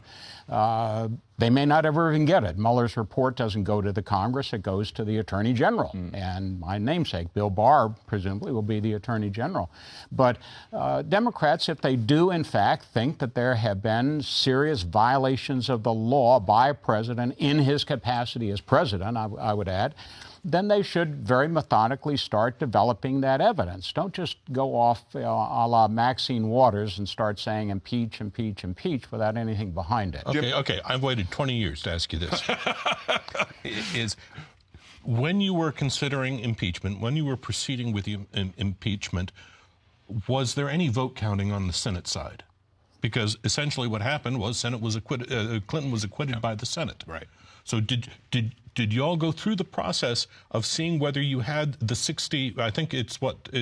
Uh, 0.51 1.09
they 1.39 1.49
may 1.49 1.65
not 1.65 1.87
ever 1.87 2.11
even 2.11 2.27
get 2.27 2.43
it. 2.45 2.59
Mueller's 2.59 2.97
report 2.97 3.37
doesn't 3.37 3.65
go 3.65 3.81
to 3.81 3.93
the 3.93 4.03
Congress, 4.03 4.53
it 4.53 4.63
goes 4.63 4.91
to 4.93 5.05
the 5.05 5.17
Attorney 5.19 5.53
General. 5.53 5.91
Mm. 5.95 6.15
And 6.15 6.61
my 6.61 6.77
namesake, 6.77 7.33
Bill 7.33 7.49
Barr, 7.49 7.95
presumably 8.07 8.53
will 8.53 8.61
be 8.61 8.81
the 8.81 8.95
Attorney 8.95 9.31
General. 9.31 9.71
But 10.11 10.39
uh, 10.73 11.03
Democrats, 11.03 11.69
if 11.69 11.81
they 11.81 11.97
do 11.97 12.31
in 12.31 12.45
fact 12.45 12.85
think 12.87 13.21
that 13.21 13.35
there 13.35 13.55
have 13.55 13.81
been 13.81 14.23
serious 14.23 14.83
violations 14.83 15.71
of 15.71 15.85
the 15.85 15.95
law 15.95 16.41
by 16.41 16.69
a 16.69 16.75
president 16.75 17.37
in 17.39 17.61
his 17.61 17.85
capacity 17.85 18.51
as 18.51 18.61
president, 18.61 19.17
I, 19.17 19.29
I 19.39 19.55
would 19.55 19.69
add, 19.69 19.95
then 20.45 20.69
they 20.69 20.83
should 20.83 21.27
very 21.27 21.49
methodically 21.49 22.17
start 22.17 22.59
developing 22.59 23.21
that 23.21 23.41
evidence. 23.41 23.93
Don't 23.93 24.13
just 24.13 24.39
go 24.53 24.75
off 24.77 25.05
you 25.15 25.21
know, 25.21 25.35
a 25.35 25.67
la 25.69 25.89
Maxine 25.89 26.49
Waters 26.49 26.99
and 26.99 27.09
start 27.09 27.39
saying 27.39 27.71
impeach, 27.71 28.21
impeach, 28.21 28.65
impeach 28.65 29.11
without 29.11 29.37
anything 29.37 29.73
behind 29.73 30.15
it. 30.15 30.23
Okay, 30.27 30.53
okay. 30.53 30.81
I've 30.85 31.03
waited 31.03 31.31
20 31.31 31.55
years 31.55 31.83
to 31.83 31.93
ask 31.93 32.13
you 32.13 32.19
this. 32.19 32.43
Is 33.95 34.17
when 35.03 35.41
you 35.41 35.55
were 35.55 35.73
considering 35.73 36.41
impeachment, 36.41 37.01
when 37.01 37.17
you 37.17 37.25
were 37.25 37.37
proceeding 37.37 37.93
with 37.93 38.05
the 38.05 38.19
impeachment, 38.57 39.33
was 40.29 40.55
there 40.55 40.69
any 40.69 40.89
vote 40.89 41.15
counting 41.15 41.53
on 41.53 41.67
the 41.67 41.73
Senate 41.73 42.07
side? 42.07 42.45
Because 43.01 43.39
essentially 43.45 43.89
what 43.89 44.03
happened 44.03 44.39
was 44.39 44.59
Senate 44.59 44.81
was 44.81 44.97
acquitted, 44.97 45.33
uh, 45.33 45.61
Clinton 45.67 45.91
was 45.91 46.05
acquitted 46.05 46.37
yeah. 46.37 46.41
by 46.41 46.55
the 46.55 46.67
Senate. 46.67 47.03
Right. 47.07 47.27
So 47.65 47.81
did 47.81 48.09
did 48.31 48.53
did 48.75 48.93
you 48.93 49.03
all 49.03 49.17
go 49.17 49.33
through 49.33 49.57
the 49.57 49.65
process 49.65 50.27
of 50.53 50.65
seeing 50.65 50.99
whether 50.99 51.21
you 51.21 51.41
had 51.41 51.75
the 51.81 51.95
60 51.95 52.55
i 52.59 52.71
think 52.71 52.95
it's 52.95 53.21
what 53.21 53.37
uh, 53.49 53.57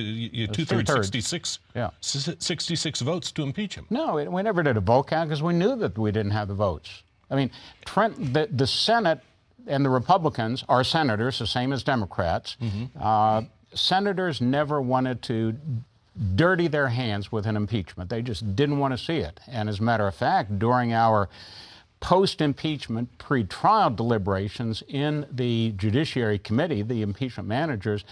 two-thirds 0.53 0.91
66 0.91 1.59
yeah 1.75 1.89
66 2.01 3.01
votes 3.01 3.31
to 3.31 3.43
impeach 3.43 3.75
him 3.75 3.85
no 3.89 4.15
we 4.15 4.43
never 4.43 4.63
did 4.63 4.77
a 4.77 4.81
vote 4.81 5.07
count 5.07 5.29
because 5.29 5.43
we 5.43 5.53
knew 5.53 5.75
that 5.75 5.97
we 5.97 6.11
didn't 6.11 6.31
have 6.31 6.47
the 6.47 6.53
votes 6.53 7.03
I 7.29 7.35
mean, 7.35 7.51
Trent, 7.85 8.33
the, 8.33 8.49
the 8.51 8.67
Senate 8.67 9.21
and 9.67 9.85
the 9.85 9.89
Republicans 9.89 10.63
are 10.67 10.83
senators, 10.83 11.39
the 11.39 11.47
same 11.47 11.73
as 11.73 11.83
Democrats. 11.83 12.57
Mm-hmm. 12.61 12.85
Uh, 12.99 13.43
senators 13.73 14.41
never 14.41 14.81
wanted 14.81 15.21
to 15.23 15.55
dirty 16.35 16.67
their 16.67 16.87
hands 16.87 17.31
with 17.31 17.45
an 17.45 17.55
impeachment. 17.55 18.09
They 18.09 18.21
just 18.21 18.55
didn't 18.55 18.79
want 18.79 18.97
to 18.97 18.97
see 18.97 19.17
it. 19.17 19.39
And 19.47 19.69
as 19.69 19.79
a 19.79 19.83
matter 19.83 20.07
of 20.07 20.15
fact, 20.15 20.57
during 20.59 20.91
our 20.91 21.29
post 21.99 22.41
impeachment 22.41 23.17
pre 23.17 23.43
trial 23.43 23.89
deliberations 23.89 24.83
in 24.87 25.25
the 25.31 25.73
Judiciary 25.77 26.39
Committee, 26.39 26.81
the 26.81 27.01
impeachment 27.01 27.47
managers, 27.47 28.05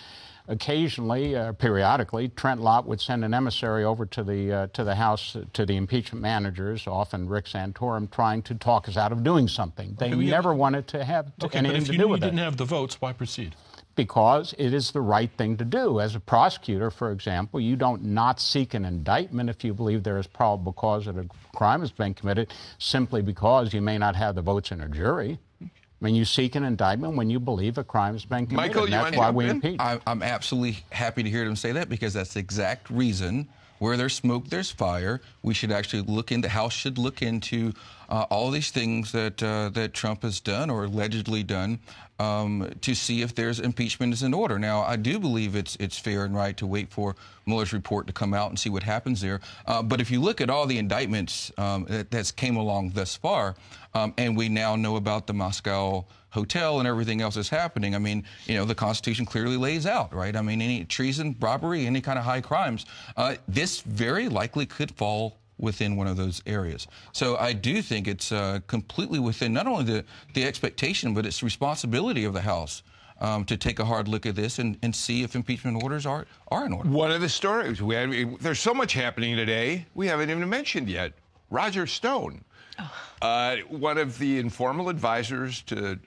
occasionally, 0.47 1.35
uh, 1.35 1.53
periodically, 1.53 2.29
Trent 2.29 2.61
Lott 2.61 2.85
would 2.85 3.01
send 3.01 3.23
an 3.23 3.33
emissary 3.33 3.83
over 3.83 4.05
to 4.05 4.23
the 4.23 4.53
uh, 4.53 4.67
to 4.67 4.83
the 4.83 4.95
House 4.95 5.35
to 5.53 5.65
the 5.65 5.75
impeachment 5.75 6.21
managers, 6.21 6.87
often 6.87 7.27
Rick 7.27 7.45
Santorum, 7.45 8.09
trying 8.11 8.41
to 8.43 8.55
talk 8.55 8.87
us 8.87 8.97
out 8.97 9.11
of 9.11 9.23
doing 9.23 9.47
something. 9.47 9.95
They 9.99 10.13
okay, 10.13 10.25
never 10.25 10.49
have, 10.49 10.59
wanted 10.59 10.87
to 10.89 11.03
have 11.03 11.31
okay, 11.43 11.59
anything 11.59 11.85
to 11.85 11.97
do 11.97 12.07
with 12.07 12.23
it. 12.23 12.27
If 12.27 12.33
you 12.33 12.37
didn't 12.37 12.43
have 12.43 12.57
the 12.57 12.65
votes, 12.65 12.99
why 12.99 13.13
proceed? 13.13 13.55
Because 13.97 14.55
it 14.57 14.73
is 14.73 14.91
the 14.91 15.01
right 15.01 15.29
thing 15.37 15.57
to 15.57 15.65
do. 15.65 15.99
As 15.99 16.15
a 16.15 16.21
prosecutor, 16.21 16.89
for 16.89 17.11
example, 17.11 17.59
you 17.59 17.75
don't 17.75 18.05
not 18.05 18.39
seek 18.39 18.73
an 18.73 18.85
indictment 18.85 19.49
if 19.49 19.65
you 19.65 19.73
believe 19.73 20.03
there 20.03 20.19
is 20.19 20.27
probable 20.27 20.71
cause 20.71 21.07
that 21.07 21.17
a 21.17 21.27
crime 21.53 21.81
has 21.81 21.91
been 21.91 22.13
committed 22.13 22.53
simply 22.77 23.21
because 23.21 23.73
you 23.73 23.81
may 23.81 23.97
not 23.97 24.15
have 24.15 24.35
the 24.35 24.41
votes 24.41 24.71
in 24.71 24.79
a 24.79 24.87
jury. 24.87 25.37
I 25.61 25.67
mean, 25.99 26.15
you 26.15 26.25
seek 26.25 26.55
an 26.55 26.63
indictment 26.63 27.15
when 27.15 27.29
you 27.29 27.39
believe 27.39 27.79
a 27.79 27.83
crime 27.83 28.13
has 28.13 28.23
been 28.23 28.45
committed. 28.45 28.75
Michael, 28.75 28.87
that's 28.87 29.17
why 29.17 29.31
we 29.31 29.49
impeach. 29.49 29.79
I'm 29.79 30.21
absolutely 30.23 30.83
happy 30.91 31.23
to 31.23 31.29
hear 31.29 31.43
them 31.43 31.55
say 31.55 31.73
that 31.73 31.89
because 31.89 32.13
that's 32.13 32.35
the 32.35 32.39
exact 32.39 32.89
reason 32.89 33.49
where 33.79 33.97
there's 33.97 34.15
smoke, 34.15 34.49
there's 34.49 34.71
fire. 34.71 35.21
We 35.41 35.53
should 35.53 35.71
actually 35.71 36.01
look 36.03 36.31
into, 36.31 36.47
the 36.47 36.53
House 36.53 36.73
should 36.73 36.97
look 36.97 37.21
into 37.21 37.73
uh, 38.09 38.25
all 38.29 38.51
these 38.51 38.71
things 38.71 39.11
that 39.11 39.43
uh, 39.43 39.69
that 39.69 39.93
Trump 39.93 40.23
has 40.23 40.39
done 40.39 40.69
or 40.69 40.85
allegedly 40.85 41.43
done 41.43 41.79
um, 42.19 42.71
to 42.81 42.95
see 42.95 43.21
if 43.21 43.35
there's 43.35 43.59
impeachment 43.59 44.13
is 44.13 44.23
in 44.23 44.33
order. 44.33 44.57
Now, 44.57 44.81
I 44.81 44.95
do 44.95 45.19
believe 45.19 45.55
it's 45.55 45.75
it's 45.77 45.97
fair 45.97 46.25
and 46.25 46.35
right 46.35 46.55
to 46.57 46.65
wait 46.65 46.89
for 46.89 47.15
Mueller's 47.45 47.73
report 47.73 48.07
to 48.07 48.13
come 48.13 48.33
out 48.33 48.49
and 48.49 48.57
see 48.57 48.69
what 48.69 48.83
happens 48.83 49.21
there. 49.21 49.39
Uh, 49.65 49.81
but 49.81 50.01
if 50.01 50.09
you 50.09 50.21
look 50.21 50.41
at 50.41 50.49
all 50.49 50.65
the 50.65 50.77
indictments 50.77 51.51
um, 51.57 51.85
that 51.89 52.11
that's 52.11 52.31
came 52.31 52.55
along 52.55 52.91
thus 52.91 53.15
far, 53.15 53.55
um, 53.93 54.13
and 54.17 54.37
we 54.37 54.49
now 54.49 54.75
know 54.75 54.95
about 54.95 55.27
the 55.27 55.33
Moscow 55.33 56.05
hotel 56.29 56.79
and 56.79 56.87
everything 56.87 57.21
else 57.21 57.35
that's 57.35 57.49
happening. 57.49 57.95
I 57.95 57.99
mean, 57.99 58.23
you 58.45 58.55
know, 58.55 58.65
the 58.65 58.75
Constitution 58.75 59.25
clearly 59.25 59.57
lays 59.57 59.85
out, 59.85 60.13
right? 60.13 60.35
I 60.35 60.41
mean, 60.41 60.61
any 60.61 60.85
treason, 60.85 61.35
robbery, 61.39 61.85
any 61.85 62.01
kind 62.01 62.19
of 62.19 62.25
high 62.25 62.41
crimes, 62.41 62.85
uh, 63.15 63.35
this 63.47 63.81
very 63.81 64.29
likely 64.29 64.65
could 64.65 64.91
fall 64.91 65.37
within 65.59 65.95
one 65.95 66.07
of 66.07 66.17
those 66.17 66.41
areas. 66.45 66.87
So 67.13 67.35
I 67.37 67.53
do 67.53 67.81
think 67.81 68.07
it's 68.07 68.31
uh, 68.31 68.59
completely 68.67 69.19
within 69.19 69.53
not 69.53 69.67
only 69.67 69.85
the, 69.85 70.05
the 70.33 70.43
expectation, 70.43 71.13
but 71.13 71.25
it's 71.25 71.41
responsibility 71.41 72.25
of 72.25 72.33
the 72.33 72.41
House 72.41 72.83
um, 73.19 73.43
to 73.45 73.57
take 73.57 73.79
a 73.79 73.85
hard 73.85 74.07
look 74.07 74.25
at 74.25 74.35
this 74.35 74.59
and, 74.59 74.77
and 74.83 74.95
see 74.95 75.23
if 75.23 75.35
impeachment 75.35 75.81
orders 75.83 76.05
are, 76.05 76.27
are 76.49 76.65
in 76.65 76.73
order. 76.73 76.87
One 76.89 77.11
of 77.11 77.21
the 77.21 77.29
stories, 77.29 77.81
we 77.81 77.95
had, 77.95 78.39
there's 78.39 78.59
so 78.59 78.73
much 78.73 78.93
happening 78.93 79.35
today, 79.35 79.85
we 79.95 80.07
haven't 80.07 80.29
even 80.29 80.47
mentioned 80.47 80.89
yet. 80.89 81.13
Roger 81.49 81.87
Stone, 81.87 82.43
oh. 82.79 82.91
uh, 83.21 83.57
one 83.69 83.97
of 83.97 84.19
the 84.19 84.37
informal 84.37 84.89
advisors 84.89 85.61
to 85.63 85.97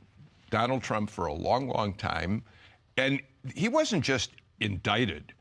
Donald 0.51 0.83
Trump 0.83 1.11
for 1.11 1.27
a 1.27 1.33
long, 1.33 1.69
long 1.69 1.95
time. 1.95 2.43
And 2.97 3.23
he 3.55 3.69
wasn't 3.69 4.05
just 4.05 4.33
indicted 4.61 5.33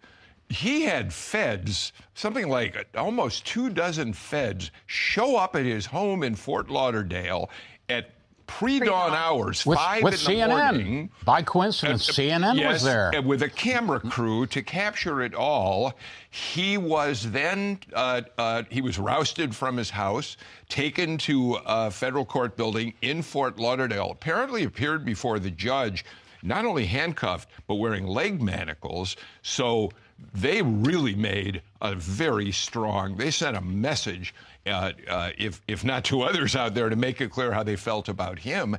he 0.49 0.82
had 0.82 1.14
feds, 1.14 1.93
something 2.16 2.49
like 2.49 2.88
almost 2.95 3.45
two 3.45 3.70
dozen 3.70 4.14
feds, 4.14 4.72
show 4.88 5.38
up 5.38 5.55
at 5.55 5.64
his 5.64 5.86
home 5.86 6.24
in 6.24 6.36
Fort 6.36 6.70
Lauderdale 6.70 7.49
at 7.88 8.12
pre-dawn 8.49 9.13
hours, 9.13 9.63
with, 9.65 9.77
five 9.77 10.03
with 10.03 10.15
in 10.15 10.19
CNN. 10.19 10.49
morning. 10.49 11.09
By 11.23 11.43
coincidence, 11.43 12.09
uh, 12.09 12.13
CNN 12.13 12.57
yes, 12.57 12.73
was 12.73 12.83
there 12.83 13.21
with 13.21 13.43
a 13.43 13.49
camera 13.49 13.99
crew 13.99 14.47
to 14.47 14.63
capture 14.63 15.21
it 15.21 15.35
all. 15.35 15.93
He 16.31 16.77
was 16.77 17.29
then 17.31 17.79
uh, 17.93 18.21
uh, 18.37 18.63
he 18.69 18.81
was 18.81 18.97
rousted 18.97 19.55
from 19.55 19.77
his 19.77 19.91
house, 19.91 20.35
taken 20.67 21.17
to 21.19 21.59
a 21.65 21.91
federal 21.91 22.25
court 22.25 22.57
building 22.57 22.93
in 23.01 23.21
Fort 23.21 23.59
Lauderdale. 23.59 24.09
Apparently, 24.11 24.63
appeared 24.63 25.05
before 25.05 25.37
the 25.37 25.51
judge, 25.51 26.03
not 26.41 26.65
only 26.65 26.85
handcuffed 26.85 27.49
but 27.67 27.75
wearing 27.75 28.07
leg 28.07 28.41
manacles. 28.41 29.15
So 29.43 29.91
they 30.34 30.61
really 30.61 31.15
made 31.15 31.61
a 31.82 31.95
very 31.95 32.51
strong, 32.51 33.15
they 33.15 33.32
sent 33.32 33.57
a 33.57 33.61
message, 33.61 34.34
uh, 34.65 34.91
uh, 35.07 35.32
if, 35.38 35.61
if 35.67 35.84
not 35.84 36.03
to 36.05 36.22
others 36.24 36.55
out 36.55 36.74
there, 36.74 36.89
to 36.89 36.95
make 36.95 37.22
it 37.22 37.32
clear 37.32 37.51
how 37.51 37.63
they 37.63 37.76
felt 37.76 38.09
about 38.09 38.39
him. 38.39 38.78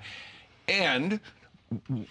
And 0.68 1.20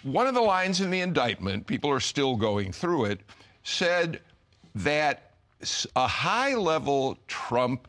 one 0.02 0.26
of 0.26 0.34
the 0.34 0.40
lines 0.40 0.80
in 0.80 0.90
the 0.90 1.00
indictment, 1.00 1.66
people 1.66 1.90
are 1.90 2.00
still 2.00 2.36
going 2.36 2.72
through 2.72 3.06
it, 3.06 3.20
said 3.62 4.20
that 4.74 5.32
a 5.96 6.06
high 6.06 6.54
level 6.54 7.18
Trump 7.28 7.88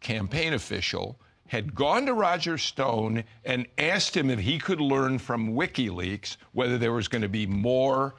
campaign 0.00 0.54
official 0.54 1.16
had 1.48 1.74
gone 1.74 2.06
to 2.06 2.12
Roger 2.12 2.58
Stone 2.58 3.22
and 3.44 3.66
asked 3.78 4.16
him 4.16 4.30
if 4.30 4.40
he 4.40 4.58
could 4.58 4.80
learn 4.80 5.18
from 5.18 5.54
WikiLeaks 5.54 6.36
whether 6.52 6.76
there 6.76 6.92
was 6.92 7.06
going 7.06 7.22
to 7.22 7.28
be 7.28 7.46
more 7.46 8.14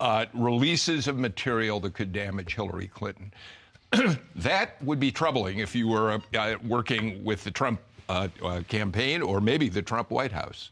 uh, 0.00 0.26
releases 0.34 1.08
of 1.08 1.18
material 1.18 1.80
that 1.80 1.94
could 1.94 2.12
damage 2.12 2.54
Hillary 2.54 2.88
Clinton. 2.88 3.32
that 4.36 4.82
would 4.82 5.00
be 5.00 5.10
troubling 5.10 5.58
if 5.58 5.74
you 5.74 5.88
were 5.88 6.20
uh, 6.36 6.54
working 6.66 7.24
with 7.24 7.42
the 7.44 7.50
Trump 7.50 7.80
uh, 8.08 8.28
uh, 8.42 8.62
campaign 8.68 9.22
or 9.22 9.40
maybe 9.40 9.68
the 9.68 9.82
Trump 9.82 10.10
White 10.10 10.32
House. 10.32 10.70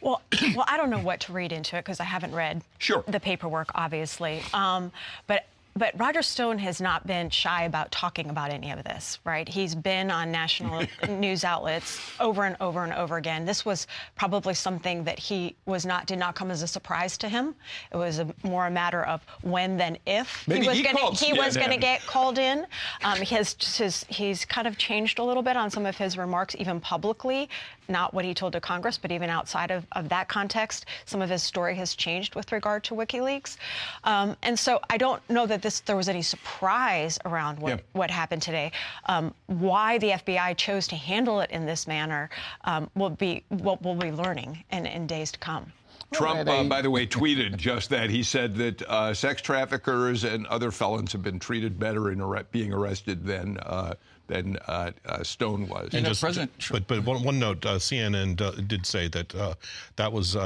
Well, 0.00 0.20
well, 0.54 0.64
I 0.68 0.76
don't 0.76 0.90
know 0.90 0.98
what 0.98 1.20
to 1.20 1.32
read 1.32 1.52
into 1.52 1.76
it 1.76 1.84
because 1.84 2.00
I 2.00 2.04
haven't 2.04 2.34
read 2.34 2.62
sure. 2.78 3.04
the 3.06 3.20
paperwork, 3.20 3.70
obviously. 3.74 4.42
Um, 4.52 4.92
but 5.26 5.46
but 5.74 5.98
Roger 5.98 6.22
Stone 6.22 6.58
has 6.58 6.80
not 6.80 7.06
been 7.06 7.30
shy 7.30 7.64
about 7.64 7.90
talking 7.90 8.28
about 8.30 8.50
any 8.50 8.70
of 8.70 8.84
this, 8.84 9.18
right? 9.24 9.48
He's 9.48 9.74
been 9.74 10.10
on 10.10 10.30
national 10.30 10.84
news 11.08 11.44
outlets 11.44 12.00
over 12.20 12.44
and 12.44 12.56
over 12.60 12.84
and 12.84 12.92
over 12.92 13.16
again. 13.16 13.44
This 13.44 13.64
was 13.64 13.86
probably 14.16 14.54
something 14.54 15.04
that 15.04 15.18
he 15.18 15.56
was 15.66 15.86
not 15.86 16.06
did 16.06 16.18
not 16.18 16.34
come 16.34 16.50
as 16.50 16.62
a 16.62 16.66
surprise 16.66 17.16
to 17.18 17.28
him. 17.28 17.54
It 17.92 17.96
was 17.96 18.18
a, 18.18 18.28
more 18.42 18.66
a 18.66 18.70
matter 18.70 19.02
of 19.04 19.22
when 19.42 19.76
than 19.76 19.98
if 20.06 20.46
Maybe 20.46 20.62
he 20.62 20.68
was 20.68 20.82
going 20.82 20.96
to 20.96 21.24
he 21.24 21.32
was 21.32 21.56
going 21.56 21.70
to 21.70 21.76
get 21.76 22.04
called 22.06 22.38
in. 22.38 22.66
Um, 23.04 23.18
he 23.18 23.34
has 23.34 23.56
his, 23.76 24.04
he's 24.08 24.44
kind 24.44 24.66
of 24.66 24.76
changed 24.76 25.18
a 25.18 25.24
little 25.24 25.42
bit 25.42 25.56
on 25.56 25.70
some 25.70 25.86
of 25.86 25.96
his 25.96 26.18
remarks, 26.18 26.54
even 26.58 26.80
publicly, 26.80 27.48
not 27.88 28.14
what 28.14 28.24
he 28.24 28.34
told 28.34 28.52
to 28.52 28.60
Congress, 28.60 28.98
but 28.98 29.12
even 29.12 29.30
outside 29.30 29.70
of, 29.70 29.86
of 29.92 30.08
that 30.08 30.28
context, 30.28 30.86
some 31.04 31.20
of 31.20 31.30
his 31.30 31.42
story 31.42 31.74
has 31.76 31.94
changed 31.94 32.34
with 32.34 32.52
regard 32.52 32.84
to 32.84 32.94
WikiLeaks. 32.94 33.56
Um, 34.04 34.36
and 34.42 34.58
so 34.58 34.80
I 34.90 34.96
don't 34.96 35.22
know 35.28 35.46
that 35.46 35.62
this 35.62 35.80
there 35.80 35.96
was 35.96 36.08
any 36.08 36.22
surprise 36.22 37.18
around 37.24 37.58
what, 37.58 37.70
yeah. 37.70 37.84
what 37.92 38.10
happened 38.10 38.42
today. 38.42 38.72
Um, 39.06 39.34
why 39.46 39.98
the 39.98 40.10
FBI 40.10 40.56
chose 40.56 40.86
to 40.88 40.96
handle 40.96 41.40
it 41.40 41.50
in 41.50 41.66
this 41.66 41.86
manner 41.86 42.30
um, 42.64 42.90
will 42.94 43.10
be 43.10 43.44
what 43.48 43.82
we'll 43.82 43.94
be 43.94 44.12
learning 44.12 44.64
in, 44.70 44.86
in 44.86 45.06
days 45.06 45.32
to 45.32 45.38
come. 45.38 45.72
Trump, 46.12 46.48
uh, 46.48 46.64
by 46.64 46.82
the 46.82 46.90
way, 46.90 47.06
tweeted 47.06 47.56
just 47.56 47.90
that. 47.90 48.10
He 48.10 48.22
said 48.22 48.54
that 48.56 48.82
uh, 48.82 49.14
sex 49.14 49.42
traffickers 49.42 50.24
and 50.24 50.46
other 50.46 50.70
felons 50.70 51.12
have 51.12 51.22
been 51.22 51.38
treated 51.38 51.78
better 51.78 52.10
in 52.10 52.20
ar- 52.20 52.44
being 52.50 52.72
arrested 52.72 53.24
than 53.24 53.58
uh, 53.58 53.94
than 54.28 54.56
uh, 54.68 54.92
uh, 55.06 55.22
Stone 55.22 55.68
was. 55.68 55.90
And 55.92 56.06
just, 56.06 56.20
President, 56.20 56.52
but 56.70 56.86
but 56.86 57.04
one, 57.04 57.22
one 57.22 57.38
note, 57.38 57.64
uh, 57.66 57.76
CNN 57.76 58.68
did 58.68 58.86
say 58.86 59.08
that 59.08 59.56
that 59.96 60.12
was 60.12 60.36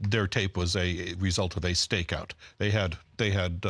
their 0.00 0.26
tape 0.26 0.56
was 0.56 0.76
a 0.76 1.14
result 1.18 1.56
of 1.56 1.64
a 1.64 1.70
stakeout. 1.70 2.32
They 2.58 2.70
had 2.70 2.96
they 3.16 3.30
had 3.30 3.64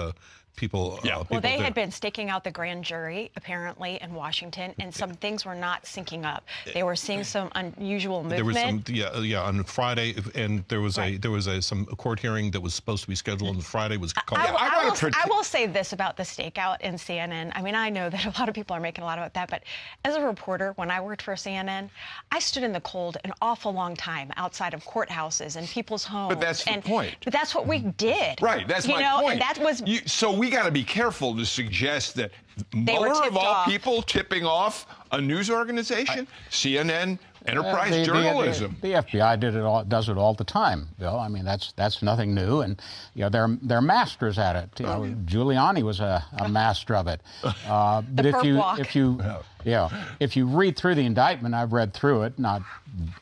people. 0.56 0.94
Uh, 0.94 1.00
yeah. 1.04 1.16
Uh, 1.16 1.18
people 1.18 1.34
well, 1.34 1.40
they 1.40 1.58
had 1.58 1.74
been 1.74 1.90
staking 1.90 2.30
out 2.30 2.44
the 2.44 2.50
grand 2.50 2.84
jury 2.84 3.30
apparently 3.36 3.98
in 4.02 4.14
Washington, 4.14 4.74
and 4.78 4.92
some 4.94 5.14
things 5.14 5.44
were 5.44 5.54
not 5.54 5.84
syncing 5.84 6.24
up. 6.24 6.44
They 6.72 6.82
were 6.82 6.96
seeing 6.96 7.24
some 7.24 7.50
unusual 7.54 8.22
movement. 8.22 8.36
There 8.36 8.44
was 8.44 8.56
some, 8.56 8.84
yeah, 8.88 9.18
yeah, 9.20 9.42
on 9.42 9.64
Friday, 9.64 10.14
and 10.34 10.64
there 10.68 10.80
was 10.80 10.98
right. 10.98 11.16
a 11.16 11.18
there 11.18 11.30
was 11.30 11.46
a 11.46 11.62
some 11.62 11.86
court 11.86 12.18
hearing 12.18 12.50
that 12.52 12.60
was 12.60 12.74
supposed 12.74 13.02
to 13.02 13.08
be 13.08 13.14
scheduled 13.14 13.54
on 13.54 13.60
Friday 13.60 13.96
was 13.96 14.12
called. 14.12 14.40
I, 14.40 14.46
I, 14.46 14.68
I, 14.82 14.84
will, 14.84 15.10
I 15.14 15.26
will 15.28 15.44
say 15.44 15.66
this 15.66 15.92
about 15.92 16.16
the 16.16 16.22
stakeout 16.22 16.80
in 16.80 16.94
CNN. 16.94 17.52
I 17.54 17.62
mean, 17.62 17.74
I 17.74 17.90
know 17.90 18.10
that 18.10 18.24
a 18.36 18.38
lot 18.38 18.48
of 18.48 18.54
people 18.54 18.74
are 18.74 18.80
making 18.80 19.02
a 19.02 19.06
lot 19.06 19.18
about 19.18 19.34
that, 19.34 19.50
but 19.50 19.62
as 20.04 20.16
a 20.16 20.22
reporter, 20.22 20.72
when 20.76 20.90
I 20.90 21.00
worked 21.00 21.22
for 21.22 21.34
CNN, 21.34 21.90
I 22.32 22.38
stood 22.38 22.62
in 22.62 22.72
the 22.72 22.80
cold 22.80 23.18
an 23.24 23.32
awful 23.40 23.72
long 23.72 23.96
time 23.96 24.32
outside 24.36 24.74
of 24.74 24.84
courthouses 24.84 25.56
and 25.56 25.68
people's 25.68 26.04
homes. 26.04 26.34
But 26.34 26.40
that's 26.40 26.66
and, 26.66 26.82
the 26.82 26.88
point. 26.88 27.16
But 27.24 27.32
that's 27.32 27.54
what 27.54 27.66
we 27.66 27.80
did. 27.80 28.40
Right. 28.40 28.66
That's 28.66 28.86
you 28.86 28.94
my 28.94 29.02
know, 29.02 29.20
point. 29.20 29.32
And 29.32 29.40
that 29.42 29.58
was. 29.58 29.82
You, 29.86 30.00
so 30.06 30.32
we 30.32 30.45
we 30.46 30.52
got 30.52 30.64
to 30.64 30.70
be 30.70 30.84
careful 30.84 31.34
to 31.36 31.44
suggest 31.44 32.14
that 32.14 32.30
Mueller, 32.72 33.08
of 33.26 33.36
all 33.36 33.46
off. 33.46 33.66
people, 33.66 34.00
tipping 34.00 34.46
off 34.46 34.86
a 35.10 35.20
news 35.20 35.50
organization, 35.50 36.28
I, 36.30 36.50
CNN, 36.50 37.18
enterprise 37.46 37.92
uh, 37.92 37.96
the, 37.96 38.04
journalism. 38.04 38.76
The, 38.80 38.92
the, 38.92 38.94
the, 38.94 39.18
FBI 39.18 39.40
did 39.40 39.56
it 39.56 39.62
all, 39.62 39.82
does 39.82 40.08
it 40.08 40.16
all 40.16 40.34
the 40.34 40.44
time, 40.44 40.86
Bill. 41.00 41.18
I 41.18 41.26
mean, 41.26 41.44
that's 41.44 41.72
that's 41.72 42.00
nothing 42.00 42.32
new, 42.32 42.60
and 42.60 42.80
you 43.14 43.22
know 43.22 43.28
they're 43.28 43.58
they're 43.62 43.82
masters 43.82 44.38
at 44.38 44.54
it. 44.54 44.70
You 44.78 44.86
know, 44.86 45.04
oh, 45.04 45.14
Giuliani 45.24 45.82
was 45.82 45.98
a, 45.98 46.24
a 46.38 46.48
master 46.60 46.94
of 46.94 47.08
it. 47.08 47.20
Uh, 47.66 48.00
but 48.12 48.24
if 48.24 48.44
you 48.44 48.56
walk. 48.56 48.78
if 48.78 48.94
you 48.94 49.20
yeah 49.64 49.88
if 50.20 50.36
you 50.36 50.46
read 50.46 50.76
through 50.76 50.94
the 50.94 51.04
indictment, 51.04 51.52
I've 51.54 51.72
read 51.72 51.92
through 51.92 52.22
it, 52.22 52.38
not 52.38 52.62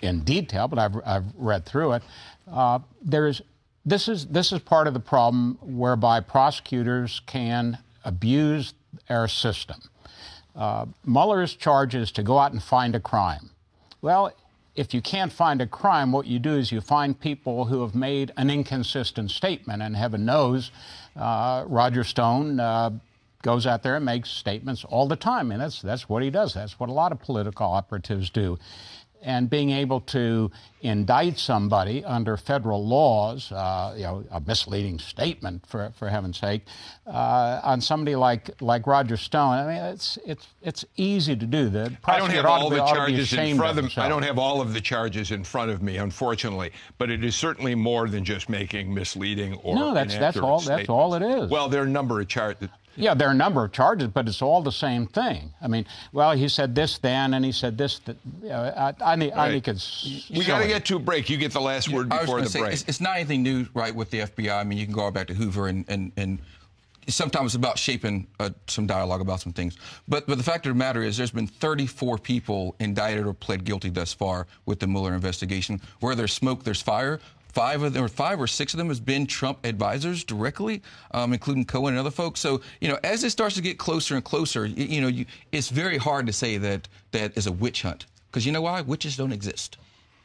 in 0.03 0.20
detail, 0.20 0.68
but 0.68 0.79
I've 0.79 0.97
I've 1.07 1.25
read 1.37 1.64
through 1.64 1.93
it. 1.93 2.03
Uh, 2.53 2.81
there's 3.01 3.41
this 3.85 4.09
is 4.09 4.26
this 4.26 4.53
is 4.53 4.61
part 4.61 4.87
of 4.87 4.95
the 4.95 5.01
problem 5.01 5.59
whereby 5.61 6.20
prosecutors 6.20 7.20
can 7.26 7.78
abuse 8.05 8.74
our 9.09 9.28
system. 9.28 9.80
Uh, 10.57 10.87
Mueller's 11.05 11.55
charge 11.55 11.95
is 11.95 12.12
to 12.12 12.22
go 12.22 12.39
out 12.39 12.53
and 12.53 12.62
find 12.62 12.95
a 12.95 13.01
crime. 13.01 13.51
Well, 14.01 14.32
if 14.76 14.95
you 14.95 15.01
can't 15.01 15.32
find 15.32 15.61
a 15.61 15.66
crime, 15.66 16.12
what 16.12 16.26
you 16.26 16.39
do 16.39 16.57
is 16.57 16.72
you 16.72 16.80
find 16.80 17.18
people 17.18 17.66
who 17.66 17.82
have 17.82 17.95
made 17.95 18.32
an 18.37 18.51
inconsistent 18.51 19.30
statement, 19.30 19.82
and 19.82 19.97
heaven 19.97 20.24
knows, 20.24 20.70
uh, 21.16 21.64
Roger 21.66 22.05
Stone 22.05 22.61
uh, 22.61 22.91
goes 23.43 23.66
out 23.66 23.82
there 23.82 23.97
and 23.97 24.05
makes 24.05 24.30
statements 24.30 24.85
all 24.85 25.07
the 25.07 25.16
time, 25.16 25.53
and 25.53 25.61
that's 25.61 25.82
that's 25.82 26.09
what 26.09 26.22
he 26.22 26.30
does. 26.30 26.55
That's 26.55 26.78
what 26.80 26.89
a 26.89 26.93
lot 26.93 27.12
of 27.12 27.20
political 27.20 27.66
operatives 27.66 28.30
do 28.30 28.59
and 29.25 29.49
being 29.49 29.70
able 29.70 30.01
to 30.01 30.51
indict 30.83 31.39
somebody 31.39 32.05
under 32.05 32.37
federal 32.37 32.87
laws, 32.87 33.51
uh, 33.51 33.95
you 33.97 34.03
know, 34.03 34.25
a 34.31 34.41
misleading 34.41 34.99
statement 34.99 35.66
for 35.66 35.93
for 35.97 36.09
heaven's 36.09 36.39
sake, 36.39 36.62
uh, 37.07 37.61
on 37.62 37.81
somebody 37.81 38.14
like 38.14 38.51
like 38.61 38.87
Roger 38.87 39.16
Stone. 39.16 39.55
I 39.55 39.66
mean, 39.66 39.83
it's 39.83 40.18
it's 40.27 40.47
it's 40.62 40.85
easy 40.97 41.35
to 41.35 41.47
do. 41.47 41.68
The 41.70 41.97
I 42.05 42.18
don't 42.18 42.31
have 42.31 42.45
all 42.45 42.68
the 42.68 42.85
charges 42.85 43.33
in 43.33 43.57
front 43.57 43.79
of, 43.79 43.85
of 43.87 43.99
I 43.99 44.09
don't 44.09 44.22
have 44.22 44.39
all 44.39 44.61
of 44.61 44.75
the 44.75 44.81
charges 44.81 45.31
in 45.31 45.43
front 45.43 45.70
of 45.70 45.83
me, 45.83 45.97
unfortunately, 45.97 46.72
but 46.99 47.11
it 47.11 47.25
is 47.25 47.35
certainly 47.35 47.75
more 47.75 48.09
than 48.09 48.25
just 48.25 48.49
making 48.49 48.93
misleading 48.93 49.55
or 49.62 49.75
no. 49.75 49.95
That's 49.95 50.16
that's 50.16 50.37
all. 50.37 50.61
Statements. 50.61 50.83
That's 50.83 50.91
all 50.91 51.14
it 51.14 51.22
is. 51.22 51.51
Well, 51.51 51.68
there 51.68 51.83
are 51.83 51.87
a 51.87 51.89
number 51.89 52.20
of 52.20 52.29
charges. 52.29 52.68
Yeah, 52.97 53.14
there 53.14 53.28
are 53.28 53.32
a 53.32 53.34
number 53.34 53.64
of 53.64 53.72
charges, 53.72 54.09
but 54.09 54.28
it's 54.28 54.42
all 54.42 54.62
the 54.62 54.72
same 54.72 55.07
thing. 55.07 55.53
I 55.61 55.68
mean, 55.68 55.86
well, 56.12 56.32
he 56.32 56.49
said 56.49 56.74
this 56.74 56.99
then, 56.99 57.34
and 57.34 57.45
he 57.45 57.53
said 57.53 57.76
this. 57.76 58.01
Th- 58.01 58.18
I, 58.51 58.95
I, 59.01 59.16
need, 59.16 59.30
right. 59.30 59.49
I 59.49 59.51
think 59.51 59.68
it's. 59.68 60.28
We 60.30 60.45
got 60.45 60.61
to 60.61 60.68
get 60.68 60.84
to 60.86 60.97
a 60.97 60.99
break. 60.99 61.28
You 61.28 61.36
get 61.36 61.53
the 61.53 61.61
last 61.61 61.88
word 61.88 62.09
yeah, 62.11 62.20
before 62.20 62.40
the 62.40 62.49
say, 62.49 62.61
break. 62.61 62.72
It's, 62.72 62.84
it's, 62.86 63.01
not 63.01 63.16
anything 63.16 63.42
new, 63.42 63.66
right, 63.74 63.95
with 63.95 64.11
the 64.11 64.20
FBI. 64.20 64.55
I 64.55 64.64
mean, 64.64 64.78
you 64.78 64.86
can 64.86 64.95
go 64.95 65.03
all 65.03 65.11
back 65.11 65.26
to 65.28 65.34
Hoover 65.34 65.68
and, 65.68 65.84
and, 65.88 66.12
and 66.16 66.38
sometimes 67.09 67.49
it's 67.49 67.55
about 67.57 67.78
shaping 67.78 68.26
uh, 68.40 68.51
some 68.66 68.86
dialogue 68.86 69.20
about 69.20 69.40
some 69.40 69.53
things. 69.53 69.76
But 70.09 70.26
but 70.26 70.38
the 70.38 70.45
fact 70.45 70.66
of 70.66 70.70
the 70.70 70.78
matter 70.78 71.03
is, 71.03 71.16
there's 71.16 71.30
been 71.30 71.47
34 71.47 72.18
people 72.18 72.76
indicted 72.78 73.26
or 73.26 73.34
pled 73.34 73.64
guilty 73.64 73.90
thus 73.90 74.12
far 74.12 74.47
with 74.66 74.80
the 74.80 74.86
Mueller 74.86 75.14
investigation. 75.14 75.80
Where 76.01 76.14
there's 76.14 76.32
smoke, 76.32 76.64
there's 76.64 76.82
fire. 76.82 77.20
Five 77.55 77.85
of 77.85 77.93
them, 77.93 78.03
or 78.03 78.09
five 78.09 78.41
or 78.41 78.49
six 78.49 78.75
of 78.75 78.79
them, 78.79 78.89
has 78.89 78.99
been 78.99 79.29
Trump 79.29 79.65
advisors 79.65 80.25
directly, 80.25 80.83
um, 81.13 81.33
including 81.33 81.65
Cohen 81.65 81.95
and 81.95 82.01
other 82.01 82.11
folks. 82.11 82.41
So 82.41 82.61
you 82.81 82.89
know, 82.89 82.99
as 83.05 83.23
it 83.23 83.31
starts 83.31 83.55
to 83.55 83.63
get 83.63 83.79
closer 83.79 84.17
and 84.17 84.25
closer, 84.25 84.67
you, 84.67 84.85
you 84.85 85.01
know, 85.01 85.07
you, 85.07 85.25
it's 85.53 85.71
very 85.71 85.97
hard 85.97 86.27
to 86.27 86.33
say 86.33 86.59
that 86.59 86.89
that 87.13 87.37
is 87.37 87.47
a 87.47 87.53
witch 87.53 87.83
hunt 87.83 88.07
because 88.27 88.45
you 88.45 88.51
know 88.51 88.63
why? 88.63 88.81
Witches 88.81 89.17
don't 89.17 89.31
exist. 89.31 89.77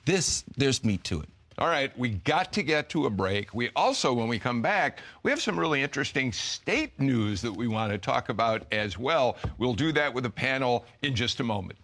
This 0.05 0.43
there's 0.57 0.83
meat 0.83 1.03
to 1.03 1.21
it. 1.21 1.29
All 1.59 1.67
right, 1.67 1.95
we 1.99 2.09
got 2.09 2.51
to 2.53 2.63
get 2.63 2.89
to 2.89 3.05
a 3.05 3.11
break. 3.11 3.53
We 3.53 3.69
also, 3.75 4.11
when 4.11 4.27
we 4.27 4.39
come 4.39 4.63
back, 4.63 4.99
we 5.21 5.29
have 5.29 5.41
some 5.41 5.59
really 5.59 5.83
interesting 5.83 6.31
state 6.31 6.99
news 6.99 7.43
that 7.43 7.51
we 7.51 7.67
want 7.67 7.91
to 7.91 7.99
talk 7.99 8.29
about 8.29 8.63
as 8.71 8.97
well. 8.97 9.37
We'll 9.59 9.75
do 9.75 9.91
that 9.91 10.11
with 10.11 10.25
a 10.25 10.31
panel 10.31 10.85
in 11.03 11.15
just 11.15 11.41
a 11.41 11.43
moment. 11.43 11.77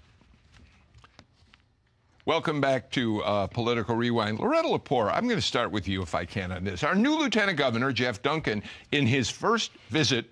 Welcome 2.28 2.59
back 2.59 2.89
to 2.93 3.21
uh, 3.21 3.45
Political 3.45 3.97
Rewind. 3.97 4.39
Loretta 4.39 4.67
Lepore, 4.67 5.11
I'm 5.13 5.26
going 5.26 5.39
to 5.39 5.45
start 5.45 5.69
with 5.69 5.88
you 5.88 6.01
if 6.01 6.15
I 6.15 6.26
can 6.26 6.51
on 6.51 6.63
this. 6.63 6.84
Our 6.84 6.95
new 6.95 7.19
Lieutenant 7.19 7.55
Governor, 7.55 7.93
Jeff 7.93 8.23
Duncan, 8.23 8.63
in 8.91 9.05
his 9.05 9.30
first 9.30 9.73
visit 9.91 10.26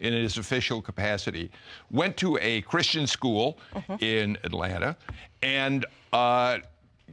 in 0.00 0.12
his 0.12 0.38
official 0.38 0.82
capacity, 0.82 1.52
went 1.92 2.16
to 2.16 2.36
a 2.42 2.62
Christian 2.62 3.06
school 3.06 3.60
uh-huh. 3.76 3.96
in 4.00 4.36
Atlanta 4.42 4.96
and 5.40 5.86
uh, 6.12 6.58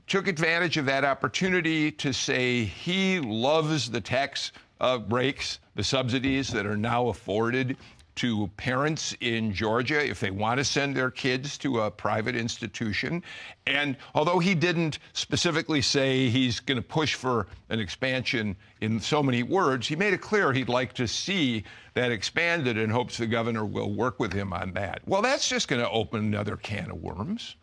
took 0.07 0.27
advantage 0.27 0.77
of 0.77 0.85
that 0.87 1.05
opportunity 1.05 1.91
to 1.91 2.11
say 2.11 2.63
he 2.63 3.19
loves 3.19 3.91
the 3.91 4.01
tax 4.01 4.51
uh, 4.81 4.97
breaks, 4.97 5.59
the 5.75 5.83
subsidies 5.83 6.49
that 6.49 6.65
are 6.65 6.75
now 6.75 7.09
afforded 7.09 7.77
to 8.15 8.47
parents 8.57 9.15
in 9.21 9.53
Georgia 9.53 10.07
if 10.07 10.19
they 10.19 10.31
want 10.31 10.59
to 10.59 10.63
send 10.63 10.95
their 10.95 11.09
kids 11.09 11.57
to 11.59 11.81
a 11.81 11.91
private 11.91 12.35
institution. 12.35 13.23
And 13.65 13.97
although 14.13 14.39
he 14.39 14.53
didn't 14.53 14.99
specifically 15.13 15.81
say 15.81 16.29
he's 16.29 16.59
going 16.59 16.77
to 16.77 16.87
push 16.87 17.15
for 17.15 17.47
an 17.69 17.79
expansion 17.79 18.55
in 18.81 18.99
so 18.99 19.23
many 19.23 19.43
words, 19.43 19.87
he 19.87 19.95
made 19.95 20.13
it 20.13 20.21
clear 20.21 20.53
he'd 20.53 20.69
like 20.69 20.93
to 20.93 21.07
see 21.07 21.63
that 21.95 22.11
expanded 22.11 22.77
and 22.77 22.91
hopes 22.91 23.17
the 23.17 23.27
governor 23.27 23.65
will 23.65 23.93
work 23.93 24.19
with 24.19 24.33
him 24.33 24.53
on 24.53 24.73
that. 24.73 25.01
Well, 25.05 25.21
that's 25.21 25.47
just 25.47 25.67
going 25.67 25.81
to 25.81 25.89
open 25.89 26.19
another 26.21 26.57
can 26.57 26.91
of 26.91 27.01
worms. 27.01 27.55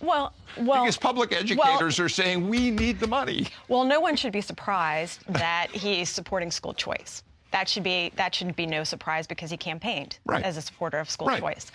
Well, 0.00 0.32
well, 0.56 0.84
because 0.84 0.96
public 0.96 1.32
educators 1.32 1.98
well, 1.98 2.06
are 2.06 2.08
saying 2.08 2.48
we 2.48 2.70
need 2.70 3.00
the 3.00 3.08
money. 3.08 3.48
Well, 3.66 3.84
no 3.84 4.00
one 4.00 4.14
should 4.14 4.32
be 4.32 4.40
surprised 4.40 5.24
that 5.26 5.68
he's 5.72 6.08
supporting 6.08 6.52
school 6.52 6.72
choice 6.72 7.24
that 7.50 7.68
should 7.68 7.82
be 7.82 8.12
that 8.16 8.34
shouldn't 8.34 8.56
be 8.56 8.66
no 8.66 8.84
surprise 8.84 9.26
because 9.26 9.50
he 9.50 9.56
campaigned 9.56 10.18
right. 10.26 10.44
as 10.44 10.56
a 10.56 10.62
supporter 10.62 10.98
of 10.98 11.10
school 11.10 11.28
right. 11.28 11.40
choice, 11.40 11.72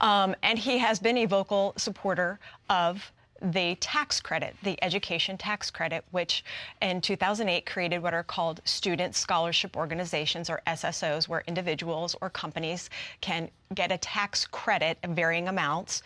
um, 0.00 0.34
and 0.42 0.58
he 0.58 0.78
has 0.78 0.98
been 0.98 1.18
a 1.18 1.26
vocal 1.26 1.72
supporter 1.76 2.38
of 2.68 3.12
the 3.42 3.74
tax 3.76 4.20
credit, 4.20 4.56
the 4.62 4.82
education 4.82 5.36
tax 5.36 5.70
credit, 5.70 6.04
which 6.10 6.44
in 6.80 7.00
2008 7.00 7.66
created 7.66 8.02
what 8.02 8.14
are 8.14 8.22
called 8.22 8.60
student 8.64 9.14
scholarship 9.14 9.76
organizations 9.76 10.48
or 10.48 10.62
SSOs, 10.66 11.28
where 11.28 11.42
individuals 11.46 12.16
or 12.20 12.30
companies 12.30 12.90
can 13.20 13.50
get 13.74 13.92
a 13.92 13.98
tax 13.98 14.46
credit 14.46 14.98
in 15.02 15.14
varying 15.14 15.48
amounts, 15.48 16.02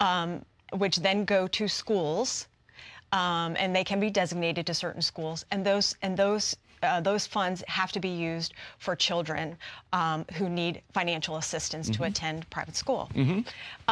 um, 0.00 0.44
which 0.72 0.96
then 0.96 1.24
go 1.24 1.46
to 1.48 1.68
schools. 1.68 2.48
Um, 3.12 3.54
and 3.56 3.74
they 3.74 3.84
can 3.84 4.00
be 4.00 4.10
designated 4.10 4.66
to 4.66 4.74
certain 4.74 5.00
schools, 5.00 5.44
and 5.52 5.64
those 5.64 5.94
and 6.02 6.16
those 6.16 6.56
uh, 6.82 7.00
those 7.00 7.26
funds 7.26 7.62
have 7.68 7.92
to 7.92 8.00
be 8.00 8.08
used 8.08 8.54
for 8.78 8.96
children 8.96 9.56
um, 9.92 10.24
who 10.34 10.48
need 10.48 10.82
financial 10.92 11.36
assistance 11.36 11.88
mm-hmm. 11.88 12.02
to 12.02 12.08
attend 12.08 12.48
private 12.50 12.76
school. 12.76 13.10
Mm-hmm. 13.14 13.40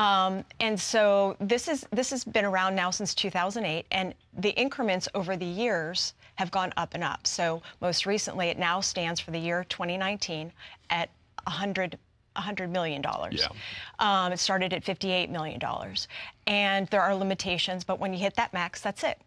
Um, 0.00 0.44
and 0.60 0.78
so 0.78 1.36
this 1.40 1.68
is 1.68 1.86
this 1.92 2.10
has 2.10 2.24
been 2.24 2.44
around 2.44 2.74
now 2.74 2.90
since 2.90 3.14
2008, 3.14 3.86
and 3.90 4.14
the 4.38 4.50
increments 4.50 5.08
over 5.14 5.36
the 5.36 5.46
years 5.46 6.14
have 6.36 6.50
gone 6.50 6.72
up 6.76 6.94
and 6.94 7.04
up. 7.04 7.26
So 7.26 7.62
most 7.80 8.06
recently, 8.06 8.48
it 8.48 8.58
now 8.58 8.80
stands 8.80 9.20
for 9.20 9.30
the 9.30 9.38
year 9.38 9.64
2019 9.68 10.52
at 10.90 11.10
100 11.44 11.98
$100 12.36 12.70
million. 12.70 13.02
Yeah. 13.30 13.46
Um, 14.00 14.32
it 14.32 14.38
started 14.38 14.72
at 14.72 14.84
$58 14.84 15.30
million. 15.30 15.60
And 16.46 16.88
there 16.88 17.00
are 17.00 17.14
limitations, 17.14 17.84
but 17.84 18.00
when 18.00 18.12
you 18.12 18.18
hit 18.18 18.34
that 18.34 18.52
max, 18.52 18.80
that's 18.80 19.04
it. 19.04 19.20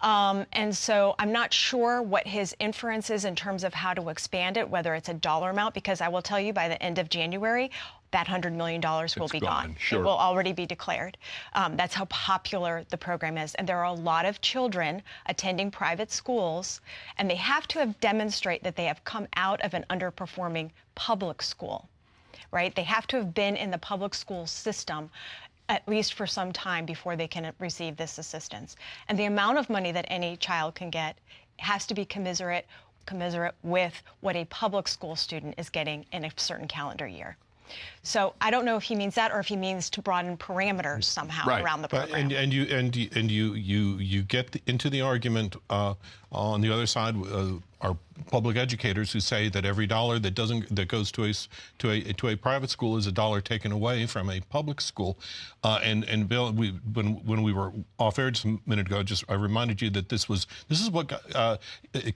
Um, 0.00 0.46
and 0.52 0.76
so 0.76 1.14
I'm 1.18 1.32
not 1.32 1.52
sure 1.52 2.02
what 2.02 2.26
his 2.26 2.54
inference 2.58 3.10
is 3.10 3.24
in 3.24 3.34
terms 3.34 3.64
of 3.64 3.74
how 3.74 3.94
to 3.94 4.08
expand 4.08 4.56
it, 4.56 4.68
whether 4.68 4.94
it's 4.94 5.08
a 5.08 5.14
dollar 5.14 5.50
amount, 5.50 5.74
because 5.74 6.00
I 6.00 6.08
will 6.08 6.22
tell 6.22 6.40
you 6.40 6.52
by 6.52 6.68
the 6.68 6.80
end 6.82 6.98
of 6.98 7.08
January, 7.08 7.70
that 8.10 8.28
$100 8.28 8.52
million 8.52 8.80
will 9.18 9.28
be 9.28 9.40
gone. 9.40 9.68
gone. 9.68 9.76
Sure. 9.78 10.00
It 10.00 10.04
will 10.04 10.10
already 10.10 10.52
be 10.52 10.66
declared. 10.66 11.18
Um, 11.54 11.76
that's 11.76 11.94
how 11.94 12.04
popular 12.04 12.84
the 12.90 12.96
program 12.96 13.36
is. 13.36 13.54
And 13.56 13.68
there 13.68 13.78
are 13.78 13.86
a 13.86 13.92
lot 13.92 14.24
of 14.24 14.40
children 14.40 15.02
attending 15.26 15.70
private 15.70 16.12
schools, 16.12 16.80
and 17.18 17.28
they 17.28 17.34
have 17.34 17.66
to 17.68 17.80
have 17.80 17.98
demonstrate 18.00 18.62
that 18.62 18.76
they 18.76 18.84
have 18.84 19.02
come 19.02 19.26
out 19.34 19.60
of 19.62 19.74
an 19.74 19.84
underperforming 19.90 20.70
public 20.94 21.42
school 21.42 21.88
right? 22.54 22.74
They 22.76 22.84
have 22.84 23.08
to 23.08 23.16
have 23.16 23.34
been 23.34 23.56
in 23.56 23.72
the 23.72 23.78
public 23.78 24.14
school 24.14 24.46
system 24.46 25.10
at 25.68 25.86
least 25.88 26.14
for 26.14 26.26
some 26.26 26.52
time 26.52 26.84
before 26.84 27.16
they 27.16 27.28
can 27.28 27.52
receive 27.58 27.96
this 27.96 28.18
assistance. 28.18 28.76
And 29.08 29.18
the 29.18 29.24
amount 29.24 29.58
of 29.58 29.70
money 29.70 29.92
that 29.92 30.04
any 30.08 30.36
child 30.36 30.74
can 30.74 30.90
get 30.90 31.16
has 31.58 31.86
to 31.86 31.94
be 31.94 32.04
commiserate 32.04 32.66
commiserate 33.06 33.54
with 33.62 34.02
what 34.20 34.34
a 34.34 34.46
public 34.46 34.88
school 34.88 35.14
student 35.14 35.54
is 35.58 35.68
getting 35.68 36.06
in 36.12 36.24
a 36.24 36.30
certain 36.36 36.66
calendar 36.66 37.06
year. 37.06 37.36
So 38.02 38.34
I 38.40 38.50
don't 38.50 38.64
know 38.64 38.76
if 38.76 38.82
he 38.82 38.94
means 38.94 39.14
that 39.14 39.32
or 39.32 39.40
if 39.40 39.46
he 39.46 39.56
means 39.56 39.90
to 39.90 40.02
broaden 40.02 40.36
parameters 40.36 41.04
somehow 41.04 41.46
right. 41.48 41.62
around 41.62 41.82
the 41.82 41.88
program. 41.88 42.14
And, 42.14 42.32
and, 42.32 42.52
you 42.52 42.64
and 42.64 42.94
you, 42.94 43.08
and 43.14 43.30
you 43.30 43.54
you 43.54 43.96
you 43.98 44.22
get 44.22 44.60
into 44.66 44.90
the 44.90 45.00
argument 45.00 45.56
uh, 45.70 45.94
on 46.30 46.60
the 46.60 46.72
other 46.72 46.86
side. 46.86 47.16
Uh, 47.16 47.54
are 47.84 47.96
public 48.30 48.56
educators 48.56 49.12
who 49.12 49.20
say 49.20 49.48
that 49.48 49.64
every 49.64 49.86
dollar 49.86 50.18
that 50.18 50.34
doesn't 50.34 50.74
that 50.74 50.88
goes 50.88 51.12
to 51.12 51.24
a 51.24 51.32
to 51.78 51.90
a 51.90 52.12
to 52.14 52.28
a 52.28 52.36
private 52.36 52.70
school 52.70 52.96
is 52.96 53.06
a 53.06 53.12
dollar 53.12 53.40
taken 53.40 53.70
away 53.72 54.06
from 54.06 54.30
a 54.30 54.40
public 54.40 54.80
school. 54.80 55.18
Uh, 55.62 55.80
and 55.82 56.04
and 56.04 56.28
Bill, 56.28 56.52
we, 56.52 56.70
when 56.92 57.24
when 57.24 57.42
we 57.42 57.52
were 57.52 57.72
off 57.98 58.18
air 58.18 58.30
just 58.30 58.44
a 58.44 58.58
minute 58.66 58.86
ago, 58.86 59.02
just 59.02 59.24
I 59.28 59.34
reminded 59.34 59.82
you 59.82 59.90
that 59.90 60.08
this 60.08 60.28
was 60.28 60.46
this 60.68 60.80
is 60.80 60.90
what 60.90 61.08
got, 61.08 61.22
uh, 61.34 61.56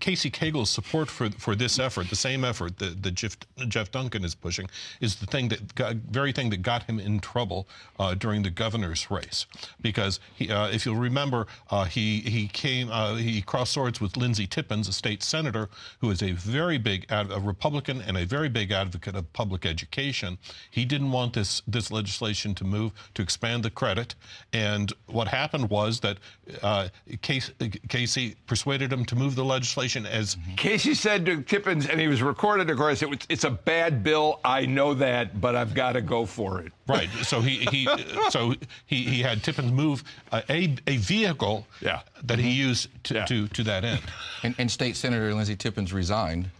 Casey 0.00 0.30
Cagle's 0.30 0.70
support 0.70 1.08
for 1.08 1.30
for 1.30 1.54
this 1.54 1.78
effort, 1.78 2.08
the 2.08 2.16
same 2.16 2.44
effort 2.44 2.78
that, 2.78 3.02
that 3.02 3.14
Jeff, 3.14 3.36
Jeff 3.68 3.90
Duncan 3.90 4.24
is 4.24 4.34
pushing, 4.34 4.68
is 5.00 5.16
the 5.16 5.26
thing 5.26 5.48
that 5.48 5.74
got, 5.74 5.96
very 5.96 6.32
thing 6.32 6.50
that 6.50 6.62
got 6.62 6.84
him 6.84 6.98
in 6.98 7.20
trouble 7.20 7.68
uh, 7.98 8.14
during 8.14 8.42
the 8.42 8.50
governor's 8.50 9.10
race, 9.10 9.46
because 9.80 10.20
he, 10.34 10.50
uh, 10.50 10.68
if 10.68 10.86
you'll 10.86 10.96
remember, 10.96 11.46
uh, 11.70 11.84
he 11.84 12.20
he 12.20 12.48
came 12.48 12.90
uh, 12.90 13.16
he 13.16 13.42
crossed 13.42 13.72
swords 13.72 14.00
with 14.00 14.16
Lindsey 14.16 14.46
Tippins, 14.46 14.88
a 14.88 14.92
state 14.92 15.22
senator 15.22 15.57
who 16.00 16.10
is 16.10 16.22
a 16.22 16.32
very 16.32 16.78
big 16.78 17.06
a 17.10 17.40
Republican 17.40 18.02
and 18.02 18.16
a 18.16 18.24
very 18.24 18.48
big 18.48 18.70
advocate 18.70 19.16
of 19.16 19.32
public 19.32 19.66
education. 19.66 20.38
He 20.70 20.84
didn't 20.84 21.10
want 21.10 21.32
this 21.32 21.62
this 21.66 21.90
legislation 21.90 22.54
to 22.56 22.64
move 22.64 22.92
to 23.14 23.22
expand 23.22 23.64
the 23.64 23.70
credit, 23.70 24.14
and 24.52 24.92
what 25.06 25.28
happened 25.28 25.70
was 25.70 26.00
that 26.00 26.18
uh, 26.62 26.88
Casey, 27.22 27.52
Casey, 27.88 28.36
persuaded 28.46 28.92
him 28.92 29.04
to 29.06 29.16
move 29.16 29.34
the 29.34 29.44
legislation 29.44 30.06
as 30.06 30.36
mm-hmm. 30.36 30.54
Casey 30.54 30.94
said 30.94 31.26
to 31.26 31.42
Tippins, 31.42 31.86
and 31.88 32.00
he 32.00 32.08
was 32.08 32.22
recorded. 32.22 32.70
Of 32.70 32.76
course, 32.76 33.02
it 33.02 33.10
was, 33.10 33.18
it's 33.28 33.44
a 33.44 33.50
bad 33.50 34.02
bill. 34.02 34.40
I 34.44 34.66
know 34.66 34.94
that, 34.94 35.40
but 35.40 35.56
I've 35.56 35.74
got 35.74 35.92
to 35.92 36.00
go 36.00 36.26
for 36.26 36.60
it. 36.60 36.72
Right. 36.88 37.10
So 37.22 37.42
he 37.42 37.66
he 37.70 37.86
so 38.30 38.54
he, 38.86 39.04
he 39.04 39.20
had 39.20 39.42
Tippins 39.42 39.70
move 39.70 40.02
uh, 40.32 40.40
a 40.48 40.74
a 40.86 40.96
vehicle 40.96 41.66
yeah. 41.82 42.00
that 42.24 42.38
he 42.38 42.48
mm-hmm. 42.50 42.68
used 42.68 43.04
to, 43.04 43.14
yeah. 43.14 43.24
to, 43.26 43.46
to 43.48 43.62
that 43.64 43.84
end. 43.84 44.00
And, 44.42 44.54
and 44.58 44.70
State 44.70 44.96
Senator 44.96 45.34
Lindsey 45.34 45.54
Tippins 45.54 45.92
resigned, 45.92 46.50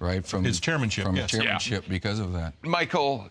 right, 0.00 0.26
from 0.26 0.42
his 0.42 0.58
chairmanship, 0.58 1.04
from 1.04 1.14
yes. 1.14 1.30
chairmanship 1.30 1.84
yeah. 1.84 1.90
because 1.90 2.18
of 2.18 2.32
that. 2.32 2.54
Michael, 2.62 3.28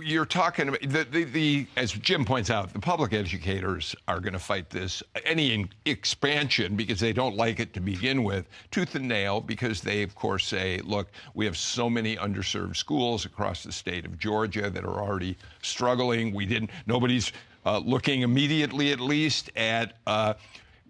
you're 0.00 0.26
talking 0.26 0.68
about 0.68 0.80
the, 0.80 1.04
the, 1.04 1.24
the, 1.24 1.66
as 1.76 1.92
Jim 1.92 2.24
points 2.24 2.50
out, 2.50 2.72
the 2.72 2.78
public 2.78 3.12
educators 3.12 3.94
are 4.08 4.20
going 4.20 4.32
to 4.32 4.38
fight 4.38 4.70
this 4.70 5.02
any 5.24 5.52
in, 5.52 5.68
expansion 5.84 6.76
because 6.76 7.00
they 7.00 7.12
don't 7.12 7.36
like 7.36 7.60
it 7.60 7.72
to 7.74 7.80
begin 7.80 8.24
with, 8.24 8.48
tooth 8.70 8.94
and 8.94 9.08
nail, 9.08 9.40
because 9.40 9.80
they 9.80 10.02
of 10.02 10.14
course 10.14 10.46
say, 10.46 10.78
look, 10.84 11.08
we 11.34 11.44
have 11.44 11.56
so 11.56 11.90
many 11.90 12.16
underserved 12.16 12.76
schools 12.76 13.24
across 13.24 13.62
the 13.62 13.72
state 13.72 14.04
of 14.04 14.18
Georgia 14.18 14.70
that 14.70 14.84
are 14.84 15.02
already 15.02 15.36
struggling. 15.62 16.32
We 16.32 16.46
didn't. 16.46 16.70
Nobody's 16.86 17.32
uh, 17.66 17.78
looking 17.78 18.22
immediately, 18.22 18.92
at 18.92 19.00
least, 19.00 19.50
at. 19.56 19.94
Uh, 20.06 20.34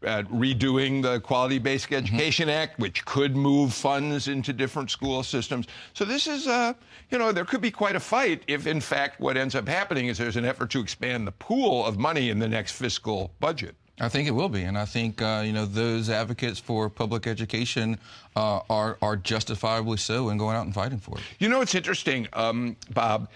uh, 0.04 0.22
redoing 0.24 1.02
the 1.02 1.20
Quality 1.20 1.58
Basic 1.58 1.90
mm-hmm. 1.90 2.04
Education 2.04 2.48
mm-hmm. 2.48 2.62
Act, 2.62 2.78
which 2.78 3.04
could 3.04 3.36
move 3.36 3.72
funds 3.72 4.28
into 4.28 4.52
different 4.52 4.90
school 4.90 5.22
systems. 5.22 5.66
So 5.94 6.04
this 6.04 6.26
is, 6.26 6.46
uh, 6.46 6.74
you 7.10 7.18
know, 7.18 7.32
there 7.32 7.44
could 7.44 7.60
be 7.60 7.70
quite 7.70 7.96
a 7.96 8.00
fight 8.00 8.42
if, 8.46 8.66
in 8.66 8.80
fact, 8.80 9.20
what 9.20 9.36
ends 9.36 9.54
up 9.54 9.68
happening 9.68 10.06
is 10.06 10.18
there's 10.18 10.36
an 10.36 10.44
effort 10.44 10.70
to 10.70 10.80
expand 10.80 11.26
the 11.26 11.32
pool 11.32 11.84
of 11.84 11.98
money 11.98 12.30
in 12.30 12.38
the 12.38 12.48
next 12.48 12.72
fiscal 12.72 13.32
budget. 13.40 13.76
I 14.00 14.08
think 14.08 14.26
it 14.26 14.32
will 14.32 14.48
be, 14.48 14.62
and 14.62 14.76
I 14.76 14.84
think 14.86 15.20
uh, 15.20 15.42
you 15.44 15.52
know 15.52 15.66
those 15.66 16.08
advocates 16.08 16.58
for 16.58 16.88
public 16.88 17.26
education 17.26 17.98
uh, 18.34 18.60
are 18.70 18.96
are 19.02 19.16
justifiably 19.16 19.98
so 19.98 20.30
in 20.30 20.38
going 20.38 20.56
out 20.56 20.64
and 20.64 20.74
fighting 20.74 20.98
for 20.98 21.18
it. 21.18 21.24
You 21.38 21.48
know, 21.48 21.60
it's 21.60 21.74
interesting, 21.74 22.26
um, 22.32 22.76
Bob. 22.94 23.28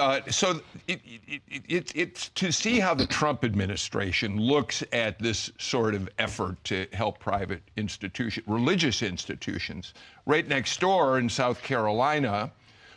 Uh, 0.00 0.20
so 0.28 0.60
it, 0.88 1.00
it, 1.04 1.42
it, 1.68 1.92
it's 1.94 2.28
to 2.30 2.50
see 2.50 2.80
how 2.80 2.94
the 2.94 3.06
Trump 3.06 3.44
administration 3.44 4.40
looks 4.40 4.82
at 4.92 5.18
this 5.20 5.52
sort 5.58 5.94
of 5.94 6.08
effort 6.18 6.62
to 6.64 6.86
help 6.92 7.20
private 7.20 7.62
institutions, 7.76 8.46
religious 8.48 9.02
institutions. 9.02 9.94
Right 10.26 10.48
next 10.48 10.80
door 10.80 11.18
in 11.18 11.28
South 11.28 11.62
Carolina, 11.62 12.50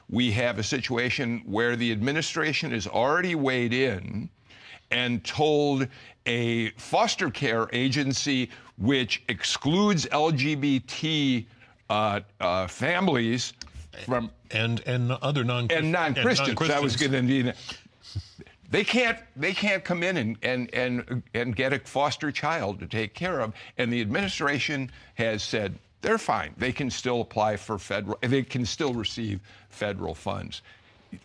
we 0.09 0.31
have 0.31 0.57
a 0.57 0.63
situation 0.63 1.43
where 1.45 1.75
the 1.75 1.91
administration 1.91 2.71
has 2.71 2.87
already 2.87 3.35
weighed 3.35 3.73
in 3.73 4.29
and 4.89 5.23
told 5.23 5.87
a 6.25 6.69
foster 6.71 7.29
care 7.29 7.67
agency 7.73 8.49
which 8.77 9.23
excludes 9.27 10.05
LGBT 10.07 11.45
uh, 11.89 12.21
uh, 12.39 12.67
families 12.67 13.53
from 14.05 14.31
and 14.51 14.81
and 14.85 15.11
other 15.11 15.43
non 15.43 15.67
and 15.71 15.91
non-Christians. 15.91 16.69
I 16.69 16.79
was 16.79 16.95
going 16.95 17.27
to. 17.27 17.53
They 18.69 18.83
can't 18.83 19.17
they 19.35 19.53
can't 19.53 19.83
come 19.83 20.03
in 20.03 20.17
and, 20.17 20.37
and, 20.41 20.73
and, 20.73 21.23
and 21.33 21.55
get 21.55 21.71
a 21.71 21.79
foster 21.79 22.31
child 22.31 22.79
to 22.79 22.87
take 22.87 23.13
care 23.13 23.39
of. 23.39 23.53
And 23.77 23.91
the 23.91 24.01
administration 24.01 24.91
has 25.15 25.41
said 25.41 25.79
they're 26.01 26.17
fine. 26.17 26.53
They 26.57 26.71
can 26.71 26.89
still 26.89 27.21
apply 27.21 27.57
for 27.57 27.79
federal 27.79 28.17
they 28.21 28.43
can 28.43 28.65
still 28.65 28.93
receive 28.93 29.39
federal 29.69 30.13
funds. 30.13 30.61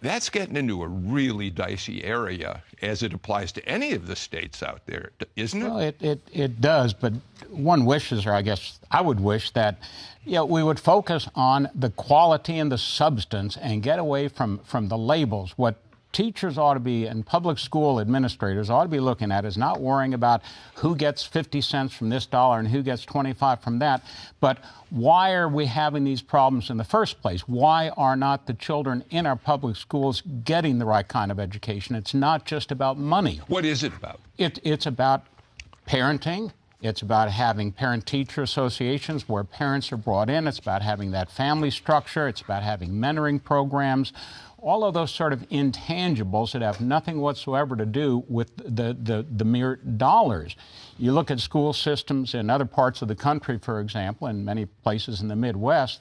That's 0.00 0.30
getting 0.30 0.56
into 0.56 0.82
a 0.82 0.88
really 0.88 1.50
dicey 1.50 2.04
area 2.04 2.62
as 2.80 3.02
it 3.02 3.12
applies 3.12 3.52
to 3.52 3.68
any 3.68 3.92
of 3.92 4.06
the 4.06 4.16
states 4.16 4.62
out 4.62 4.80
there, 4.86 5.10
isn't 5.36 5.62
it? 5.62 5.64
Well, 5.64 5.78
it, 5.78 6.02
it, 6.02 6.20
it 6.32 6.60
does, 6.60 6.92
but 6.92 7.12
one 7.50 7.84
wishes, 7.84 8.26
or 8.26 8.32
I 8.32 8.42
guess 8.42 8.80
I 8.90 9.00
would 9.00 9.20
wish 9.20 9.50
that 9.52 9.78
you 10.24 10.34
know, 10.34 10.44
we 10.44 10.62
would 10.62 10.78
focus 10.78 11.28
on 11.34 11.68
the 11.74 11.90
quality 11.90 12.58
and 12.58 12.70
the 12.70 12.78
substance 12.78 13.56
and 13.56 13.82
get 13.82 13.98
away 13.98 14.28
from, 14.28 14.58
from 14.58 14.88
the 14.88 14.98
labels. 14.98 15.52
What 15.56 15.76
teachers 16.12 16.58
ought 16.58 16.74
to 16.74 16.80
be 16.80 17.06
and 17.06 17.24
public 17.24 17.58
school 17.58 18.00
administrators 18.00 18.70
ought 18.70 18.84
to 18.84 18.88
be 18.88 19.00
looking 19.00 19.32
at 19.32 19.44
is 19.44 19.56
not 19.56 19.80
worrying 19.80 20.14
about 20.14 20.42
who 20.76 20.94
gets 20.94 21.24
50 21.24 21.60
cents 21.60 21.94
from 21.94 22.08
this 22.08 22.26
dollar 22.26 22.58
and 22.58 22.68
who 22.68 22.82
gets 22.82 23.04
25 23.04 23.60
from 23.62 23.78
that, 23.78 24.02
but 24.40 24.58
why 24.90 25.32
are 25.32 25.48
we 25.48 25.66
having 25.66 26.04
these 26.04 26.22
problems 26.22 26.70
in 26.70 26.76
the 26.76 26.84
first 26.84 27.20
place? 27.22 27.42
Why 27.48 27.88
are 27.90 28.16
not 28.16 28.46
the 28.46 28.54
children 28.54 29.04
in 29.10 29.26
our 29.26 29.36
public 29.36 29.76
schools 29.76 30.22
getting 30.44 30.78
the 30.78 30.84
right 30.84 31.06
kind 31.06 31.30
of 31.30 31.40
education? 31.40 31.96
It's 31.96 32.14
not 32.14 32.44
just 32.44 32.70
about 32.70 32.98
money. 32.98 33.40
What 33.48 33.64
is 33.64 33.82
it 33.82 33.94
about? 33.94 34.20
It, 34.38 34.58
it's 34.62 34.86
about 34.86 35.24
parenting, 35.86 36.52
it's 36.82 37.00
about 37.00 37.30
having 37.30 37.70
parent 37.70 38.06
teacher 38.06 38.42
associations 38.42 39.28
where 39.28 39.44
parents 39.44 39.92
are 39.92 39.96
brought 39.96 40.28
in. 40.28 40.48
It's 40.48 40.58
about 40.58 40.82
having 40.82 41.12
that 41.12 41.30
family 41.30 41.70
structure. 41.70 42.26
It's 42.26 42.40
about 42.40 42.64
having 42.64 42.90
mentoring 42.90 43.42
programs. 43.42 44.12
All 44.62 44.84
of 44.84 44.94
those 44.94 45.10
sort 45.10 45.32
of 45.32 45.40
intangibles 45.48 46.52
that 46.52 46.62
have 46.62 46.80
nothing 46.80 47.20
whatsoever 47.20 47.74
to 47.74 47.84
do 47.84 48.24
with 48.28 48.56
the, 48.56 48.96
the, 48.98 49.26
the 49.28 49.44
mere 49.44 49.76
dollars. 49.76 50.54
You 50.98 51.12
look 51.12 51.32
at 51.32 51.40
school 51.40 51.72
systems 51.72 52.32
in 52.32 52.48
other 52.48 52.64
parts 52.64 53.02
of 53.02 53.08
the 53.08 53.16
country, 53.16 53.58
for 53.58 53.80
example, 53.80 54.28
in 54.28 54.44
many 54.44 54.66
places 54.66 55.20
in 55.20 55.26
the 55.26 55.34
Midwest, 55.34 56.00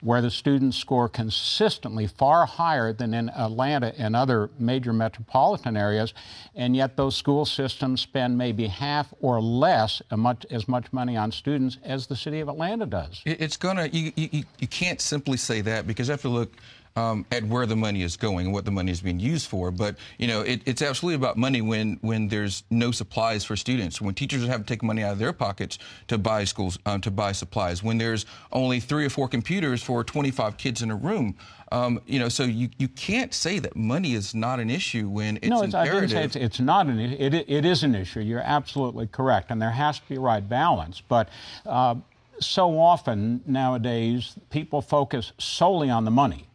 where 0.00 0.22
the 0.22 0.30
students 0.30 0.76
score 0.76 1.08
consistently 1.08 2.06
far 2.06 2.46
higher 2.46 2.92
than 2.92 3.12
in 3.14 3.28
Atlanta 3.30 3.92
and 3.98 4.14
other 4.14 4.50
major 4.58 4.92
metropolitan 4.92 5.76
areas, 5.76 6.14
and 6.54 6.76
yet 6.76 6.96
those 6.96 7.16
school 7.16 7.44
systems 7.44 8.00
spend 8.00 8.38
maybe 8.38 8.68
half 8.68 9.12
or 9.20 9.40
less 9.40 10.00
much, 10.16 10.46
as 10.50 10.68
much 10.68 10.92
money 10.92 11.16
on 11.16 11.32
students 11.32 11.78
as 11.82 12.06
the 12.06 12.16
city 12.16 12.40
of 12.40 12.48
Atlanta 12.48 12.86
does. 12.86 13.20
It's 13.26 13.56
gonna 13.56 13.86
you, 13.86 14.12
you, 14.14 14.44
you 14.58 14.68
can't 14.68 15.00
simply 15.00 15.36
say 15.36 15.60
that 15.62 15.86
because 15.86 16.08
you 16.08 16.12
have 16.12 16.22
to 16.22 16.28
look 16.28 16.52
um, 16.98 17.24
at 17.30 17.44
where 17.44 17.64
the 17.64 17.76
money 17.76 18.02
is 18.02 18.16
going 18.16 18.46
and 18.46 18.52
what 18.52 18.64
the 18.64 18.72
money 18.72 18.90
is 18.90 19.00
being 19.00 19.20
used 19.20 19.48
for. 19.48 19.70
But 19.70 19.96
you 20.18 20.26
know, 20.26 20.40
it, 20.40 20.62
it's 20.66 20.82
absolutely 20.82 21.14
about 21.14 21.36
money 21.36 21.60
when 21.60 21.98
when 22.00 22.26
there's 22.28 22.64
no 22.70 22.90
supplies 22.90 23.44
for 23.44 23.56
students, 23.56 24.00
when 24.00 24.14
teachers 24.14 24.44
have 24.46 24.60
to 24.60 24.66
take 24.66 24.82
money 24.82 25.04
out 25.04 25.12
of 25.12 25.18
their 25.18 25.32
pockets 25.32 25.78
to 26.08 26.18
buy 26.18 26.42
schools 26.44 26.78
um, 26.86 27.00
to 27.02 27.10
buy 27.10 27.32
supplies, 27.32 27.82
when 27.84 27.98
there's 27.98 28.26
only 28.52 28.80
three 28.80 29.06
or 29.06 29.10
four 29.10 29.28
computers 29.28 29.80
for 29.82 30.02
25 30.02 30.56
kids 30.56 30.82
in 30.82 30.90
a 30.90 30.96
room. 30.96 31.36
Um, 31.70 32.00
you 32.06 32.18
know, 32.18 32.30
so 32.30 32.44
you, 32.44 32.70
you 32.78 32.88
can't 32.88 33.34
say 33.34 33.58
that 33.58 33.76
money 33.76 34.14
is 34.14 34.34
not 34.34 34.58
an 34.58 34.70
issue 34.70 35.06
when 35.06 35.36
it's 35.36 35.48
no, 35.48 35.60
it's, 35.60 35.74
imperative. 35.74 35.96
I 35.96 36.00
didn't 36.00 36.10
say 36.10 36.24
it's, 36.24 36.36
it's 36.36 36.60
not 36.60 36.86
an 36.86 36.98
issue. 36.98 37.16
It, 37.18 37.34
it 37.34 37.66
is 37.66 37.82
an 37.82 37.94
issue. 37.94 38.20
You're 38.20 38.40
absolutely 38.40 39.06
correct, 39.06 39.50
and 39.50 39.60
there 39.60 39.70
has 39.70 39.98
to 39.98 40.08
be 40.08 40.14
a 40.16 40.20
right 40.20 40.48
balance. 40.48 41.02
But 41.06 41.28
uh, 41.66 41.96
so 42.40 42.78
often 42.78 43.42
nowadays, 43.46 44.34
people 44.48 44.80
focus 44.80 45.32
solely 45.36 45.90
on 45.90 46.06
the 46.06 46.10
money. 46.10 46.47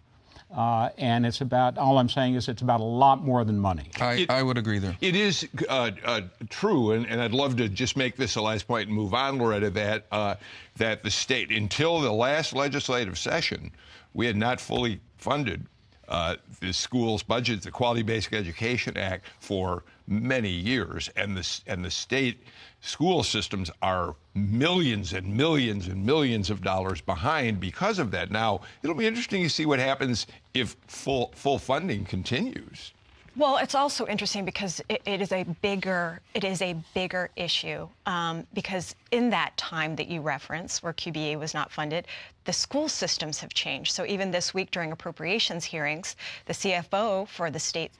Uh, 0.55 0.89
and 0.99 1.25
it's 1.25 1.41
about, 1.41 1.77
all 1.79 1.97
I'm 1.97 2.09
saying 2.09 2.35
is 2.35 2.47
it's 2.47 2.61
about 2.61 2.79
a 2.79 2.83
lot 2.83 3.23
more 3.23 3.43
than 3.43 3.59
money. 3.59 3.89
I, 3.99 4.13
it, 4.13 4.29
I 4.29 4.43
would 4.43 4.57
agree 4.57 4.77
there. 4.77 4.95
It 5.01 5.15
is 5.15 5.47
uh, 5.67 5.91
uh, 6.05 6.21
true, 6.49 6.91
and, 6.91 7.07
and, 7.07 7.19
I'd 7.19 7.31
love 7.31 7.57
to 7.57 7.67
just 7.67 7.97
make 7.97 8.17
this 8.17 8.35
a 8.35 8.41
last 8.41 8.67
point 8.67 8.87
and 8.87 8.95
move 8.95 9.15
on, 9.15 9.39
Loretta, 9.39 9.71
that, 9.71 10.05
uh, 10.11 10.35
that 10.77 11.03
the 11.03 11.09
state, 11.09 11.51
until 11.51 11.99
the 12.01 12.11
last 12.11 12.53
legislative 12.53 13.17
session, 13.17 13.71
we 14.13 14.27
had 14.27 14.35
not 14.35 14.61
fully 14.61 14.99
funded 15.17 15.65
uh, 16.07 16.35
the 16.59 16.71
school's 16.71 17.23
budget, 17.23 17.63
the 17.63 17.71
Quality 17.71 18.03
Basic 18.03 18.33
Education 18.33 18.95
Act, 18.95 19.25
for 19.39 19.83
many 20.07 20.51
years, 20.51 21.09
and 21.15 21.35
the, 21.35 21.59
and 21.65 21.83
the 21.83 21.89
state 21.89 22.43
school 22.83 23.23
systems 23.23 23.71
are 23.81 24.15
millions 24.35 25.13
and 25.13 25.25
millions 25.35 25.87
and 25.87 26.05
millions 26.05 26.49
of 26.49 26.61
dollars 26.61 26.99
behind 27.01 27.59
because 27.59 27.97
of 27.97 28.11
that. 28.11 28.29
Now, 28.29 28.61
it'll 28.83 28.95
be 28.95 29.07
interesting 29.07 29.41
to 29.43 29.49
see 29.49 29.65
what 29.65 29.79
happens 29.79 30.27
if 30.53 30.75
full 30.87 31.31
full 31.35 31.57
funding 31.57 32.05
continues. 32.05 32.91
Well, 33.35 33.57
it's 33.57 33.73
also 33.73 34.05
interesting 34.05 34.45
because 34.45 34.79
it, 34.89 35.01
it 35.05 35.19
is 35.19 35.31
a 35.31 35.43
bigger 35.61 36.19
it 36.35 36.43
is 36.43 36.61
a 36.61 36.75
bigger 36.93 37.31
issue 37.35 37.87
um, 38.05 38.45
because 38.53 38.95
in 39.11 39.29
that 39.31 39.55
time 39.57 39.95
that 39.95 40.07
you 40.07 40.21
reference, 40.21 40.83
where 40.83 40.93
QBE 40.93 41.39
was 41.39 41.53
not 41.53 41.71
funded, 41.71 42.05
the 42.45 42.53
school 42.53 42.89
systems 42.89 43.39
have 43.39 43.53
changed. 43.53 43.93
So 43.93 44.05
even 44.05 44.29
this 44.29 44.53
week 44.53 44.69
during 44.71 44.91
appropriations 44.91 45.63
hearings, 45.63 46.15
the 46.45 46.53
CFO 46.53 47.27
for 47.27 47.49
the 47.49 47.59
state 47.59 47.91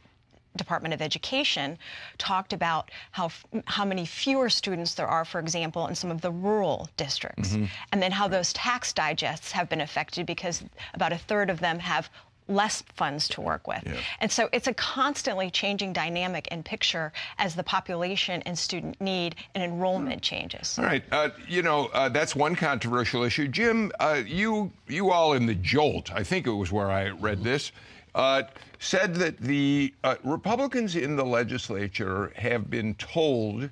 Department 0.56 0.94
of 0.94 1.02
Education 1.02 1.78
talked 2.18 2.54
about 2.54 2.92
how 3.12 3.32
how 3.66 3.86
many 3.86 4.06
fewer 4.06 4.50
students 4.50 4.94
there 4.96 5.08
are, 5.08 5.26
for 5.26 5.40
example, 5.40 5.88
in 5.88 5.96
some 5.96 6.12
of 6.12 6.22
the 6.22 6.32
rural 6.32 6.90
districts, 6.98 7.54
mm-hmm. 7.54 7.66
and 7.92 8.02
then 8.02 8.12
how 8.12 8.28
those 8.28 8.54
tax 8.54 8.94
digests 8.94 9.52
have 9.52 9.70
been 9.70 9.82
affected 9.82 10.26
because 10.26 10.64
about 10.94 11.12
a 11.12 11.18
third 11.18 11.50
of 11.50 11.60
them 11.60 11.80
have 11.80 12.10
less 12.48 12.84
funds 12.96 13.28
to 13.30 13.42
work 13.42 13.68
with. 13.68 13.82
Yeah. 13.86 13.96
And 14.20 14.32
so 14.32 14.50
it's 14.52 14.68
a 14.68 14.74
constantly 14.74 15.50
changing 15.50 15.94
dynamic 15.94 16.48
and 16.52 16.64
picture 16.64 17.14
as 17.38 17.56
the 17.56 17.64
population 17.64 18.42
and 18.44 18.58
student 18.58 19.00
need 19.00 19.36
and 19.56 19.64
enrollment 19.64 20.22
changes. 20.22 20.78
All 20.78 20.86
right. 20.86 21.04
Uh, 21.12 21.30
you 21.48 21.62
know, 21.62 21.86
uh, 21.94 22.10
that's 22.10 22.36
one 22.36 22.56
controversial 22.56 23.24
issue. 23.24 23.48
Jim, 23.48 23.92
uh, 24.00 24.22
you, 24.26 24.72
you 24.88 25.12
all 25.12 25.34
in 25.34 25.46
the 25.46 25.56
Jolt, 25.56 26.12
I 26.14 26.24
think 26.24 26.48
it 26.48 26.52
was 26.52 26.72
where 26.72 26.92
I 26.92 27.10
read 27.10 27.44
this, 27.44 27.72
uh, 28.16 28.44
said 28.80 29.16
that 29.16 29.38
the 29.38 29.94
uh, 30.04 30.16
Republicans 30.24 30.96
in 30.96 31.16
the 31.16 31.26
legislature 31.26 32.32
have 32.36 32.70
been 32.70 32.94
told 32.96 33.70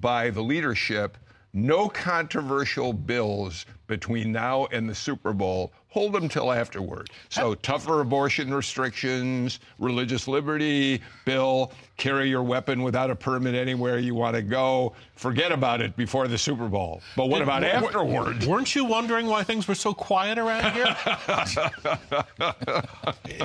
by 0.00 0.30
the 0.30 0.42
leadership 0.42 1.16
no 1.52 1.88
controversial 1.88 2.92
bills 2.92 3.64
between 3.86 4.32
now 4.32 4.66
and 4.72 4.88
the 4.88 4.94
Super 4.94 5.32
Bowl. 5.32 5.72
Hold 5.94 6.12
them 6.12 6.28
till 6.28 6.50
afterward. 6.50 7.08
So 7.28 7.54
tougher 7.54 8.00
abortion 8.00 8.52
restrictions, 8.52 9.60
religious 9.78 10.26
liberty 10.26 11.00
bill, 11.24 11.70
carry 11.96 12.28
your 12.28 12.42
weapon 12.42 12.82
without 12.82 13.10
a 13.10 13.14
permit 13.14 13.54
anywhere 13.54 13.98
you 13.98 14.12
want 14.12 14.34
to 14.34 14.42
go. 14.42 14.92
Forget 15.14 15.52
about 15.52 15.80
it 15.80 15.96
before 15.96 16.26
the 16.26 16.36
Super 16.36 16.66
Bowl. 16.66 17.00
But 17.16 17.26
what 17.26 17.42
about 17.42 17.62
afterward? 17.62 18.42
Weren't 18.42 18.74
you 18.74 18.84
wondering 18.84 19.28
why 19.28 19.44
things 19.44 19.68
were 19.68 19.76
so 19.76 19.94
quiet 19.94 20.36
around 20.36 20.72
here? 20.72 20.86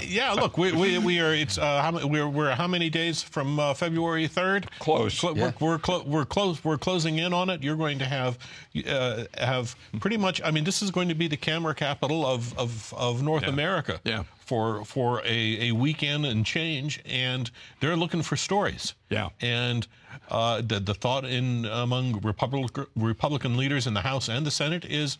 yeah, 0.02 0.32
look, 0.32 0.58
we, 0.58 0.72
we, 0.72 0.98
we 0.98 1.20
are 1.20 1.36
it's 1.36 1.60
uh, 1.60 1.84
how, 1.84 2.08
we're, 2.08 2.28
we're 2.28 2.56
how 2.56 2.68
many 2.68 2.90
days 2.90 3.22
from 3.22 3.60
uh, 3.60 3.76
February 3.76 4.28
3rd? 4.28 4.68
Close. 4.80 5.20
Cl- 5.20 5.38
yeah. 5.38 5.52
We're 5.60 5.70
we're, 5.70 5.78
clo- 5.78 6.04
we're 6.08 6.26
close 6.26 6.64
we're 6.64 6.80
closing 6.80 7.20
in 7.20 7.34
on 7.34 7.52
it. 7.52 7.62
You're 7.62 7.76
going 7.76 8.00
to 8.00 8.06
have 8.06 8.40
uh, 8.88 9.26
have 9.38 9.76
pretty 10.00 10.18
much 10.18 10.42
I 10.44 10.50
mean 10.50 10.64
this 10.64 10.82
is 10.82 10.90
going 10.90 11.10
to 11.10 11.16
be 11.16 11.28
the 11.28 11.38
camera 11.38 11.76
capital 11.76 12.26
of 12.26 12.39
of, 12.58 12.94
of 12.98 13.22
North 13.24 13.44
yeah. 13.44 13.50
America. 13.50 14.00
Yeah 14.04 14.24
for 14.50 14.84
for 14.84 15.22
a, 15.26 15.70
a 15.70 15.72
weekend 15.74 16.26
and 16.26 16.44
change, 16.44 17.00
and 17.06 17.52
they're 17.80 17.96
looking 17.96 18.24
for 18.24 18.36
stories. 18.36 18.96
Yeah. 19.10 19.30
And 19.42 19.88
uh, 20.30 20.62
the 20.62 20.80
the 20.80 20.96
thought 20.96 21.24
in 21.24 21.66
among 21.66 22.20
Republic, 22.22 22.76
Republican 22.96 23.58
leaders 23.58 23.86
in 23.86 23.94
the 23.94 24.02
House 24.02 24.28
and 24.28 24.46
the 24.48 24.52
Senate 24.52 24.86
is 24.86 25.20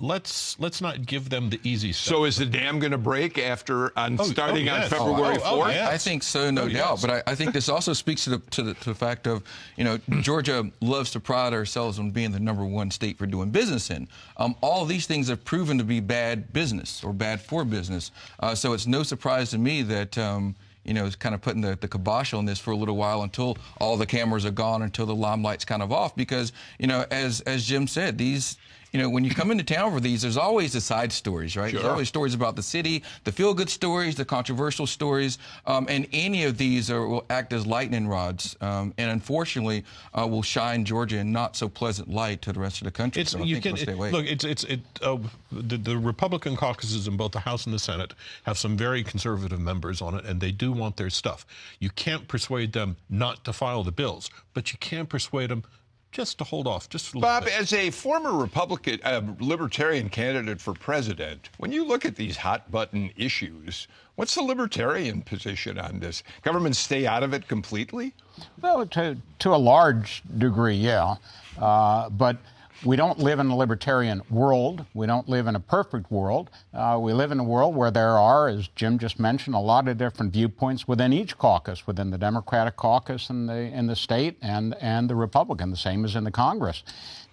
let's 0.00 0.58
let's 0.60 0.80
not 0.80 1.04
give 1.04 1.28
them 1.28 1.50
the 1.50 1.60
easy 1.64 1.92
stuff. 1.92 2.16
So 2.16 2.24
is 2.24 2.36
the 2.36 2.46
dam 2.46 2.78
going 2.78 2.92
to 2.92 2.98
break 2.98 3.38
after 3.38 3.92
on 3.98 4.16
oh, 4.18 4.24
starting 4.24 4.68
oh, 4.68 4.74
yes. 4.74 4.92
on 4.92 4.98
February 4.98 5.36
oh, 5.38 5.58
4th? 5.58 5.66
Oh, 5.66 5.68
yes. 5.68 5.88
I 5.88 5.98
think 5.98 6.22
so, 6.22 6.50
no 6.50 6.62
oh, 6.62 6.68
doubt. 6.68 6.90
Yes. 6.92 7.00
But 7.02 7.10
I, 7.10 7.22
I, 7.32 7.34
think 7.34 7.52
this 7.52 7.68
also 7.68 7.92
speaks 7.92 8.24
to 8.24 8.30
the, 8.30 8.38
to 8.38 8.62
the, 8.62 8.74
to 8.74 8.84
the 8.90 8.94
fact 8.94 9.26
of 9.26 9.42
you 9.76 9.84
know 9.84 9.98
Georgia 10.20 10.70
loves 10.80 11.10
to 11.12 11.20
pride 11.20 11.52
ourselves 11.52 11.98
on 11.98 12.10
being 12.10 12.30
the 12.30 12.40
number 12.40 12.64
one 12.64 12.90
state 12.90 13.18
for 13.18 13.26
doing 13.26 13.50
business 13.50 13.90
in. 13.90 14.08
Um, 14.36 14.54
all 14.60 14.84
these 14.84 15.06
things 15.06 15.28
have 15.28 15.44
proven 15.44 15.78
to 15.78 15.84
be 15.84 16.00
bad 16.00 16.52
business 16.52 17.02
or 17.02 17.12
bad 17.12 17.40
for 17.40 17.64
business. 17.64 18.12
Uh, 18.40 18.54
so 18.54 18.72
it's 18.72 18.86
no 18.86 19.02
surprise 19.02 19.50
to 19.50 19.58
me 19.58 19.82
that. 19.82 20.16
Um, 20.16 20.54
you 20.84 20.94
know, 20.94 21.04
it's 21.04 21.16
kind 21.16 21.34
of 21.34 21.42
putting 21.42 21.60
the, 21.60 21.76
the 21.78 21.88
kibosh 21.88 22.32
on 22.32 22.46
this 22.46 22.58
for 22.58 22.70
a 22.70 22.76
little 22.76 22.96
while 22.96 23.22
until 23.22 23.58
all 23.78 23.98
the 23.98 24.06
cameras 24.06 24.46
are 24.46 24.50
gone, 24.50 24.80
until 24.80 25.04
the 25.04 25.14
limelight's 25.14 25.66
kind 25.66 25.82
of 25.82 25.92
off. 25.92 26.16
Because, 26.16 26.50
you 26.78 26.86
know, 26.86 27.04
as 27.10 27.42
as 27.42 27.66
Jim 27.66 27.86
said, 27.86 28.16
these 28.16 28.56
you 28.92 29.00
know, 29.00 29.10
when 29.10 29.24
you 29.24 29.30
come 29.30 29.50
into 29.50 29.64
town 29.64 29.92
for 29.92 30.00
these, 30.00 30.22
there's 30.22 30.36
always 30.36 30.72
the 30.72 30.80
side 30.80 31.12
stories, 31.12 31.56
right? 31.56 31.70
Sure. 31.70 31.80
There's 31.80 31.90
always 31.90 32.08
stories 32.08 32.34
about 32.34 32.56
the 32.56 32.62
city, 32.62 33.02
the 33.24 33.32
feel 33.32 33.52
good 33.52 33.68
stories, 33.68 34.14
the 34.14 34.24
controversial 34.24 34.86
stories, 34.86 35.38
um, 35.66 35.86
and 35.88 36.06
any 36.12 36.44
of 36.44 36.56
these 36.56 36.90
are, 36.90 37.06
will 37.06 37.24
act 37.28 37.52
as 37.52 37.66
lightning 37.66 38.08
rods, 38.08 38.56
um, 38.60 38.94
and 38.98 39.10
unfortunately, 39.10 39.84
uh, 40.14 40.26
will 40.26 40.42
shine 40.42 40.84
Georgia 40.84 41.18
in 41.18 41.32
not 41.32 41.56
so 41.56 41.68
pleasant 41.68 42.08
light 42.08 42.42
to 42.42 42.52
the 42.52 42.60
rest 42.60 42.80
of 42.80 42.84
the 42.86 42.90
country. 42.90 43.22
It's, 43.22 43.32
so 43.32 43.42
you 43.42 43.60
can, 43.60 43.76
it, 43.76 43.88
look, 43.98 44.26
it's 44.26 44.44
it's 44.44 44.64
it, 44.64 44.80
uh, 45.02 45.18
the, 45.52 45.76
the 45.76 45.98
Republican 45.98 46.56
caucuses 46.56 47.06
in 47.06 47.16
both 47.16 47.32
the 47.32 47.40
House 47.40 47.66
and 47.66 47.74
the 47.74 47.78
Senate 47.78 48.14
have 48.44 48.56
some 48.56 48.76
very 48.76 49.02
conservative 49.02 49.60
members 49.60 50.00
on 50.00 50.14
it, 50.14 50.24
and 50.24 50.40
they 50.40 50.52
do 50.52 50.72
want 50.72 50.96
their 50.96 51.10
stuff. 51.10 51.46
You 51.78 51.90
can't 51.90 52.26
persuade 52.26 52.72
them 52.72 52.96
not 53.10 53.44
to 53.44 53.52
file 53.52 53.84
the 53.84 53.92
bills, 53.92 54.30
but 54.54 54.72
you 54.72 54.78
can 54.78 55.06
persuade 55.06 55.50
them 55.50 55.64
just 56.12 56.38
to 56.38 56.44
hold 56.44 56.66
off 56.66 56.88
just 56.88 57.14
a 57.14 57.18
Bob, 57.18 57.44
bit. 57.44 57.52
Bob, 57.52 57.60
as 57.60 57.72
a 57.72 57.90
former 57.90 58.32
Republican, 58.32 58.98
uh, 59.04 59.20
libertarian 59.40 60.08
candidate 60.08 60.60
for 60.60 60.74
president, 60.74 61.50
when 61.58 61.72
you 61.72 61.84
look 61.84 62.04
at 62.04 62.16
these 62.16 62.36
hot 62.36 62.70
button 62.70 63.10
issues, 63.16 63.88
what's 64.14 64.34
the 64.34 64.42
libertarian 64.42 65.22
position 65.22 65.78
on 65.78 66.00
this? 66.00 66.22
Government 66.42 66.76
stay 66.76 67.06
out 67.06 67.22
of 67.22 67.34
it 67.34 67.46
completely? 67.48 68.14
Well, 68.60 68.86
to, 68.86 69.16
to 69.40 69.54
a 69.54 69.56
large 69.56 70.22
degree, 70.38 70.76
yeah. 70.76 71.16
Uh, 71.58 72.08
but 72.08 72.38
we 72.84 72.96
don't 72.96 73.18
live 73.18 73.38
in 73.38 73.48
a 73.48 73.56
libertarian 73.56 74.22
world. 74.30 74.84
We 74.94 75.06
don't 75.06 75.28
live 75.28 75.46
in 75.46 75.56
a 75.56 75.60
perfect 75.60 76.10
world. 76.10 76.50
Uh, 76.72 76.98
we 77.00 77.12
live 77.12 77.32
in 77.32 77.40
a 77.40 77.44
world 77.44 77.74
where 77.74 77.90
there 77.90 78.18
are, 78.18 78.48
as 78.48 78.68
Jim 78.68 78.98
just 78.98 79.18
mentioned, 79.18 79.56
a 79.56 79.60
lot 79.60 79.88
of 79.88 79.98
different 79.98 80.32
viewpoints 80.32 80.86
within 80.86 81.12
each 81.12 81.36
caucus, 81.38 81.86
within 81.86 82.10
the 82.10 82.18
Democratic 82.18 82.76
caucus 82.76 83.30
in 83.30 83.46
the 83.46 83.54
in 83.54 83.86
the 83.86 83.96
state 83.96 84.36
and 84.42 84.74
and 84.80 85.10
the 85.10 85.16
Republican, 85.16 85.70
the 85.70 85.76
same 85.76 86.04
as 86.04 86.14
in 86.14 86.24
the 86.24 86.30
Congress. 86.30 86.82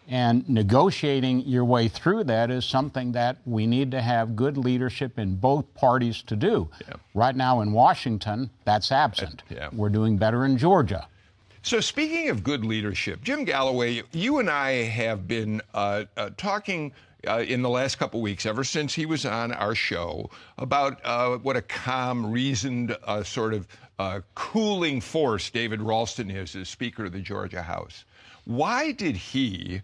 And 0.07 0.47
negotiating 0.47 1.41
your 1.41 1.65
way 1.65 1.87
through 1.87 2.25
that 2.25 2.51
is 2.51 2.63
something 2.63 3.11
that 3.13 3.37
we 3.45 3.65
need 3.65 3.89
to 3.91 4.01
have 4.01 4.35
good 4.35 4.55
leadership 4.55 5.17
in 5.17 5.35
both 5.35 5.73
parties 5.73 6.21
to 6.23 6.35
do. 6.35 6.69
Yeah. 6.87 6.95
Right 7.15 7.35
now 7.35 7.61
in 7.61 7.71
Washington, 7.71 8.51
that's 8.65 8.91
absent. 8.91 9.41
Yeah. 9.49 9.69
We're 9.73 9.89
doing 9.89 10.17
better 10.17 10.45
in 10.45 10.57
Georgia. 10.57 11.07
So, 11.65 11.79
speaking 11.79 12.29
of 12.29 12.43
good 12.43 12.63
leadership, 12.63 13.23
Jim 13.23 13.43
Galloway, 13.43 14.03
you 14.11 14.37
and 14.37 14.51
I 14.51 14.83
have 14.83 15.27
been 15.27 15.63
uh, 15.73 16.03
uh, 16.15 16.29
talking 16.37 16.91
uh, 17.27 17.39
in 17.39 17.63
the 17.63 17.69
last 17.71 17.95
couple 17.95 18.21
weeks, 18.21 18.45
ever 18.45 18.63
since 18.63 18.93
he 18.93 19.07
was 19.07 19.25
on 19.25 19.51
our 19.51 19.73
show, 19.73 20.29
about 20.59 21.03
uh, 21.03 21.37
what 21.37 21.57
a 21.57 21.63
calm, 21.63 22.31
reasoned, 22.31 22.95
uh, 23.05 23.23
sort 23.23 23.55
of 23.55 23.67
uh, 23.97 24.19
cooling 24.35 25.01
force 25.01 25.49
David 25.49 25.81
Ralston 25.81 26.29
is 26.29 26.55
as 26.55 26.69
Speaker 26.69 27.05
of 27.05 27.13
the 27.13 27.19
Georgia 27.19 27.63
House. 27.63 28.05
Why 28.43 28.91
did 28.91 29.15
he? 29.15 29.81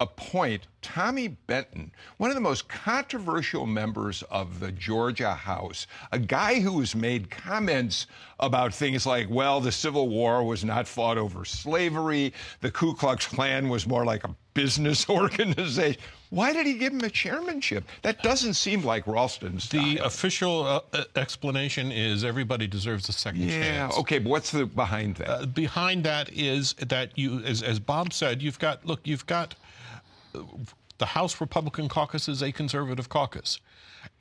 Appoint 0.00 0.66
Tommy 0.82 1.28
Benton, 1.28 1.92
one 2.16 2.30
of 2.30 2.34
the 2.34 2.40
most 2.40 2.68
controversial 2.68 3.64
members 3.64 4.22
of 4.30 4.60
the 4.60 4.72
Georgia 4.72 5.34
House, 5.34 5.86
a 6.12 6.18
guy 6.18 6.60
who 6.60 6.80
has 6.80 6.94
made 6.94 7.30
comments 7.30 8.06
about 8.40 8.74
things 8.74 9.06
like, 9.06 9.28
well, 9.30 9.60
the 9.60 9.72
Civil 9.72 10.08
War 10.08 10.44
was 10.44 10.64
not 10.64 10.88
fought 10.88 11.16
over 11.16 11.44
slavery, 11.44 12.32
the 12.60 12.70
Ku 12.70 12.94
Klux 12.94 13.26
Klan 13.26 13.68
was 13.68 13.86
more 13.86 14.04
like 14.04 14.24
a 14.24 14.34
business 14.54 15.08
organization. 15.08 16.00
Why 16.30 16.52
did 16.52 16.66
he 16.66 16.74
give 16.74 16.92
him 16.92 17.00
a 17.02 17.10
chairmanship? 17.10 17.84
That 18.02 18.20
doesn't 18.24 18.54
seem 18.54 18.82
like 18.82 19.06
Ralston's. 19.06 19.68
The 19.68 19.98
official 19.98 20.64
uh, 20.92 21.04
explanation 21.14 21.92
is 21.92 22.24
everybody 22.24 22.66
deserves 22.66 23.08
a 23.08 23.12
second 23.12 23.42
yeah, 23.42 23.62
chance. 23.62 23.94
Yeah. 23.94 24.00
Okay. 24.00 24.18
But 24.18 24.30
what's 24.30 24.50
the 24.50 24.66
behind 24.66 25.16
that? 25.16 25.30
Uh, 25.30 25.46
behind 25.46 26.02
that 26.04 26.32
is 26.32 26.72
that 26.74 27.16
you, 27.16 27.38
as, 27.44 27.62
as 27.62 27.78
Bob 27.78 28.12
said, 28.12 28.42
you've 28.42 28.58
got 28.58 28.84
look, 28.84 29.00
you've 29.04 29.26
got 29.26 29.54
the 30.98 31.06
House 31.06 31.40
Republican 31.40 31.88
caucus 31.88 32.28
is 32.28 32.42
a 32.42 32.52
conservative 32.52 33.08
caucus, 33.08 33.60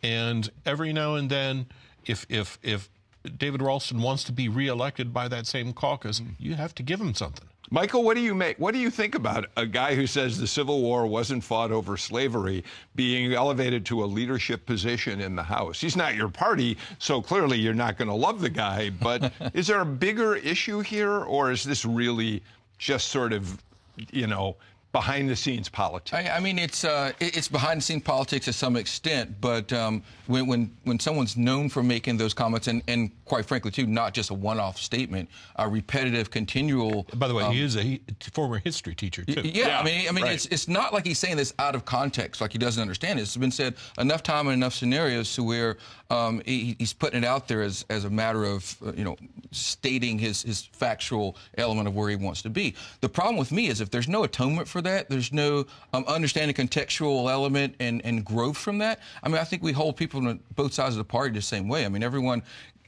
and 0.02 0.50
every 0.66 0.94
now 0.94 1.16
and 1.16 1.30
then, 1.30 1.68
if 2.06 2.26
if 2.30 2.58
if 2.64 2.90
David 3.38 3.62
Ralston 3.62 4.02
wants 4.02 4.24
to 4.26 4.32
be 4.32 4.50
reelected 4.50 5.14
by 5.14 5.28
that 5.28 5.48
same 5.48 5.74
caucus, 5.74 6.20
mm-hmm. 6.20 6.34
you 6.40 6.56
have 6.56 6.76
to 6.76 6.84
give 6.84 7.00
him 7.00 7.14
something. 7.14 7.48
Michael, 7.72 8.04
what 8.04 8.16
do 8.16 8.22
you 8.22 8.36
make? 8.36 8.60
What 8.60 8.74
do 8.74 8.80
you 8.80 8.92
think 8.92 9.16
about 9.16 9.46
a 9.58 9.66
guy 9.66 9.96
who 9.96 10.06
says 10.06 10.38
the 10.38 10.46
Civil 10.46 10.82
War 10.82 11.08
wasn't 11.08 11.44
fought 11.44 11.72
over 11.72 11.98
slavery 11.98 12.64
being 12.94 13.34
elevated 13.34 13.86
to 13.88 14.04
a 14.04 14.06
leadership 14.06 14.66
position 14.66 15.22
in 15.22 15.36
the 15.36 15.44
House? 15.44 15.80
He's 15.82 15.96
not 15.96 16.14
your 16.14 16.30
party, 16.30 16.78
so 17.00 17.22
clearly 17.22 17.58
you're 17.58 17.74
not 17.74 17.98
going 17.98 18.10
to 18.10 18.14
love 18.14 18.42
the 18.42 18.50
guy. 18.50 18.90
But 18.92 19.32
is 19.54 19.68
there 19.68 19.82
a 19.82 19.86
bigger 19.86 20.36
issue 20.36 20.82
here, 20.82 21.24
or 21.24 21.52
is 21.52 21.64
this 21.64 21.84
really 21.84 22.44
just 22.78 23.08
sort 23.08 23.34
of, 23.34 23.64
you 24.12 24.28
know, 24.28 24.58
behind 24.94 25.28
the 25.28 25.36
scenes 25.36 25.68
politics. 25.68 26.14
I, 26.14 26.38
I 26.38 26.40
mean, 26.40 26.60
it's 26.60 26.86
uh, 26.86 27.12
it's 27.20 27.48
behind 27.48 27.80
the 27.80 27.82
scenes 27.82 28.04
politics 28.04 28.46
to 28.46 28.54
some 28.54 28.76
extent, 28.76 29.42
but 29.42 29.74
um, 29.74 30.04
when, 30.28 30.48
when 30.48 30.72
when 30.84 31.00
someone's 31.00 31.36
known 31.36 31.68
for 31.68 31.84
making 31.84 32.18
those 32.18 32.34
comments, 32.34 32.68
and, 32.68 32.84
and 32.88 33.12
quite 33.26 33.46
frankly, 33.46 33.72
too, 33.72 33.88
not 33.88 34.14
just 34.14 34.30
a 34.30 34.34
one-off 34.34 34.78
statement, 34.78 35.30
a 35.56 35.68
repetitive, 35.68 36.30
continual. 36.30 37.08
By 37.16 37.28
the 37.28 37.34
way, 37.34 37.44
um, 37.44 37.52
he 37.52 37.62
is 37.62 37.76
a 37.76 37.82
he, 37.82 38.02
former 38.32 38.60
history 38.60 38.94
teacher 38.94 39.26
too. 39.26 39.42
Yeah, 39.44 39.68
Yeah, 39.68 39.80
I 39.80 39.84
mean, 39.84 40.08
I 40.08 40.12
mean, 40.12 40.24
right. 40.26 40.36
it's 40.36 40.46
it's 40.46 40.68
not 40.68 40.94
like 40.94 41.06
he's 41.06 41.20
saying 41.20 41.38
this 41.38 41.54
out 41.58 41.74
of 41.74 41.86
context, 41.86 42.40
like 42.40 42.52
he 42.52 42.60
doesn't 42.60 42.82
understand 42.82 43.20
it. 43.20 43.24
It's 43.24 43.36
been 43.36 43.52
said 43.52 43.76
enough 43.98 44.22
time 44.22 44.48
in 44.48 44.54
enough 44.54 44.76
scenarios 44.76 45.34
to 45.36 45.44
where 45.44 45.78
um, 46.12 46.42
he, 46.46 46.76
he's 46.78 46.94
putting 46.94 47.24
it 47.24 47.26
out 47.26 47.48
there 47.48 47.64
as, 47.64 47.84
as 47.90 48.06
a 48.06 48.10
matter 48.10 48.44
of 48.44 48.78
uh, 48.86 48.94
you 48.94 49.04
know 49.04 49.18
stating 49.50 50.20
his 50.20 50.44
his 50.44 50.62
factual 50.62 51.36
element 51.58 51.88
of 51.88 51.96
where 51.96 52.10
he 52.10 52.16
wants 52.16 52.44
to 52.44 52.50
be. 52.52 52.76
The 53.02 53.10
problem 53.10 53.38
with 53.38 53.52
me 53.52 53.68
is 53.68 53.82
if 53.82 53.90
there's 53.90 54.08
no 54.08 54.24
atonement 54.24 54.68
for 54.68 54.83
that, 54.84 55.10
there's 55.10 55.34
no 55.34 55.66
um, 55.94 56.06
understanding 56.08 56.56
contextual 56.56 57.32
element 57.32 57.76
and 57.80 58.04
and 58.06 58.24
growth 58.24 58.58
from 58.58 58.78
that. 58.80 59.00
I 59.22 59.30
mean, 59.30 59.38
I 59.38 59.44
think 59.44 59.64
we 59.64 59.72
hold 59.72 59.98
people 59.98 60.26
on 60.28 60.40
both 60.56 60.74
sides 60.74 60.96
of 60.96 60.98
the 61.00 61.04
party 61.04 61.34
the 61.34 61.42
same 61.42 61.68
way. 61.68 61.86
I 61.86 61.90
mean, 61.90 62.04
everyone 62.04 62.44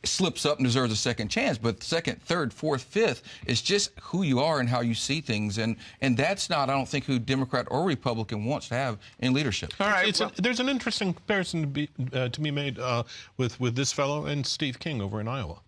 slips 0.07 0.45
up 0.45 0.57
and 0.57 0.65
deserves 0.65 0.93
a 0.93 0.95
second 0.95 1.29
chance. 1.29 1.57
But 1.57 1.83
second, 1.83 2.21
third, 2.21 2.53
fourth, 2.53 2.83
fifth 2.83 3.23
is 3.45 3.61
just 3.61 3.91
who 4.01 4.23
you 4.23 4.39
are 4.39 4.59
and 4.59 4.69
how 4.69 4.81
you 4.81 4.93
see 4.93 5.21
things, 5.21 5.57
and 5.57 5.75
and 6.01 6.15
that's 6.15 6.49
not, 6.49 6.69
I 6.69 6.73
don't 6.73 6.87
think, 6.87 7.05
who 7.05 7.19
Democrat 7.19 7.67
or 7.71 7.83
Republican 7.85 8.45
wants 8.45 8.67
to 8.69 8.75
have 8.75 8.97
in 9.19 9.33
leadership. 9.33 9.73
All 9.79 9.87
right. 9.87 10.07
It's 10.07 10.21
a, 10.21 10.31
there's 10.37 10.59
an 10.59 10.69
interesting 10.69 11.13
comparison 11.13 11.61
to 11.61 11.67
be 11.67 11.89
uh, 12.13 12.29
to 12.29 12.41
be 12.41 12.51
made 12.51 12.79
uh, 12.79 13.03
with 13.37 13.59
with 13.59 13.75
this 13.75 13.91
fellow 13.91 14.25
and 14.25 14.45
Steve 14.45 14.79
King 14.79 15.01
over 15.01 15.19
in 15.19 15.27
Iowa. 15.27 15.59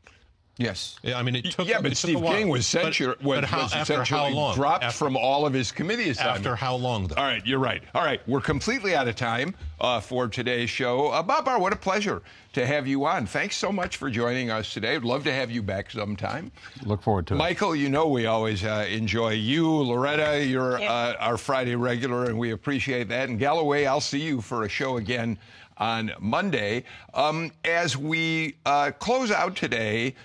Yes. 0.60 0.97
Yeah, 1.03 1.20
I 1.20 1.24
mean, 1.24 1.36
it 1.36 1.45
took. 1.51 1.68
yeah, 1.68 1.78
it 1.78 1.84
but 1.84 1.89
took 1.89 1.97
Steve 1.97 2.16
a 2.16 2.20
while. 2.20 2.34
King 2.34 2.49
was, 2.49 2.62
But- 2.74 2.82
censure, 2.82 3.16
but 3.22 3.24
was, 3.24 3.45
how, 3.45 3.62
was 3.64 3.74
after 3.74 3.93
how 3.95 4.01
essentially 4.01 4.34
long? 4.34 4.55
dropped 4.55 4.84
after, 4.84 4.97
from 4.97 5.16
all 5.16 5.45
of 5.45 5.53
his 5.53 5.72
committee 5.72 6.10
assignments. 6.10 6.39
after 6.47 6.55
how 6.55 6.76
long, 6.76 7.08
though? 7.08 7.16
All 7.16 7.24
right, 7.26 7.45
you're 7.45 7.60
right. 7.60 7.84
All 7.93 8.03
right, 8.03 8.22
we're 8.28 8.41
completely 8.41 8.95
out 8.95 9.08
of 9.08 9.16
time 9.16 9.53
uh, 9.80 9.99
for 9.99 10.28
today's 10.28 10.70
show. 10.72 11.10
Uh, 11.10 11.22
Bob 11.22 11.45
Barr, 11.45 11.60
what 11.60 11.74
a 11.74 11.76
pleasure 11.76 12.24
to 12.53 12.66
have 12.66 12.88
you 12.88 13.05
on. 13.05 13.28
Thanks 13.28 13.55
so 13.55 13.72
much 13.72 13.97
for 13.97 14.10
joining 14.10 14.49
us 14.49 14.74
today. 14.74 14.95
I'd 14.95 15.03
love 15.03 15.24
to 15.26 15.34
have 15.34 15.51
you 15.51 15.62
back 15.62 15.91
sometime. 15.91 16.51
Look 16.84 17.03
forward 17.03 17.28
to 17.28 17.36
it. 17.36 17.38
Michael, 17.38 17.76
you 17.76 17.89
know 17.89 18.08
we 18.08 18.26
always 18.26 18.64
uh, 18.64 18.88
enjoy 18.89 19.34
you. 19.34 19.70
Loretta, 19.70 20.43
you're 20.43 20.80
Yeah. 20.80 20.91
uh, 20.91 21.16
our 21.20 21.38
Friday 21.38 21.76
regular, 21.76 22.26
and 22.26 22.38
we 22.38 22.49
appreciate 22.51 23.10
that. 23.10 23.30
And 23.30 23.38
Galloway, 23.38 23.86
I'll 23.86 24.01
see 24.01 24.22
you 24.22 24.41
for 24.41 24.64
a 24.64 24.70
show 24.70 24.97
again 24.97 25.38
on 25.80 26.12
Monday. 26.20 26.84
Um, 27.14 27.51
as 27.64 27.95
we 27.95 28.55
uh, 28.66 28.89
close 28.97 29.30
out 29.30 29.55
today, 29.55 30.16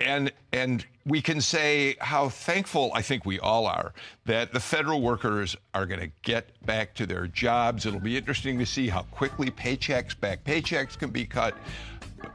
and 0.00 0.32
and 0.52 0.84
we 1.06 1.20
can 1.22 1.40
say 1.40 1.96
how 2.00 2.28
thankful 2.28 2.90
I 2.94 3.02
think 3.02 3.24
we 3.24 3.38
all 3.40 3.66
are 3.66 3.92
that 4.26 4.52
the 4.52 4.60
federal 4.60 5.00
workers 5.00 5.56
are 5.74 5.86
going 5.86 6.00
to 6.00 6.10
get 6.22 6.50
back 6.66 6.94
to 6.94 7.06
their 7.06 7.26
jobs. 7.26 7.86
It'll 7.86 8.00
be 8.00 8.16
interesting 8.16 8.58
to 8.58 8.66
see 8.66 8.88
how 8.88 9.02
quickly 9.04 9.50
paychecks, 9.50 10.18
back 10.18 10.44
paychecks, 10.44 10.98
can 10.98 11.10
be 11.10 11.24
cut. 11.24 11.54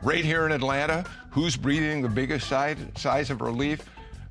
Right 0.02 0.26
here 0.26 0.46
in 0.46 0.52
Atlanta, 0.52 1.06
who's 1.30 1.56
breathing 1.56 2.02
the 2.02 2.10
biggest 2.10 2.48
side, 2.48 2.98
size 2.98 3.30
of 3.30 3.42
relief? 3.42 3.88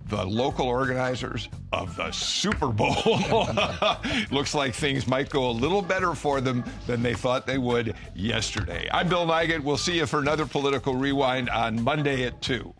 The 0.07 0.23
local 0.23 0.67
organizers 0.67 1.49
of 1.73 1.97
the 1.97 2.11
Super 2.11 2.67
Bowl. 2.67 2.93
Looks 4.31 4.55
like 4.55 4.75
things 4.75 5.07
might 5.07 5.31
go 5.31 5.49
a 5.49 5.53
little 5.53 5.81
better 5.81 6.15
for 6.15 6.43
them 6.43 6.63
than 6.87 7.03
they 7.03 7.15
thought 7.15 7.47
they 7.47 7.57
would 7.57 7.95
yesterday. 8.15 8.87
I'm 8.93 9.09
Bill 9.09 9.27
Nigut. 9.27 9.61
We'll 9.61 9.79
see 9.79 9.97
you 9.97 10.07
for 10.07 10.19
another 10.19 10.45
political 10.45 10.95
rewind 10.95 11.49
on 11.49 11.83
Monday 11.83 12.25
at 12.25 12.43
2. 12.43 12.75